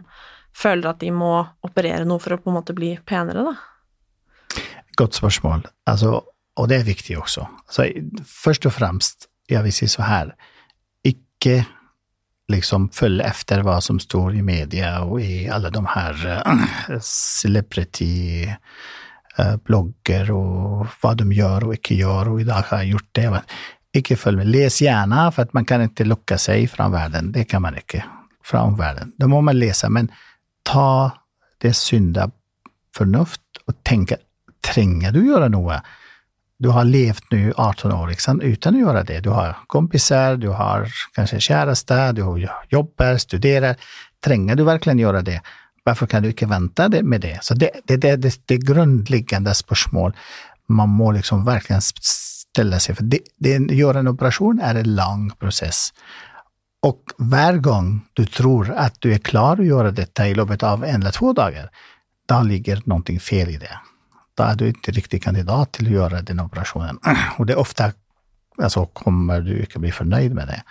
føler 0.57 0.91
at 0.91 1.01
de 1.01 1.11
må 1.15 1.35
operere 1.65 2.05
noe 2.09 2.23
for 2.23 2.37
å 2.37 2.41
på 2.43 2.51
en 2.53 2.59
måte 2.61 2.77
bli 2.77 2.95
penere, 3.07 3.45
da? 3.47 4.63
Godt 4.99 5.17
spørsmål. 5.17 5.65
Altså, 5.89 6.21
og 6.57 6.69
det 6.69 6.81
er 6.81 6.89
viktig 6.89 7.19
også. 7.19 7.47
Altså, 7.67 7.89
først 8.29 8.67
og 8.69 8.75
fremst, 8.77 9.29
jeg 9.51 9.65
vil 9.65 9.73
si 9.73 9.89
så 9.91 10.05
her, 10.07 10.35
ikke 11.05 11.63
liksom 12.53 12.89
følge 12.93 13.25
efter 13.25 13.61
vad 13.61 13.85
som 13.85 14.01
står 14.01 14.35
i 14.35 14.43
media 14.43 15.01
och 15.01 15.21
i 15.21 15.49
alla 15.49 15.71
de 15.71 15.87
här 15.87 16.27
uh, 16.27 16.63
eh, 16.95 17.01
celebrity 17.41 18.47
uh, 19.39 19.57
blogger 19.57 20.31
och 20.31 20.87
vad 21.01 21.17
de 21.17 21.33
gör 21.33 21.65
och 21.65 21.91
gjør, 21.91 21.99
gör 21.99 22.29
och 22.29 22.45
dag 22.45 22.63
har 22.63 22.79
jeg 22.79 22.89
gjort 22.89 23.09
det. 23.13 23.43
Ikke 23.93 24.17
følg 24.17 24.37
med. 24.37 24.47
Läs 24.47 24.83
gärna 24.83 25.33
för 25.33 25.49
man 25.53 25.65
kan 25.65 25.83
inte 25.83 26.05
locka 26.05 26.39
sig 26.39 26.69
från 26.69 26.93
världen. 26.93 27.33
Det 27.33 27.45
kan 27.45 27.63
man 27.63 27.75
inte. 27.75 28.05
Från 28.45 28.61
omvärlden. 28.61 29.13
Då 29.17 29.29
må 29.29 29.41
man 29.41 29.59
läsa, 29.59 29.89
men 29.89 30.09
ta 30.63 31.11
det 31.59 31.75
synda 31.75 32.31
förnuft 32.97 33.41
och 33.65 33.75
tänka, 33.85 34.17
tränger 34.61 35.13
du 35.13 35.27
göra 35.27 35.49
något? 35.49 35.83
du 36.63 36.69
har 36.69 36.85
levt 36.85 37.25
nu 37.31 37.53
18 37.57 37.93
år 37.93 38.09
liksom, 38.09 38.41
utan 38.41 38.75
att 38.75 38.81
göra 38.81 39.05
det. 39.05 39.21
Du 39.21 39.31
har 39.31 39.57
kompisar, 39.67 40.37
du 40.37 40.49
har 40.49 40.89
kanske 41.15 41.41
käresta, 41.41 42.13
du 42.13 42.49
jobbar, 42.69 43.17
studerar. 43.17 43.77
Tränger 44.25 44.57
du 44.57 44.65
verkligen 44.65 44.99
göra 44.99 45.23
det? 45.23 45.43
Varför 45.85 46.07
kan 46.07 46.23
du 46.23 46.29
inte 46.29 46.47
vänta 46.47 46.89
med 47.03 47.21
det? 47.21 47.39
Så 47.43 47.55
det, 47.55 47.71
det, 47.85 47.97
det, 47.97 48.17
det, 48.17 48.41
det 48.47 48.57
grundläggande 48.57 49.55
spörsmål 49.55 50.13
man 50.69 50.89
må 50.89 51.13
liksom 51.13 51.45
verkligen 51.45 51.83
ställa 51.83 52.81
sig. 52.81 52.95
För 52.95 53.03
det, 53.03 53.19
det, 53.39 53.75
göra 53.75 53.99
en 53.99 54.09
operation 54.09 54.61
är 54.61 54.75
en 54.75 54.95
lång 54.95 55.31
process. 55.31 55.93
Och 56.83 57.03
varje 57.19 57.59
gång 57.59 58.01
du 58.13 58.27
tror 58.27 58.71
att 58.71 58.95
du 58.99 59.15
är 59.15 59.19
klar 59.19 59.53
att 59.61 59.67
göra 59.67 59.91
detta 59.91 60.29
i 60.29 60.35
loppet 60.35 60.63
av 60.63 60.85
en 60.85 61.01
eller 61.01 61.11
två 61.11 61.33
dagar, 61.33 61.71
då 62.27 62.43
ligger 62.43 62.83
någonting 62.85 63.21
fel 63.21 63.49
i 63.49 63.57
det 63.57 63.79
då 64.35 64.43
är 64.43 64.55
du 64.55 64.69
inte 64.69 64.91
riktigt 64.91 65.25
kandidat 65.25 65.73
till 65.73 65.87
att 65.87 65.93
göra 65.93 66.23
den 66.23 66.41
operationen. 66.41 66.99
Och 67.39 67.47
det 67.47 67.53
är 67.53 67.59
ofta 67.59 67.93
alltså, 68.59 68.87
kommer 68.87 69.41
du 69.41 69.61
inte 69.61 69.79
bli 69.79 69.93
förnöjd 69.93 70.35
med 70.35 70.47
det. 70.47 70.63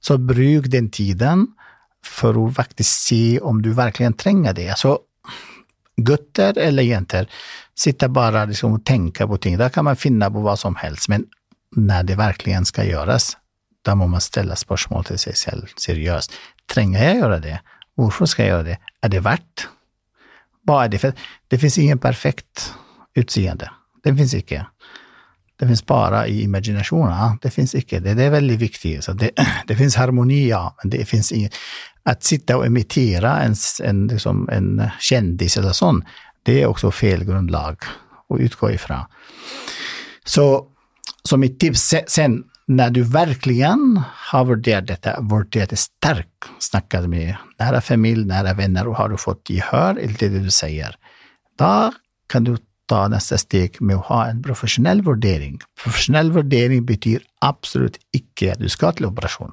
Så 0.00 0.18
bruk 0.18 0.66
den 0.66 0.90
tiden 0.90 1.46
för 2.04 2.46
att 2.46 2.54
faktiskt 2.54 3.04
se 3.06 3.40
om 3.40 3.62
du 3.62 3.72
verkligen 3.72 4.12
tränger 4.12 4.52
det. 4.52 4.68
Alltså, 4.68 4.98
gutter 5.96 6.58
eller 6.58 6.82
jenter, 6.82 7.30
sitta 7.74 8.08
bara 8.08 8.44
liksom 8.44 8.72
och 8.72 8.84
tänka 8.84 9.26
på 9.26 9.36
ting. 9.36 9.58
Där 9.58 9.68
kan 9.68 9.84
man 9.84 9.96
finna 9.96 10.30
på 10.30 10.40
vad 10.40 10.58
som 10.58 10.76
helst, 10.76 11.08
men 11.08 11.24
när 11.76 12.02
det 12.02 12.14
verkligen 12.14 12.64
ska 12.64 12.84
göras, 12.84 13.36
då 13.84 13.94
måste 13.94 14.10
man 14.10 14.20
ställa 14.20 14.56
spörsmål 14.56 15.04
till 15.04 15.18
sig 15.18 15.34
själv 15.34 15.66
seriöst. 15.76 16.32
Tränger 16.74 17.04
jag 17.04 17.16
göra 17.16 17.38
det? 17.38 17.60
Varför 17.94 18.26
ska 18.26 18.42
jag 18.42 18.48
göra 18.48 18.62
det? 18.62 18.78
Är 19.00 19.08
det 19.08 19.20
värt? 19.20 19.68
Vad 20.62 20.84
är 20.84 20.88
det 20.88 20.98
för? 20.98 21.12
Det 21.48 21.58
finns 21.58 21.78
ingen 21.78 21.98
perfekt 21.98 22.74
utseende. 23.14 23.70
Det 24.02 24.16
finns 24.16 24.34
icke. 24.34 24.66
Det 25.56 25.66
finns 25.66 25.86
bara 25.86 26.26
i 26.26 26.42
imaginationen. 26.42 27.38
Det 27.42 27.50
finns 27.50 27.74
icke. 27.74 28.00
Det, 28.00 28.14
det 28.14 28.24
är 28.24 28.30
väldigt 28.30 28.60
viktigt. 28.60 29.04
Så 29.04 29.12
det, 29.12 29.30
det 29.66 29.76
finns 29.76 29.96
harmoni, 29.96 30.48
ja, 30.48 30.76
men 30.82 30.90
det 30.90 31.04
finns 31.04 31.32
inget. 31.32 31.54
Att 32.02 32.24
sitta 32.24 32.56
och 32.56 32.66
imitera 32.66 33.40
en, 33.40 33.54
en, 33.82 34.06
liksom 34.06 34.48
en 34.48 34.90
kändis 35.00 35.56
eller 35.56 35.72
sån, 35.72 36.04
det 36.42 36.62
är 36.62 36.66
också 36.66 36.90
fel 36.90 37.24
grundlag 37.24 37.76
att 38.28 38.40
utgå 38.40 38.70
ifrån. 38.70 39.04
Så, 40.24 40.66
så 41.22 41.36
mitt 41.36 41.60
tips, 41.60 41.94
sen 42.06 42.44
när 42.66 42.90
du 42.90 43.02
verkligen 43.02 44.02
har 44.14 44.44
värderat 44.44 44.86
detta, 44.86 45.20
värderat 45.20 45.70
det 45.70 45.76
starkt, 45.76 46.44
snackat 46.58 47.08
med 47.08 47.36
nära 47.58 47.80
familj, 47.80 48.24
nära 48.24 48.54
vänner 48.54 48.88
och 48.88 48.96
har 48.96 49.08
du 49.08 49.16
fått 49.16 49.50
gehör 49.50 49.98
i 49.98 50.06
det 50.06 50.28
du 50.28 50.50
säger, 50.50 50.96
då 51.58 51.92
kan 52.26 52.44
du 52.44 52.56
ta 52.86 53.08
nästa 53.08 53.38
steg 53.38 53.80
med 53.80 53.96
att 53.96 54.06
ha 54.06 54.26
en 54.26 54.42
professionell 54.42 55.02
värdering. 55.02 55.58
Professionell 55.84 56.32
värdering 56.32 56.86
betyder 56.86 57.22
absolut 57.40 57.98
icke 58.12 58.52
att 58.52 58.58
du 58.58 58.68
ska 58.68 58.92
till 58.92 59.06
operation. 59.06 59.52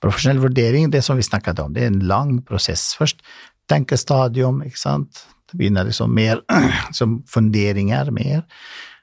Professionell 0.00 0.38
värdering, 0.38 0.90
det 0.90 1.02
som 1.02 1.16
vi 1.16 1.22
snackade 1.22 1.62
om, 1.62 1.72
det 1.72 1.80
är 1.80 1.86
en 1.86 2.06
lång 2.06 2.42
process. 2.42 2.94
Först 2.98 3.22
tankestadium, 3.66 4.62
inte 4.62 4.78
sant? 4.78 5.26
Det 5.52 5.56
blir 5.56 5.84
liksom 5.84 6.14
mer 6.14 6.40
som 6.92 7.22
funderingar, 7.26 8.10
mer 8.10 8.44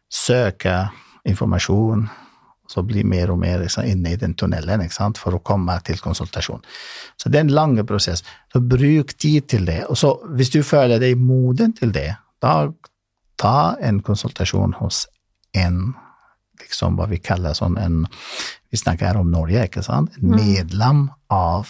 söka 0.10 0.90
information, 1.26 2.10
så 2.68 2.82
blir 2.84 3.04
mer 3.04 3.30
och 3.30 3.38
mer 3.38 3.60
liksom, 3.60 3.86
inne 3.86 4.12
i 4.12 4.16
den 4.16 4.36
liksom, 4.80 5.14
för 5.14 5.36
att 5.36 5.44
komma 5.44 5.80
till 5.80 6.00
konsultation. 6.00 6.62
Så 7.18 7.30
det 7.30 7.38
är 7.38 7.42
en 7.42 7.54
lång 7.54 7.88
process. 7.88 8.24
Så 8.54 8.60
bruk 8.60 9.18
tid 9.18 9.48
till 9.48 9.66
det. 9.66 9.86
Och 9.86 9.98
så, 9.98 10.14
om 10.14 10.38
du 10.52 10.64
följer 10.64 11.00
dig 11.00 11.16
moden 11.16 11.74
till 11.74 11.92
det, 11.92 12.18
då 12.40 12.74
ta 13.36 13.78
en 13.82 14.02
konsultation 14.02 14.74
hos 14.74 15.08
en, 15.52 15.94
liksom 16.60 16.96
vad 16.96 17.10
vi 17.10 17.18
kallar 17.18 17.54
som 17.54 17.78
en, 17.78 18.08
vi 18.70 18.78
snackar 18.78 19.08
här 19.08 19.18
om 19.18 19.32
Norge, 19.32 19.84
sant? 19.84 20.12
En 20.18 20.34
mm. 20.34 20.46
medlem 20.46 21.12
av 21.28 21.68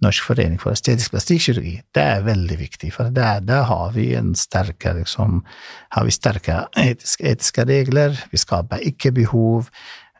Norsk 0.00 0.24
förening 0.24 0.58
för 0.58 0.72
estetisk 0.72 1.10
plastikkirurgi. 1.10 1.82
Det 1.92 2.00
är 2.00 2.22
väldigt 2.22 2.60
viktigt, 2.60 2.94
för 2.94 3.10
där, 3.10 3.40
där 3.40 3.62
har 3.62 3.92
vi 3.92 4.14
en 4.14 4.34
starkare, 4.34 4.98
liksom, 4.98 5.46
har 5.88 6.04
vi 6.04 6.10
starka 6.10 6.68
etiska, 6.76 7.24
etiska 7.24 7.64
regler, 7.64 8.24
vi 8.30 8.38
skapar 8.38 8.88
icke-behov, 8.88 9.68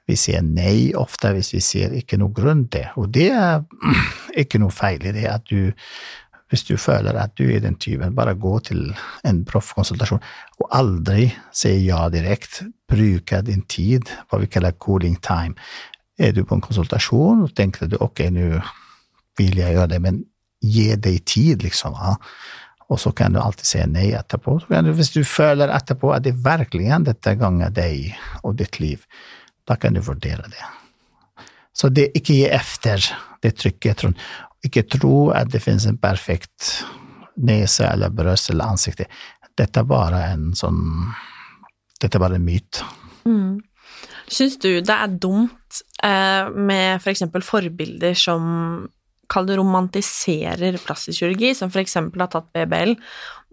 vi 0.09 0.16
ser 0.16 0.40
nej 0.44 0.94
ofta 0.96 1.34
hvis 1.36 1.52
vi 1.52 1.61
ser 1.64 1.92
ikke 1.98 2.18
noe 2.20 2.32
grunn 2.34 2.66
til. 2.72 2.88
Og 2.96 3.11
det 3.14 3.28
er 3.34 3.62
ikke 4.42 4.61
noe 4.62 4.74
feil 4.74 5.04
i 5.04 5.14
det 5.16 5.28
at 5.30 5.46
du 5.50 5.70
hvis 6.48 6.64
du 6.64 6.78
føler 6.80 7.12
at 7.20 7.34
du 7.36 7.44
er 7.52 7.61
den 7.61 7.76
typen, 7.76 8.14
bare 8.16 8.32
gå 8.40 8.54
til 8.64 8.86
en 9.28 9.42
proffkonsultasjon 9.44 10.22
og 10.62 10.70
aldri 10.72 11.26
si 11.52 11.74
ja 11.84 12.06
direkte. 12.12 12.70
Bruke 12.88 13.42
din 13.44 13.66
tid, 13.68 14.09
hva 14.30 14.38
vi 14.40 14.48
kaller 14.48 14.72
cooling 14.80 15.18
time. 15.20 15.59
Er 16.16 16.32
du 16.32 16.40
på 16.48 16.56
en 16.56 16.64
konsultasjon 16.64 17.44
og 17.44 17.52
tenker 17.52 17.90
du 17.90 17.98
ok, 18.00 18.22
nå 18.32 18.62
vil 19.36 19.61
jeg 19.61 19.76
gjøre 19.76 19.90
det, 19.92 20.00
men 20.00 20.22
gi 20.64 20.88
deg 20.96 21.20
tid, 21.28 21.66
liksom. 21.66 21.94
Ja. 22.00 22.16
Og 22.88 22.96
så 23.02 23.12
kan 23.12 23.36
du 23.36 23.42
alltid 23.42 23.68
si 23.68 23.82
nei 23.84 24.09
etterpå. 24.16 24.56
Du, 24.64 24.92
hvis 24.96 25.12
du 25.12 25.20
føler 25.28 25.68
etterpå 25.76 26.14
at 26.16 26.24
det 26.24 26.38
virkelig 26.40 27.02
dette 27.11 27.34
gånger 27.36 27.74
deg 27.76 28.16
og 28.40 28.56
ditt 28.56 28.80
liv, 28.80 29.04
da 29.68 29.76
kan 29.76 29.94
du 29.94 30.00
vurdere 30.04 30.48
det. 30.48 30.66
Så 31.72 31.90
det, 31.94 32.08
ikke 32.18 32.34
gi 32.34 32.46
efter 32.50 33.04
det 33.44 33.54
trykket. 33.60 34.06
Ikke 34.66 34.82
tro 34.90 35.28
at 35.30 35.52
det 35.52 35.62
finnes 35.62 35.86
en 35.86 36.00
perfekt 36.00 36.72
nese 37.38 37.86
eller 37.86 38.10
bryst 38.10 38.50
eller 38.50 38.72
ansikte. 38.72 39.06
Dette 39.58 39.82
er 39.82 39.90
bare 39.90 40.24
en 40.32 40.52
sånn 40.58 40.80
Dette 41.98 42.14
er 42.14 42.22
bare 42.22 42.38
en 42.38 42.44
myt. 42.46 42.80
Mm. 43.26 43.58
Syns 44.30 44.58
du 44.62 44.68
det 44.84 44.94
er 44.94 45.16
dumt 45.18 45.80
eh, 46.04 46.50
med 46.54 47.00
f.eks. 47.00 47.24
For 47.32 47.46
forbilder 47.46 48.14
som 48.18 48.44
kall 49.28 49.48
det 49.48 49.58
romantiserer 49.58 50.78
plastisk 50.80 51.20
kirurgi, 51.20 51.52
som 51.58 51.72
f.eks. 51.72 51.96
har 51.98 52.30
tatt 52.32 52.52
BBL, 52.54 52.94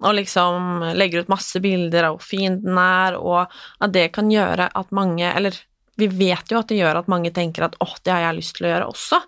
og 0.05 0.17
liksom 0.17 0.85
legger 0.95 1.23
ut 1.23 1.31
masse 1.31 1.59
bilder 1.63 2.07
av 2.07 2.17
hvor 2.17 2.27
fin 2.27 2.59
den 2.63 2.79
er, 2.79 3.17
og 3.19 3.51
at 3.83 3.95
det 3.95 4.07
kan 4.15 4.31
gjøre 4.31 4.69
at 4.71 4.93
mange, 4.95 5.27
eller 5.27 5.57
vi 5.95 6.07
vet 6.11 6.51
jo 6.51 6.59
at 6.59 6.69
det 6.71 6.79
gjør 6.79 7.01
at 7.01 7.11
mange 7.11 7.31
tenker 7.35 7.67
at 7.67 7.75
åh, 7.83 7.95
det 8.03 8.13
har 8.13 8.27
jeg 8.27 8.39
lyst 8.39 8.57
til 8.57 8.67
å 8.67 8.71
gjøre 8.73 8.89
også. 8.91 9.19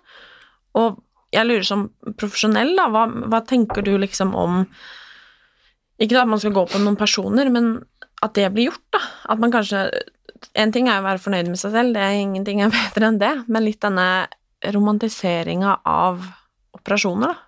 Og 0.80 0.98
jeg 1.34 1.48
lurer 1.48 1.66
som 1.66 1.88
profesjonell, 2.16 2.74
da, 2.76 2.86
hva, 2.92 3.04
hva 3.28 3.42
tenker 3.44 3.84
du 3.84 3.94
liksom 4.00 4.34
om 4.38 4.62
Ikke 5.98 6.20
at 6.20 6.30
man 6.30 6.38
skal 6.38 6.54
gå 6.54 6.62
på 6.70 6.78
noen 6.78 6.96
personer, 6.96 7.48
men 7.50 7.72
at 8.22 8.36
det 8.38 8.46
blir 8.54 8.70
gjort, 8.70 8.84
da. 8.94 9.00
At 9.34 9.40
man 9.42 9.52
kanskje 9.54 9.88
En 10.54 10.70
ting 10.70 10.86
er 10.86 11.00
å 11.00 11.06
være 11.06 11.18
fornøyd 11.18 11.48
med 11.50 11.58
seg 11.58 11.72
selv, 11.74 11.96
det 11.96 12.02
er 12.04 12.20
ingenting 12.20 12.60
er 12.62 12.70
bedre 12.70 13.08
enn 13.08 13.18
det, 13.18 13.32
men 13.50 13.64
litt 13.64 13.80
denne 13.82 14.28
romantiseringa 14.62 15.80
av 15.82 16.22
operasjoner, 16.78 17.34
da. 17.34 17.44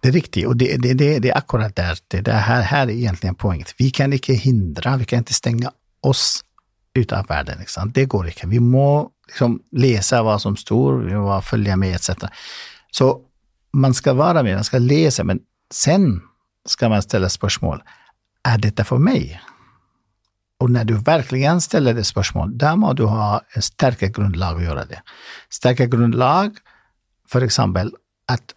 Det 0.00 0.08
är 0.08 0.12
riktigt, 0.12 0.46
och 0.46 0.56
det, 0.56 0.76
det, 0.76 0.94
det, 0.94 1.18
det 1.18 1.30
är 1.30 1.36
akkurat 1.36 1.76
där, 1.76 1.98
det, 2.08 2.20
det 2.20 2.32
här, 2.32 2.62
här 2.62 2.86
är 2.86 2.90
egentligen 2.90 3.34
poängen. 3.34 3.66
Vi 3.78 3.90
kan 3.90 4.12
inte 4.12 4.32
hindra, 4.32 4.96
vi 4.96 5.04
kan 5.04 5.18
inte 5.18 5.34
stänga 5.34 5.72
oss 6.00 6.40
utav 6.98 7.26
världen. 7.26 7.58
Liksom. 7.58 7.92
Det 7.92 8.04
går 8.04 8.26
inte. 8.26 8.46
Vi 8.46 8.60
må 8.60 9.10
liksom, 9.26 9.62
läsa 9.72 10.22
vad 10.22 10.42
som 10.42 10.56
står, 10.56 10.98
vi 10.98 11.14
må 11.14 11.40
följa 11.42 11.76
med 11.76 11.94
etc. 11.94 12.10
Så 12.90 13.20
man 13.72 13.94
ska 13.94 14.12
vara 14.12 14.42
med, 14.42 14.54
man 14.54 14.64
ska 14.64 14.78
läsa, 14.78 15.24
men 15.24 15.40
sen 15.74 16.20
ska 16.68 16.88
man 16.88 17.02
ställa 17.02 17.28
spörsmål. 17.28 17.82
Är 18.42 18.58
detta 18.58 18.84
för 18.84 18.98
mig? 18.98 19.40
Och 20.60 20.70
när 20.70 20.84
du 20.84 20.94
verkligen 20.94 21.60
ställer 21.60 21.94
det 21.94 22.04
spörsmål, 22.04 22.58
där 22.58 22.76
må 22.76 22.92
du 22.92 23.04
ha 23.04 23.42
en 23.54 23.62
starkare 23.62 24.10
grundlag 24.10 24.56
att 24.56 24.62
göra 24.62 24.84
det. 24.84 25.02
Starkare 25.50 25.86
grundlag, 25.86 26.56
för 27.28 27.42
exempel, 27.42 27.94
att 28.26 28.54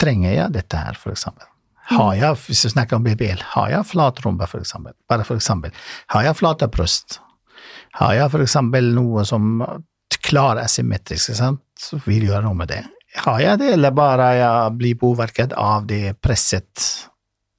tränger 0.00 0.32
jag 0.32 0.52
detta 0.52 0.76
här, 0.76 0.92
för 0.92 1.10
exempel? 1.10 1.46
Har 1.84 2.14
jag, 2.14 2.38
vi 2.48 2.54
ska 2.54 2.68
snacka 2.68 2.96
om 2.96 3.04
BBL, 3.04 3.42
har 3.42 3.70
jag 3.70 3.86
flatrumba 3.86 4.46
för 4.46 4.60
exempel, 4.60 4.92
bara 5.08 5.24
för 5.24 5.36
exempel, 5.36 5.70
har 6.06 6.22
jag 6.22 6.36
flata 6.36 6.68
bröst, 6.68 7.20
har 7.90 8.14
jag 8.14 8.30
för 8.30 8.40
exempel 8.40 8.94
något 8.94 9.28
som 9.28 9.66
klar 10.20 10.56
asymmetrisk, 10.56 11.30
så 11.34 12.00
vill 12.04 12.22
jag 12.22 12.32
göra 12.32 12.40
något 12.40 12.56
med 12.56 12.68
det. 12.68 12.84
Har 13.16 13.40
jag 13.40 13.58
det 13.58 13.72
eller 13.72 13.90
bara 13.90 14.36
jag 14.36 14.72
blir 14.72 14.94
påverkad 14.94 15.52
av 15.52 15.86
det 15.86 16.14
presset, 16.20 16.80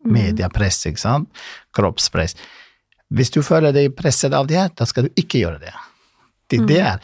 mm. 0.05 0.23
mediapress, 0.23 0.99
sant? 0.99 1.29
kroppspress. 1.73 2.35
Hvis 3.09 3.31
du 3.31 3.43
føler 3.43 3.73
dig 3.73 3.89
pressad 3.89 4.33
av 4.33 4.47
det, 4.47 4.71
då 4.75 4.85
ska 4.85 5.01
du 5.01 5.09
inte 5.15 5.39
göra 5.39 5.59
det. 5.59 5.73
Det, 6.47 6.55
mm. 6.55 6.67
det 6.67 6.79
är. 6.79 6.99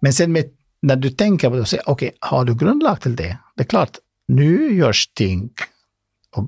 Men 0.00 0.12
sen 0.12 0.32
med, 0.32 0.44
när 0.82 0.96
du 0.96 1.10
tänker 1.10 1.50
på 1.50 1.56
det, 1.56 1.62
okej, 1.62 1.80
okay, 1.86 2.10
har 2.20 2.44
du 2.44 2.54
grundlag 2.54 3.00
till 3.00 3.16
det? 3.16 3.38
Det 3.56 3.62
är 3.62 3.66
klart, 3.66 3.98
nu 4.28 4.74
görs 4.74 5.06
ting 5.06 5.50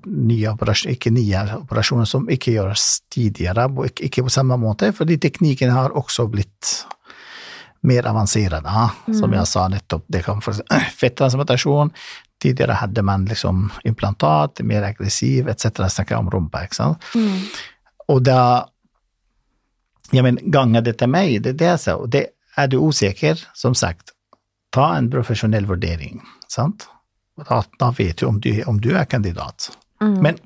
nya 0.07 0.53
operationer, 0.53 0.95
ikke 0.97 1.11
nya 1.11 1.43
operationer 1.59 2.09
som 2.09 2.29
ikke 2.31 2.55
gjøres 2.57 2.87
tidligere, 3.13 3.69
og 3.69 3.89
ikke, 3.91 4.05
ikke 4.09 4.25
på 4.27 4.33
samme 4.33 4.59
måte, 4.61 4.93
fordi 4.93 5.19
teknikken 5.23 5.71
har 5.75 5.97
også 5.97 6.27
blitt 6.33 6.73
mer 7.81 8.07
avancerad. 8.07 8.67
Mm. 9.07 9.19
Som 9.19 9.33
jag 9.33 9.49
sa 9.49 9.69
nettopp, 9.69 10.05
det 10.09 10.23
kan 10.23 10.41
få 10.41 10.53
fettransplantation. 11.01 11.91
Tidigare 12.43 12.73
hade 12.73 13.03
man 13.03 13.25
liksom 13.25 13.71
implantat, 13.85 14.61
mer 14.61 14.83
aggressiv 14.83 15.49
etc. 15.49 15.67
Snacka 15.89 16.19
om 16.19 16.31
rumpa. 16.31 16.67
Mm. 17.15 17.41
Och 18.09 18.23
då, 18.23 18.69
ja 20.11 20.23
men 20.23 20.39
gånger 20.43 20.81
det 20.81 20.93
till 20.93 21.09
mig, 21.09 21.39
det, 21.39 21.53
det 21.53 21.67
är 21.67 21.77
så. 21.77 22.07
Det, 22.07 22.27
är 22.59 22.69
du 22.69 22.77
osäker, 22.77 23.49
som 23.55 23.75
sagt, 23.75 24.09
ta 24.71 24.97
en 24.97 25.11
professionell 25.11 25.67
värdering. 25.67 26.23
Sant? 26.49 26.89
Da 27.79 27.95
vet 27.99 28.17
du 28.17 28.27
om 28.27 28.41
du, 28.41 28.63
om 28.65 28.81
du 28.81 28.97
är 28.97 29.05
kandidat. 29.05 29.79
Mm. 30.01 30.23
Men 30.23 30.39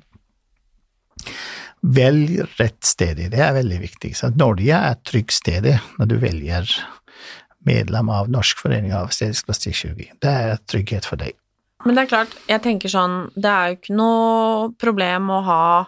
välj 1.81 2.41
rätt 2.41 2.83
sted, 2.83 3.17
det 3.31 3.37
är 3.37 3.53
väldigt 3.53 3.81
viktigt. 3.81 4.17
Så 4.17 4.29
Norge 4.29 4.75
är 4.77 4.91
ett 4.91 5.03
tryggt 5.03 5.33
sted 5.33 5.79
när 5.97 6.05
du 6.05 6.17
väljer 6.17 6.69
medlem 7.65 8.09
av 8.09 8.29
Norsk 8.29 8.57
förening 8.57 8.93
av 8.93 9.09
estetisk 9.09 9.45
plastikkirurgi. 9.45 10.11
Det 10.19 10.27
är 10.27 10.55
trygghet 10.55 11.05
för 11.05 11.17
dig. 11.17 11.31
Men 11.85 11.95
det 11.95 12.01
är 12.01 12.05
klart, 12.05 12.27
jag 12.47 12.63
tänker 12.63 12.89
sånn, 12.89 13.31
det 13.35 13.47
är 13.47 13.67
ju 13.67 13.71
inte 13.71 13.93
något 13.93 14.79
problem 14.79 15.29
att 15.29 15.45
ha, 15.45 15.85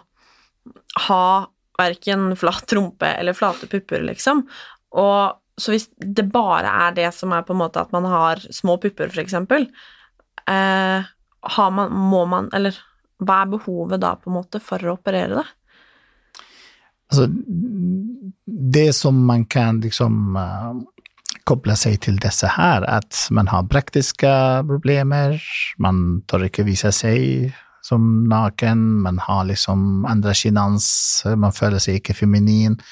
ha 1.08 1.50
varken 1.78 2.36
flat 2.36 2.72
rumpe 2.72 3.06
eller 3.06 3.32
flate 3.32 3.66
pupper, 3.66 4.00
liksom. 4.00 4.48
Och 4.90 5.42
så 5.56 5.70
hvis 5.70 5.88
det 5.96 6.22
bara 6.22 6.68
är 6.68 6.92
det 6.92 7.12
som 7.12 7.32
är 7.32 7.42
på 7.42 7.52
en 7.52 7.56
måte 7.56 7.80
at 7.80 7.92
man 7.92 8.04
har 8.04 8.36
små 8.36 8.78
pupper, 8.78 9.08
for 9.08 9.20
eksempel, 9.20 9.66
eh, 10.48 11.04
har 11.46 11.70
man, 11.70 11.92
må 11.92 12.24
man 12.26 12.50
Eller 12.52 12.76
hva 13.22 13.42
er 13.42 13.52
behovet 13.54 14.02
da, 14.02 14.16
på 14.20 14.30
en 14.30 14.36
måte, 14.36 14.60
for 14.60 14.82
å 14.84 14.96
operere 14.98 15.40
det? 15.40 15.46
Alltså, 17.08 17.28
det 18.46 18.92
som 18.92 19.26
man 19.26 19.44
kan 19.46 19.80
liksom 19.80 20.36
uh, 20.36 20.74
koppla 21.44 21.76
sig 21.76 21.96
till 21.96 22.16
dessa 22.16 22.46
här, 22.46 22.82
att 22.82 23.28
man 23.30 23.48
har 23.48 23.62
praktiska 23.62 24.64
problemer, 24.66 25.42
man 25.78 26.22
tar 26.22 26.44
inte 26.44 26.62
visa 26.62 26.92
sig 26.92 27.54
som 27.80 28.24
naken, 28.24 29.00
man 29.00 29.18
har 29.18 29.44
liksom 29.44 30.04
andra 30.04 30.34
kinans, 30.34 31.22
man 31.36 31.52
följer 31.52 31.78
sig 31.78 31.94
icke 31.96 32.14
feminin. 32.14 32.82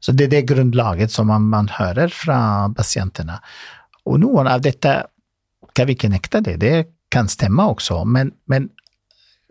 Så 0.00 0.12
det 0.12 0.24
är 0.24 0.28
det 0.28 0.42
grundlaget 0.42 1.12
som 1.12 1.26
man, 1.26 1.48
man 1.48 1.68
hör 1.68 2.08
från 2.08 2.74
patienterna. 2.74 3.42
Och 4.04 4.20
någon 4.20 4.46
av 4.46 4.60
detta 4.60 5.06
kan 5.72 5.86
vi 5.86 5.94
knäcka 5.94 6.40
det, 6.40 6.56
det 6.56 6.86
kan 7.08 7.28
stämma 7.28 7.68
också, 7.68 8.04
men, 8.04 8.32
men 8.44 8.68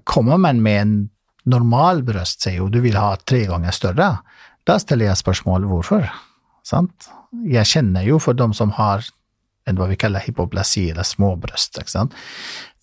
kommer 0.03 0.37
man 0.37 0.61
med 0.61 0.81
en 0.81 1.09
normal 1.43 2.03
bröst 2.03 2.41
säg, 2.41 2.61
och 2.61 2.71
du 2.71 2.81
vill 2.81 2.95
ha 2.95 3.15
tre 3.15 3.45
gånger 3.45 3.71
större, 3.71 4.17
då 4.63 4.79
ställer 4.79 5.05
jag 5.05 5.17
spörsmål 5.17 5.65
varför. 5.65 6.11
Sant? 6.63 7.09
Jag 7.31 7.65
känner 7.65 8.03
ju 8.03 8.19
för 8.19 8.33
de 8.33 8.53
som 8.53 8.71
har 8.71 9.03
en 9.65 9.75
vad 9.75 9.89
vi 9.89 9.95
kallar 9.95 10.19
hypoplasi 10.19 10.89
eller 10.89 11.03
små 11.03 11.35
bröst. 11.35 11.79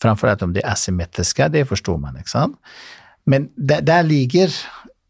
Framförallt 0.03 0.43
om 0.43 0.53
det 0.53 0.63
är 0.63 0.73
asymmetriska, 0.73 1.49
det 1.49 1.65
förstår 1.65 1.99
man. 1.99 2.23
Sant? 2.25 2.57
Men 3.25 3.49
där, 3.57 3.83
där 3.83 4.03
ligger 4.03 4.55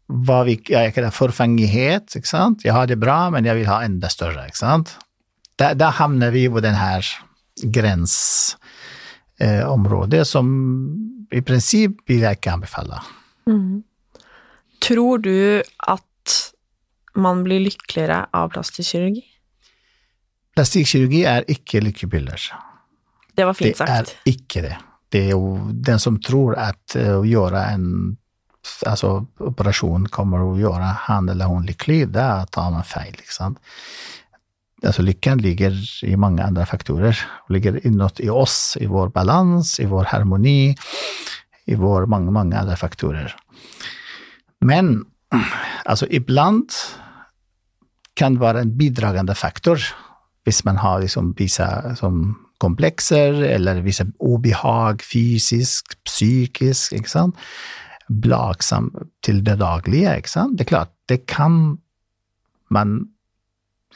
vad 0.05 0.45
vi 0.45 0.61
jag 0.67 0.95
kallar 0.95 1.11
förfänglighet. 1.11 2.15
Jag 2.63 2.73
har 2.73 2.87
det 2.87 2.95
bra, 2.95 3.29
men 3.29 3.45
jag 3.45 3.55
vill 3.55 3.67
ha 3.67 3.83
ännu 3.83 4.07
större. 4.09 4.51
Där, 5.55 5.75
där 5.75 5.91
hamnar 5.91 6.31
vi 6.31 6.49
på 6.49 6.59
den 6.59 6.75
här 6.75 7.05
gränsområdet 7.63 10.19
eh, 10.19 10.23
som 10.23 11.27
i 11.31 11.41
princip 11.41 11.91
vill 12.05 12.21
jag 12.21 12.31
inte 12.31 12.51
anbefalla. 12.51 13.03
Mm. 13.47 13.83
Tror 14.87 15.17
du 15.17 15.63
att 15.77 16.53
man 17.13 17.43
blir 17.43 17.59
lyckligare 17.59 18.25
av 18.31 18.49
plastisk 18.49 18.89
kirurgi? 18.89 19.23
Plastikkirurgi 20.55 21.25
är 21.25 21.43
icke 21.47 21.81
lyckobilder. 21.81 22.41
Det 23.35 23.45
var 23.45 23.53
fint 23.53 23.77
sagt. 23.77 23.91
Det 23.91 24.29
är 24.29 24.33
icke 24.33 24.61
det. 24.61 24.77
Det 25.09 25.29
är 25.29 25.73
den 25.73 25.99
som 25.99 26.21
tror 26.21 26.55
att 26.55 26.95
uh, 26.95 27.27
göra 27.27 27.65
en 27.65 28.17
alltså, 28.85 29.25
operation 29.39 30.09
kommer 30.09 30.53
att 30.53 30.59
göra 30.59 30.83
han 30.83 31.29
eller 31.29 31.45
hon 31.45 31.65
lycklig, 31.65 32.09
där 32.09 32.45
tar 32.45 32.71
man 32.71 32.83
fel. 32.83 33.11
Liksom. 33.11 33.55
Alltså 34.85 35.01
lyckan 35.01 35.37
ligger 35.37 36.03
i 36.05 36.15
många 36.15 36.43
andra 36.43 36.65
faktorer. 36.65 37.25
Den 37.47 37.53
ligger 37.53 37.87
inåt 37.87 38.19
i 38.19 38.29
oss, 38.29 38.77
i 38.79 38.85
vår 38.85 39.09
balans, 39.09 39.79
i 39.79 39.85
vår 39.85 40.03
harmoni, 40.03 40.75
i 41.65 41.75
vår 41.75 42.05
många, 42.05 42.31
många 42.31 42.57
andra 42.57 42.75
faktorer. 42.75 43.35
Men 44.59 45.05
alltså 45.85 46.07
ibland 46.09 46.71
kan 48.13 48.33
det 48.33 48.39
vara 48.39 48.61
en 48.61 48.77
bidragande 48.77 49.35
faktor. 49.35 49.79
Om 50.45 50.53
man 50.63 50.77
har 50.77 51.01
liksom 51.01 51.33
vissa 51.33 51.95
som 51.95 52.39
komplexer 52.57 53.33
eller 53.33 53.81
vissa 53.81 54.05
obehag 54.19 55.01
fysiskt, 55.01 56.03
psykiskt, 56.03 56.91
liksom, 56.91 57.33
blagsam 58.07 59.07
till 59.21 59.43
det 59.43 59.55
dagliga. 59.55 60.09
Det 60.11 60.63
är 60.63 60.63
klart, 60.63 60.93
det 61.05 61.17
kan 61.17 61.77
man 62.69 63.07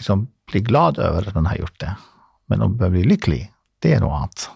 liksom 0.02 0.28
bli 0.52 0.60
glad 0.60 0.98
över 1.00 1.28
att 1.28 1.36
man 1.36 1.46
har 1.46 1.56
gjort 1.56 1.80
det. 1.80 1.96
Men 2.46 2.62
att 2.62 2.92
bli 2.92 3.04
lycklig, 3.04 3.52
det 3.80 3.94
är 3.94 4.00
något 4.00 4.18
annat. 4.18 4.50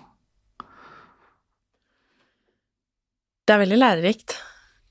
Det 3.46 3.54
är 3.54 3.58
väldigt 3.58 3.80
lärorikt. 3.80 4.36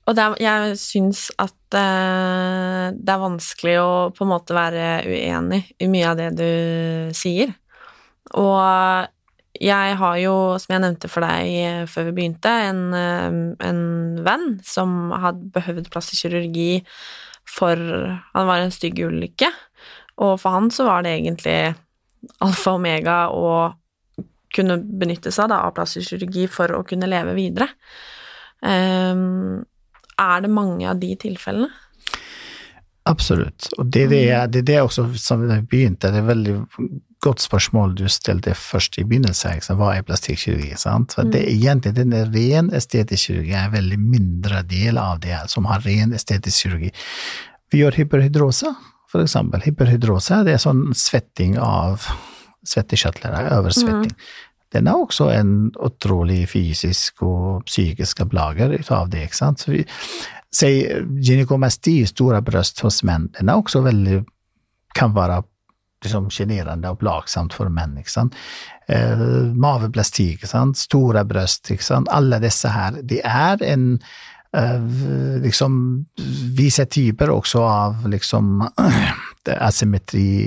Och 0.05 0.17
er, 0.17 0.35
jag 0.39 0.77
syns 0.79 1.31
att 1.37 1.73
eh, 1.73 2.87
det 2.93 3.11
är 3.11 3.17
vanskelig 3.17 3.81
å 3.81 4.11
på 4.15 4.23
en 4.23 4.31
måte 4.31 4.55
være 4.55 5.01
uenig 5.03 5.73
i 5.77 5.89
mye 5.91 6.09
av 6.09 6.15
det 6.15 6.29
du 6.39 7.13
säger. 7.13 7.51
Och 8.31 8.61
jag 9.59 9.95
har 9.95 10.17
ju, 10.17 10.59
som 10.59 10.73
jag 10.73 10.81
nämnde 10.81 11.07
för 11.07 11.21
dig 11.21 11.87
før 11.87 12.07
vi 12.07 12.11
begynte, 12.11 12.49
en, 12.49 12.93
eh, 12.93 13.67
en 13.67 14.23
vän 14.23 14.61
som 14.63 15.11
hade 15.11 15.51
behövt 15.59 15.91
plastisk 15.91 16.21
kirurgi 16.21 16.85
för 17.57 17.77
Han 18.33 18.47
var 18.47 18.57
en 18.57 18.71
stygg 18.71 18.99
ulykke, 18.99 19.51
og 20.17 20.39
for 20.41 20.49
han 20.55 20.69
så 20.71 20.85
var 20.87 21.03
det 21.03 21.17
egentlig 21.17 21.75
alfa 22.39 22.71
og 22.71 22.79
omega 22.79 23.17
å 23.29 23.73
kunne 24.55 24.77
benytte 24.79 25.33
seg 25.35 25.49
da, 25.51 25.65
av 25.67 25.75
plastisk 25.75 26.13
kirurgi 26.13 26.47
for 26.51 26.71
å 26.77 26.83
kunne 26.87 27.09
leve 27.11 27.33
videre. 27.35 27.67
Um, 28.61 29.65
är 30.17 30.41
det 30.41 30.47
många 30.47 30.89
av 30.89 30.99
de 30.99 31.15
tillfällena? 31.15 31.69
Absolut, 33.03 33.69
och 33.77 33.85
det 33.85 34.03
är 34.03 34.07
det, 34.07 34.47
det, 34.47 34.59
är 34.59 34.63
det 34.63 34.81
också 34.81 35.13
som 35.13 35.49
vi 35.49 35.61
begynte, 35.61 36.11
det 36.11 36.17
är 36.17 36.21
väldigt 36.21 36.61
gott 37.19 37.39
spörsmål 37.39 37.95
du 37.95 38.09
ställde 38.09 38.53
först 38.53 38.97
i 38.97 39.03
begynnelsen, 39.03 39.51
vad 39.69 39.97
är 39.97 40.01
plastikkirurgi? 40.01 40.73
Sant? 40.77 41.17
Mm. 41.17 41.31
Det 41.31 41.49
är 41.49 41.53
egentligen 41.53 42.09
den 42.09 42.33
ren 42.33 42.73
estetisk 42.73 43.23
kirurgi 43.23 43.53
är 43.53 43.65
en 43.65 43.71
väldigt 43.71 43.99
mindre 43.99 44.61
del 44.61 44.97
av 44.97 45.19
det 45.19 45.43
som 45.47 45.65
har 45.65 45.79
ren 45.79 46.13
estetisk 46.13 46.57
kirurgi. 46.57 46.91
Vi 47.71 47.77
gör 47.77 47.91
hyperhidrosa, 47.91 48.75
för 49.15 49.23
exempel. 49.23 49.61
Hyperhidrosa, 49.61 50.43
det 50.43 50.51
är 50.51 50.57
sån 50.57 50.95
svettning 50.95 51.59
av 51.59 52.01
svettkörtlar, 52.65 53.43
översvettning. 53.43 53.93
Mm. 53.93 54.15
Den 54.71 54.87
har 54.87 54.95
också 54.95 55.31
en 55.31 55.71
otrolig 55.75 56.49
fysisk 56.49 57.21
och 57.21 57.65
psykiska 57.65 58.25
plager 58.25 58.69
utav 58.69 59.09
det. 59.09 59.33
Sant? 59.33 59.59
Så 59.59 59.71
vi, 59.71 59.85
säg 60.55 61.03
gynekomasti, 61.19 62.05
stora 62.05 62.41
bröst 62.41 62.79
hos 62.79 63.03
män, 63.03 63.29
den 63.39 63.49
är 63.49 63.55
också 63.55 63.81
väldigt, 63.81 64.25
kan 64.93 65.13
vara 65.13 65.43
liksom 66.03 66.29
generande 66.29 66.89
och 66.89 66.99
plagsamt 66.99 67.53
för 67.53 67.69
män. 67.69 68.03
Eh, 68.87 69.17
maveplastik, 69.53 70.43
stora 70.75 71.23
bröst, 71.23 71.71
alla 72.09 72.39
dessa 72.39 72.67
här, 72.67 72.99
det 73.03 73.25
är 73.25 73.63
en 73.63 73.99
Eh, 74.55 74.81
liksom 75.41 76.05
vissa 76.57 76.85
typer 76.85 77.29
också 77.29 77.61
av 77.61 78.09
liksom 78.09 78.69
asymmetri 79.59 80.41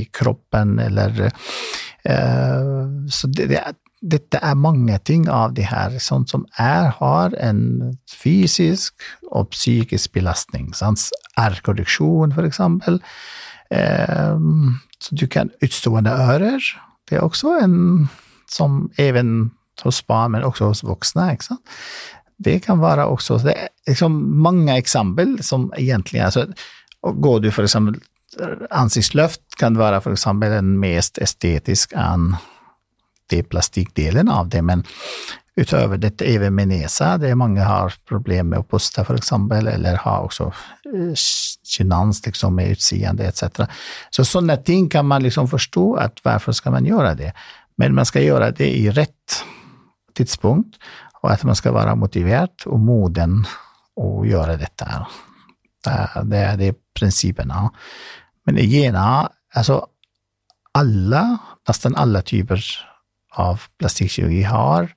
i 0.00 0.08
kroppen 0.12 0.78
eller 0.78 1.32
eh, 2.02 2.62
så 3.10 3.26
det, 3.26 3.46
det, 3.46 4.30
det, 4.30 4.38
är 4.42 4.54
många 4.54 4.98
ting 4.98 5.28
av 5.28 5.54
det 5.54 5.62
här, 5.62 5.98
sånt 5.98 6.30
som 6.30 6.46
är, 6.52 6.92
har 6.96 7.34
en 7.34 7.82
fysisk 8.22 8.94
och 9.30 9.50
psykisk 9.50 10.12
belastning. 10.12 10.72
Ärrkorrektion 11.36 12.34
för 12.34 12.42
exempel. 12.42 13.02
Eh, 13.70 14.38
så 14.98 15.14
du 15.14 15.26
kan 15.26 15.50
utstående 15.60 16.10
öron. 16.10 16.60
Det 17.10 17.16
är 17.16 17.24
också 17.24 17.48
en 17.48 18.08
som 18.46 18.90
även 18.96 19.50
hos 19.82 20.06
barn 20.06 20.32
men 20.32 20.44
också 20.44 20.64
hos 20.64 20.84
vuxna. 20.84 21.36
Det 22.42 22.60
kan 22.60 22.78
vara 22.78 23.06
också, 23.06 23.38
det 23.38 23.52
är 23.52 23.68
liksom 23.86 24.38
många 24.38 24.78
exempel 24.78 25.42
som 25.42 25.72
egentligen, 25.76 26.26
alltså, 26.26 26.46
går 27.02 27.40
du 27.40 27.50
för 27.50 27.62
exempel 27.62 28.00
ansiktslyft 28.70 29.40
kan 29.56 29.76
vara 29.76 30.00
för 30.00 30.12
exempel 30.12 30.50
den 30.50 30.80
mest 30.80 31.18
estetiska 31.18 31.98
än 31.98 32.36
det 33.26 33.42
plastikdelen 33.42 34.28
av 34.28 34.48
det, 34.48 34.62
men 34.62 34.84
utöver 35.56 35.96
det 35.96 36.20
även 36.20 36.54
med 36.54 36.68
näsa, 36.68 37.18
det 37.18 37.28
är 37.28 37.34
många 37.34 37.64
har 37.64 37.94
problem 38.08 38.48
med 38.48 38.58
att 38.58 38.70
pusta 38.70 39.04
för 39.04 39.14
exempel, 39.14 39.66
eller 39.66 39.96
har 39.96 40.24
också 40.24 40.44
eh, 40.44 41.14
genans 41.78 42.26
liksom 42.26 42.54
med 42.54 42.70
utseende 42.70 43.24
etc. 43.24 43.42
Så 44.10 44.24
sådana 44.24 44.56
ting 44.56 44.88
kan 44.88 45.06
man 45.06 45.22
liksom 45.22 45.48
förstå 45.48 45.94
att 45.94 46.20
varför 46.22 46.52
ska 46.52 46.70
man 46.70 46.84
göra 46.84 47.14
det? 47.14 47.32
Men 47.76 47.94
man 47.94 48.06
ska 48.06 48.20
göra 48.20 48.50
det 48.50 48.78
i 48.78 48.90
rätt 48.90 49.44
tidpunkt 50.14 50.76
och 51.22 51.30
att 51.30 51.44
man 51.44 51.56
ska 51.56 51.72
vara 51.72 51.94
motiverad 51.94 52.50
och 52.66 52.80
moden 52.80 53.46
att 53.96 54.28
göra 54.28 54.56
detta. 54.56 55.06
Det 56.24 56.36
är 56.36 56.56
de 56.56 56.74
principerna. 56.94 57.70
Men 58.44 58.58
igen, 58.58 58.96
alltså 59.54 59.86
alla, 60.72 61.38
nästan 61.68 61.96
alla 61.96 62.22
typer 62.22 62.64
av 63.30 63.62
plastikkirurgi 63.78 64.42
har 64.42 64.94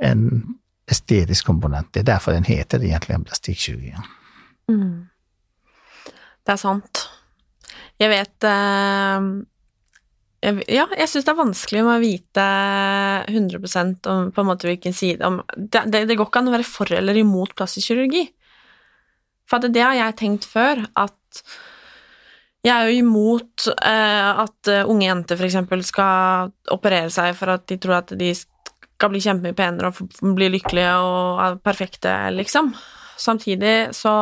en 0.00 0.54
estetisk 0.90 1.46
komponent. 1.46 1.92
Det 1.92 2.00
är 2.00 2.04
därför 2.04 2.32
den 2.32 2.44
heter 2.44 2.84
egentligen 2.84 3.24
plastikkirurgi. 3.24 3.96
Mm. 4.68 5.06
Det 6.42 6.52
är 6.52 6.56
sant. 6.56 7.08
Jag 7.96 8.08
vet 8.08 8.44
eh, 8.44 9.20
jeg, 10.42 10.62
Ja, 10.68 10.86
jeg 10.98 11.08
syns 11.08 11.26
det 11.26 11.32
är 11.32 11.38
vanskelig 11.38 11.82
å 11.86 11.98
vite 12.02 12.46
100 13.30 13.60
om 14.10 14.30
på 14.34 14.42
en 14.42 14.48
måte 14.48 14.68
hvilken 14.68 14.94
side 14.94 15.22
om, 15.26 15.40
det, 15.56 15.84
det, 15.86 16.06
det, 16.10 16.16
går 16.18 16.28
ikke 16.28 16.42
an 16.42 16.50
å 16.50 16.56
være 16.56 16.68
for 16.68 16.92
eller 16.92 17.18
imot 17.18 17.54
plastikkirurgi. 17.58 18.26
For 19.48 19.62
det, 19.62 19.72
det 19.76 19.84
har 19.84 19.98
jeg 19.98 20.18
tenkt 20.18 20.48
før, 20.48 20.82
at 20.98 21.44
jeg 22.62 22.72
er 22.72 22.88
jo 22.88 23.02
imot 23.02 23.68
eh, 23.74 24.42
at 24.44 24.70
eh, 24.70 24.86
unge 24.86 25.06
jenter 25.08 25.38
f.eks. 25.38 25.86
skal 25.88 26.52
operere 26.70 27.10
seg 27.10 27.34
for 27.38 27.56
at 27.56 27.66
de 27.70 27.78
tror 27.82 27.98
at 27.98 28.12
de 28.18 28.30
skal 28.38 29.10
bli 29.10 29.22
kjempemye 29.22 29.58
penere 29.58 29.90
og 29.90 30.34
bli 30.38 30.50
lykkelige 30.54 30.92
og 31.02 31.42
er 31.42 31.58
perfekte, 31.62 32.14
liksom. 32.36 32.70
Samtidig 33.18 33.90
så 33.98 34.14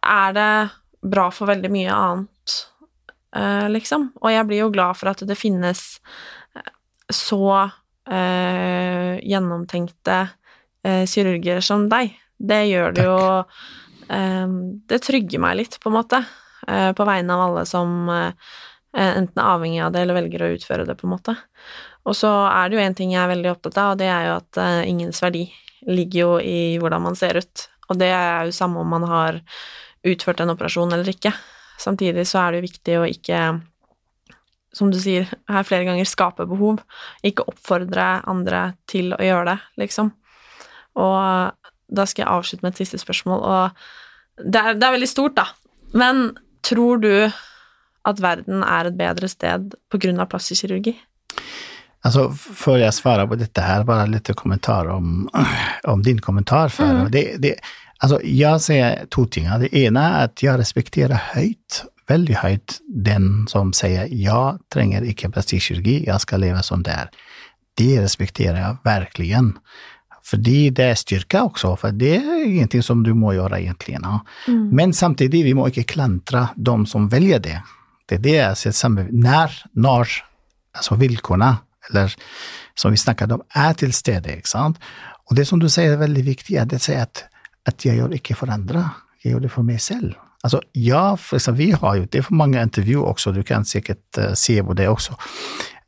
er 0.00 0.36
det 0.36 0.52
bra 1.12 1.28
for 1.32 1.48
veldig 1.48 1.70
mye 1.72 1.96
annet 1.96 2.29
liksom. 3.70 4.10
Og 4.20 4.32
jeg 4.32 4.46
blir 4.48 4.64
jo 4.64 4.72
glad 4.74 4.98
for 4.98 5.12
at 5.12 5.22
det 5.26 5.38
finnes 5.38 5.84
eh, 6.56 6.72
så 7.12 7.44
eh, 8.10 9.18
gjennomtenkte 9.22 10.18
eh, 10.84 11.04
kirurger 11.06 11.62
som 11.64 11.88
deg. 11.90 12.16
Det 12.40 12.62
gjør 12.70 12.96
det 12.96 13.04
jo 13.04 13.18
eh, 14.08 14.54
Det 14.90 15.02
trygger 15.04 15.42
meg 15.42 15.60
litt, 15.60 15.78
på 15.80 15.92
en 15.92 15.98
måte, 15.98 16.24
eh, 16.66 16.90
på 16.96 17.06
vegne 17.08 17.36
av 17.36 17.46
alle 17.48 17.66
som 17.68 18.10
enten 18.90 19.38
er 19.38 19.46
avhengig 19.46 19.78
av 19.84 19.92
det 19.94 20.00
eller 20.02 20.16
velger 20.16 20.42
å 20.42 20.54
utføre 20.56 20.84
det, 20.88 20.96
på 20.98 21.06
en 21.06 21.12
måte. 21.12 21.36
Og 22.10 22.16
så 22.18 22.30
er 22.50 22.66
det 22.66 22.74
jo 22.74 22.82
en 22.82 22.96
ting 22.98 23.12
jeg 23.14 23.22
er 23.22 23.30
veldig 23.30 23.52
opptatt 23.52 23.76
av, 23.78 23.92
og 23.92 24.00
det 24.00 24.08
er 24.10 24.24
jo 24.26 24.32
at 24.40 24.58
ingens 24.88 25.20
verdi 25.22 25.44
ligger 25.86 26.18
jo 26.18 26.32
i 26.42 26.56
hvordan 26.82 27.04
man 27.04 27.14
ser 27.14 27.38
ut. 27.38 27.68
Og 27.86 28.00
det 28.02 28.08
er 28.10 28.48
jo 28.48 28.56
samme 28.56 28.82
om 28.82 28.90
man 28.90 29.06
har 29.06 29.38
utført 30.10 30.42
en 30.42 30.50
operasjon 30.56 30.90
eller 30.96 31.12
ikke. 31.12 31.30
Samtidig 31.80 32.26
så 32.28 32.42
er 32.42 32.52
det 32.52 32.60
jo 32.60 32.68
viktig 32.68 32.96
å 33.00 33.08
ikke, 33.08 33.40
som 34.76 34.90
du 34.92 34.98
sier 35.00 35.30
her 35.48 35.66
flere 35.66 35.86
ganger, 35.88 36.08
skape 36.08 36.46
behov. 36.50 36.82
Ikke 37.26 37.46
oppfordre 37.48 38.20
andre 38.28 38.74
til 38.90 39.14
å 39.16 39.22
gjøre 39.24 39.54
det, 39.54 39.58
liksom. 39.84 40.12
Og 41.00 41.56
da 41.90 42.06
skal 42.06 42.24
jeg 42.24 42.32
avslutte 42.32 42.66
med 42.66 42.74
et 42.74 42.82
siste 42.82 43.00
spørsmål, 43.00 43.40
og 43.40 44.44
det 44.44 44.60
er, 44.60 44.76
det 44.78 44.86
er 44.86 44.96
veldig 44.96 45.10
stort, 45.10 45.38
da. 45.40 45.48
Men 45.96 46.30
tror 46.66 47.00
du 47.02 47.12
at 48.08 48.20
verden 48.22 48.62
er 48.64 48.88
et 48.88 48.96
bedre 48.96 49.28
sted 49.28 49.74
av 49.74 50.28
plastisk 50.30 50.62
kirurgi? 50.62 50.94
Alltså, 52.02 52.32
för 52.32 52.78
jag 52.78 52.94
svarar 52.94 53.26
på 53.26 53.34
detta 53.34 53.60
här, 53.60 53.84
bara 53.84 54.06
lite 54.06 54.32
kommentar 54.32 54.86
om, 54.86 55.28
om 55.84 56.02
din 56.02 56.20
kommentar. 56.20 56.68
För 56.68 56.84
mm. 56.84 57.10
det, 57.10 57.36
det, 57.38 57.54
alltså, 58.00 58.20
jag 58.24 58.60
säger 58.60 59.06
två 59.06 59.24
ting. 59.24 59.48
Det 59.60 59.76
ena 59.76 60.18
är 60.18 60.24
att 60.24 60.42
jag 60.42 60.58
respekterar 60.58 61.14
höjt, 61.14 61.84
väldigt 62.08 62.36
höjt, 62.36 62.80
den 62.88 63.46
som 63.48 63.72
säger 63.72 64.08
jag 64.10 64.58
tränger 64.72 65.02
icke 65.02 65.30
plastikkirurgi, 65.30 66.04
jag 66.06 66.20
ska 66.20 66.36
leva 66.36 66.62
som 66.62 66.82
det 66.82 66.90
är. 66.90 67.10
Det 67.74 68.02
respekterar 68.02 68.60
jag 68.60 68.76
verkligen. 68.84 69.58
För 70.22 70.36
det, 70.36 70.70
det 70.70 70.84
är 70.84 70.94
styrka 70.94 71.42
också, 71.42 71.76
för 71.76 71.92
det 71.92 72.16
är 72.16 72.46
ingenting 72.46 72.82
som 72.82 73.02
du 73.02 73.14
må 73.14 73.34
göra 73.34 73.60
egentligen. 73.60 74.02
Ja. 74.04 74.26
Mm. 74.48 74.68
Men 74.68 74.92
samtidigt, 74.92 75.44
vi 75.46 75.54
må 75.54 75.66
inte 75.66 75.82
klantra 75.82 76.48
de 76.56 76.86
som 76.86 77.08
väljer 77.08 77.38
det. 77.38 77.62
Det 78.06 78.14
är 78.14 78.18
det 78.18 78.30
jag 78.30 78.56
ser, 78.56 79.12
när, 79.12 79.62
när, 79.72 80.08
alltså 80.72 80.94
villkorna 80.94 81.56
eller 81.90 82.14
som 82.74 82.90
vi 82.90 82.96
snackade 82.96 83.34
om, 83.34 83.42
är 83.48 83.74
till 83.74 83.92
stede. 83.92 84.42
Och 85.24 85.34
det 85.34 85.44
som 85.44 85.58
du 85.58 85.68
säger 85.68 85.92
är 85.92 85.96
väldigt 85.96 86.24
viktigt, 86.24 86.68
det 86.68 86.88
är 86.88 87.02
att, 87.02 87.24
att 87.68 87.84
jag 87.84 87.96
gör 87.96 88.14
icke 88.14 88.34
för 88.34 88.48
andra, 88.48 88.90
jag 89.22 89.32
gör 89.32 89.40
det 89.40 89.48
för 89.48 89.62
mig 89.62 89.78
själv. 89.78 90.14
Alltså, 90.42 90.62
ja, 90.72 91.16
för 91.16 91.52
vi 91.52 91.70
har 91.70 91.94
ju, 91.94 92.06
det 92.06 92.18
är 92.18 92.22
för 92.22 92.34
många 92.34 92.62
intervjuer 92.62 93.04
också, 93.04 93.32
du 93.32 93.42
kan 93.42 93.64
säkert 93.64 94.18
uh, 94.18 94.32
se 94.34 94.64
på 94.64 94.72
det 94.72 94.88
också. 94.88 95.16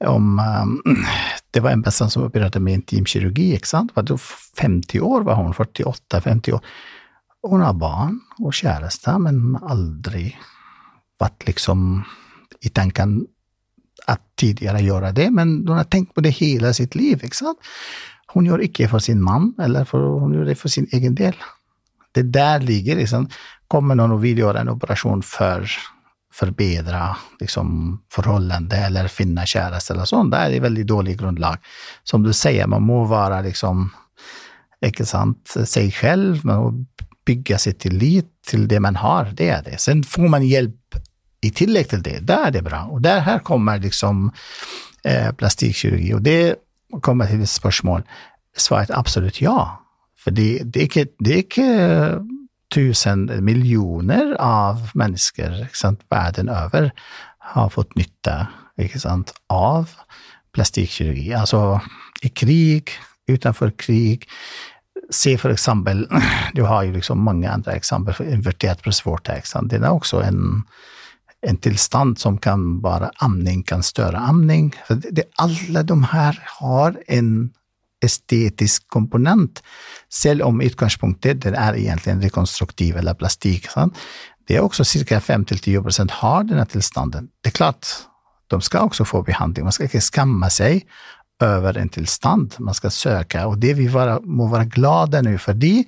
Om, 0.05 0.39
um, 0.39 0.83
det 1.51 1.61
var 1.61 1.71
en 1.71 1.83
person 1.83 2.11
som 2.11 2.23
opererade 2.23 2.61
med 2.61 2.75
intimkirurgi, 2.75 3.55
inte 3.55 3.69
sant? 3.69 3.93
Var 3.95 4.21
50 4.59 5.01
år 5.01 5.21
var 5.21 5.35
hon, 5.35 5.55
48, 5.55 6.21
50 6.21 6.53
år. 6.53 6.61
Hon 7.43 7.61
har 7.61 7.73
barn 7.73 8.21
och 8.39 8.55
käresta, 8.55 9.19
men 9.19 9.57
aldrig 9.57 10.39
varit 11.19 11.47
liksom 11.47 12.05
i 12.61 12.69
tanken 12.69 13.27
att 14.07 14.21
tidigare 14.37 14.81
göra 14.81 15.13
det, 15.13 15.31
men 15.31 15.69
hon 15.69 15.77
har 15.77 15.85
tänkt 15.85 16.15
på 16.15 16.21
det 16.21 16.31
hela 16.31 16.73
sitt 16.73 16.95
liv. 16.95 17.21
Inte 17.25 17.55
Hon 18.27 18.47
gör 18.47 18.63
icke 18.63 18.89
för 18.89 18.99
sin 18.99 19.23
man, 19.23 19.55
eller 19.59 19.85
för, 19.85 19.99
hon 19.99 20.35
gör 20.35 20.45
det 20.45 20.55
för 20.55 20.69
sin 20.69 20.89
egen 20.93 21.15
del. 21.15 21.35
Det 22.13 22.23
där 22.23 22.61
ligger 22.61 22.97
liksom, 22.97 23.29
kommer 23.69 23.95
någon 23.95 24.13
och 24.13 24.25
vill 24.25 24.39
göra 24.39 24.61
en 24.61 24.69
operation 24.69 25.23
för 25.23 25.71
förbättra 26.33 27.17
liksom, 27.41 27.99
förhållande 28.13 28.77
eller 28.77 29.09
finna 29.09 29.47
käraste 29.47 29.93
eller 29.93 30.05
sånt, 30.05 30.31
Det 30.31 30.37
är 30.37 30.51
det 30.51 30.61
väldigt 30.61 30.87
dålig 30.87 31.19
grundlag. 31.19 31.57
Som 32.03 32.23
du 32.23 32.33
säger, 32.33 32.67
man 32.67 32.83
må 32.83 33.05
vara 33.05 33.41
liksom, 33.41 33.91
inte 34.85 35.07
sant, 35.07 35.55
sig 35.65 35.91
själv, 35.91 36.47
man 36.47 36.57
må 36.57 36.85
bygga 37.25 37.59
sitt 37.59 37.81
tillit 37.81 38.27
till 38.47 38.69
det 38.69 38.81
man 38.81 38.97
har, 38.97 39.33
det 39.37 39.49
är 39.49 39.63
det. 39.63 39.81
Sen 39.81 40.03
får 40.03 40.29
man 40.29 40.47
hjälp 40.47 40.77
i 41.41 41.51
tillägg 41.51 41.89
till 41.89 42.03
det, 42.03 42.19
där 42.19 42.47
är 42.47 42.51
det 42.51 42.63
bra. 42.63 42.83
Och 42.83 43.01
där 43.01 43.21
här 43.21 43.39
kommer 43.39 43.79
liksom 43.79 44.33
eh, 45.05 45.33
plastikkirurgi. 45.33 46.15
Och 46.15 46.23
det 46.23 46.55
kommer 47.01 47.27
till 47.27 47.43
ett 47.43 47.51
spörsmål. 47.51 48.03
Svaret 48.57 48.91
är 48.91 48.99
absolut 48.99 49.41
ja. 49.41 49.82
För 50.25 50.31
det, 50.31 50.63
det, 50.65 50.81
är 50.81 50.83
inte, 50.83 51.07
det 51.19 51.33
är 51.33 51.39
inte 51.39 52.25
tusen 52.75 53.45
miljoner 53.45 54.37
av 54.39 54.91
människor 54.95 55.77
sant, 55.77 56.01
världen 56.09 56.49
över 56.49 56.93
har 57.39 57.69
fått 57.69 57.97
nytta 57.97 58.47
sant, 58.97 59.35
av 59.47 59.91
plastikkirurgi. 60.55 61.35
Alltså 61.35 61.81
i 62.23 62.29
krig, 62.29 62.91
utanför 63.27 63.71
krig. 63.71 64.29
Se 65.11 65.39
för 65.39 65.51
exempel, 65.51 66.09
du 66.53 66.63
har 66.63 66.83
ju 66.83 66.93
liksom 66.93 67.21
många 67.21 67.51
andra 67.51 67.73
exempel 67.73 68.15
för 68.15 68.33
inverterat 68.33 68.83
bröstvårta. 68.83 69.33
Det 69.63 69.77
är 69.77 69.91
också 69.91 70.23
en 70.23 70.63
en 71.47 71.57
tillstånd 71.57 72.19
som 72.19 72.39
kan 72.39 72.81
vara 72.81 73.11
amning, 73.17 73.63
kan 73.63 73.83
störa 73.83 74.19
amning. 74.19 74.75
Det, 74.89 75.11
det, 75.11 75.25
alla 75.37 75.83
de 75.83 76.05
här 76.05 76.43
har 76.47 77.03
en 77.07 77.51
estetisk 78.05 78.89
komponent, 78.89 79.63
selv 80.13 80.43
om 80.43 80.61
utgangspunktet 80.61 81.45
är 81.45 81.77
egentligen 81.77 82.23
rekonstruktiv 82.23 82.97
eller 82.97 83.15
plastik. 83.15 83.69
Sant? 83.69 83.99
Det 84.47 84.57
är 84.57 84.61
också 84.61 84.85
cirka 84.85 85.19
5-10 85.19 85.83
procent 85.83 86.11
har 86.11 86.45
den 86.45 86.59
här 86.59 86.65
tillstånden. 86.65 87.29
Det 87.41 87.49
är 87.49 87.53
klart, 87.53 87.87
de 88.47 88.61
ska 88.61 88.81
också 88.81 89.05
få 89.05 89.23
behandling. 89.23 89.65
Man 89.65 89.73
ska 89.73 89.83
inte 89.83 90.01
skamma 90.01 90.51
sig 90.51 90.87
över 91.41 91.77
en 91.77 91.89
tillstånd. 91.89 92.55
Man 92.59 92.75
ska 92.75 92.91
söka 92.91 93.47
och 93.47 93.59
det 93.59 93.75
vi 93.75 93.89
vara, 93.89 94.21
må 94.21 94.47
vara 94.47 94.65
glada 94.65 95.23
nu 95.23 95.39
för 95.39 95.55
det 95.55 95.85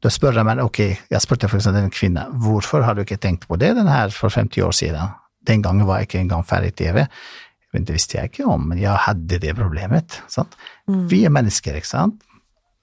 då 0.00 0.10
spurrar 0.10 0.44
man, 0.44 0.60
okej, 0.60 0.92
okay, 0.92 1.04
jag 1.08 1.22
spurte 1.22 1.48
för 1.48 1.56
exempel 1.56 1.82
en 1.82 1.90
kvinna, 1.90 2.26
varför 2.30 2.80
har 2.80 2.94
du 2.94 3.00
inte 3.00 3.16
tänkt 3.16 3.48
på 3.48 3.56
det 3.56 3.74
den 3.74 3.86
här 3.86 4.08
för 4.08 4.28
50 4.28 4.62
år 4.62 4.72
sedan? 4.72 5.08
Den 5.46 5.62
gången 5.62 5.86
var 5.86 5.94
jag 5.94 6.02
inte 6.02 6.18
en 6.18 6.28
gång 6.28 6.44
färg-tv. 6.44 7.08
Det 7.72 7.92
visste 7.92 8.16
jag 8.16 8.26
inte 8.26 8.44
om, 8.44 8.68
men 8.68 8.80
jag 8.80 8.90
hade 8.90 9.38
det 9.38 9.54
problemet. 9.54 10.22
Sant? 10.28 10.56
Mm. 10.88 11.08
Vi 11.08 11.24
är 11.24 11.30
människor, 11.30 11.80
sant? 11.80 12.22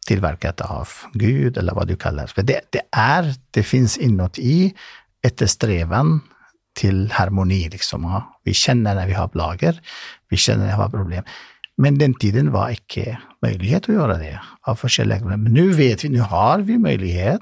Tillverkat 0.06 0.62
av 0.62 0.90
Gud 1.14 1.58
eller 1.58 1.74
vad 1.74 1.88
du 1.88 1.96
kallar 1.96 2.32
det. 2.36 2.42
Det, 2.42 2.62
det 2.70 2.82
är, 2.92 3.34
det 3.52 3.64
finns 3.64 3.98
inuti 3.98 4.74
ett 5.22 5.50
strävan 5.50 6.22
till 6.76 7.12
harmoni. 7.12 7.70
Liksom. 7.70 8.04
Ja. 8.04 8.40
Vi 8.44 8.54
känner 8.54 8.96
när 8.96 9.08
vi 9.08 9.14
har 9.14 9.28
plager, 9.28 9.82
vi 10.30 10.38
känner 10.38 10.66
när 10.66 10.66
vi 10.66 10.82
har 10.82 10.90
problem. 10.90 11.24
Men 11.78 11.98
den 11.98 12.14
tiden 12.14 12.52
var 12.52 12.70
icke 12.70 13.20
möjlighet 13.42 13.90
att 13.90 13.96
göra 13.96 14.18
det 14.18 14.42
av 14.62 14.76
forskjellige 14.76 15.26
Men 15.26 15.54
nu 15.54 15.70
vet 15.70 16.04
vi, 16.04 16.10
nu 16.10 16.20
har 16.20 16.60
vi 16.60 16.78
möjlighet. 16.78 17.42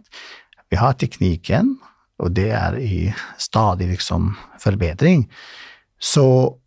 Vi 0.69 0.77
har 0.77 0.93
tekniken 0.93 1.77
och 2.17 2.31
det 2.31 2.49
är 2.49 2.79
i 2.79 3.15
stadig 3.37 3.87
liksom 3.87 4.37
förbättring. 4.59 5.31
Så 5.99 6.57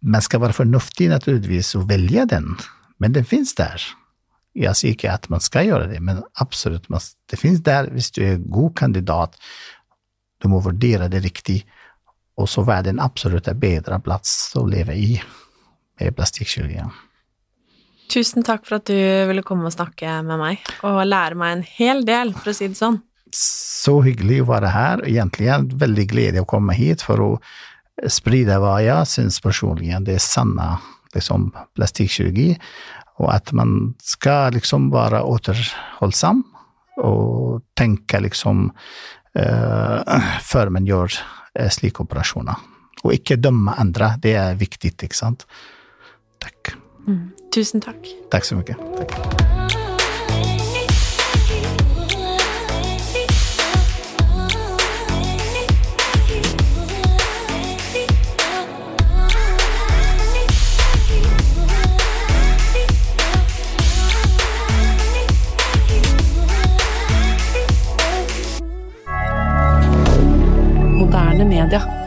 man 0.00 0.22
ska 0.22 0.38
vara 0.38 0.52
förnuftig 0.52 1.08
naturligtvis 1.08 1.74
och 1.74 1.90
välja 1.90 2.26
den. 2.26 2.56
Men 2.98 3.12
den 3.12 3.24
finns 3.24 3.54
där. 3.54 3.82
Jag 4.56 4.76
säger 4.76 4.94
inte 4.94 5.12
att 5.12 5.28
man 5.28 5.40
ska 5.40 5.62
göra 5.62 5.86
det, 5.86 6.00
men 6.00 6.22
absolut, 6.34 6.88
man, 6.88 7.00
det 7.30 7.36
finns 7.36 7.62
där. 7.62 7.90
Om 7.90 7.98
du 8.14 8.24
är 8.24 8.36
god 8.36 8.78
kandidat, 8.78 9.36
du 10.42 10.48
må 10.48 10.60
värdera 10.60 11.08
det 11.08 11.20
riktigt. 11.20 11.66
Och 12.36 12.48
så 12.48 12.70
är 12.70 12.82
det 12.82 12.90
en 12.90 13.00
absolut 13.00 13.44
bättre 13.44 14.00
plats 14.00 14.56
att 14.56 14.70
leva 14.70 14.94
i 14.94 15.22
med 16.00 16.16
plastikkirurgi. 16.16 16.82
Tusen 18.14 18.44
takk 18.44 18.66
for 18.66 18.78
at 18.78 18.86
du 18.90 18.96
ville 19.28 19.42
komme 19.46 19.68
og 19.70 19.72
snakke 19.72 20.10
med 20.26 20.38
meg, 20.38 20.72
og 20.84 21.00
lære 21.06 21.38
meg 21.40 21.54
en 21.54 21.62
hel 21.78 22.02
del, 22.04 22.34
for 22.36 22.52
å 22.52 22.56
si 22.56 22.68
det 22.68 22.78
sånn. 22.78 22.98
Så 23.34 24.00
hyggelig 24.04 24.42
å 24.44 24.50
være 24.50 24.72
her. 24.74 25.04
Egentlig 25.08 25.78
veldig 25.80 26.04
gledelig 26.10 26.44
å 26.44 26.50
komme 26.50 26.76
hit 26.76 27.02
for 27.02 27.22
å 27.22 27.30
sprida 28.10 28.58
hva 28.62 28.76
jeg 28.84 29.08
syns 29.08 29.40
personlig 29.42 29.94
det 30.04 30.18
er 30.18 30.22
sanna 30.22 30.76
liksom, 31.14 31.48
plastikkirurgi, 31.78 32.54
og 33.22 33.30
at 33.34 33.52
man 33.54 33.94
skal 34.02 34.54
liksom 34.56 34.90
være 34.94 35.22
återholdsom 35.22 36.42
og 37.04 37.62
tenke 37.78 38.20
liksom 38.22 38.66
uh, 38.70 40.30
før 40.42 40.72
man 40.74 40.86
gjør 40.88 41.14
uh, 41.14 41.70
slike 41.70 42.02
operasjoner. 42.04 42.58
Og 43.04 43.14
ikke 43.14 43.36
dømme 43.36 43.74
andre, 43.78 44.14
det 44.22 44.34
er 44.40 44.58
viktig, 44.58 44.94
ikke 44.96 45.18
sant. 45.18 45.46
Takk. 46.42 46.74
Mm. 47.06 47.32
Tusen 47.54 47.84
tack. 47.84 48.08
Tack 48.32 48.44
så 48.44 48.56
mycket. 48.56 48.80
Tack. 48.98 49.83
moderne 71.14 71.44
media. 71.44 72.03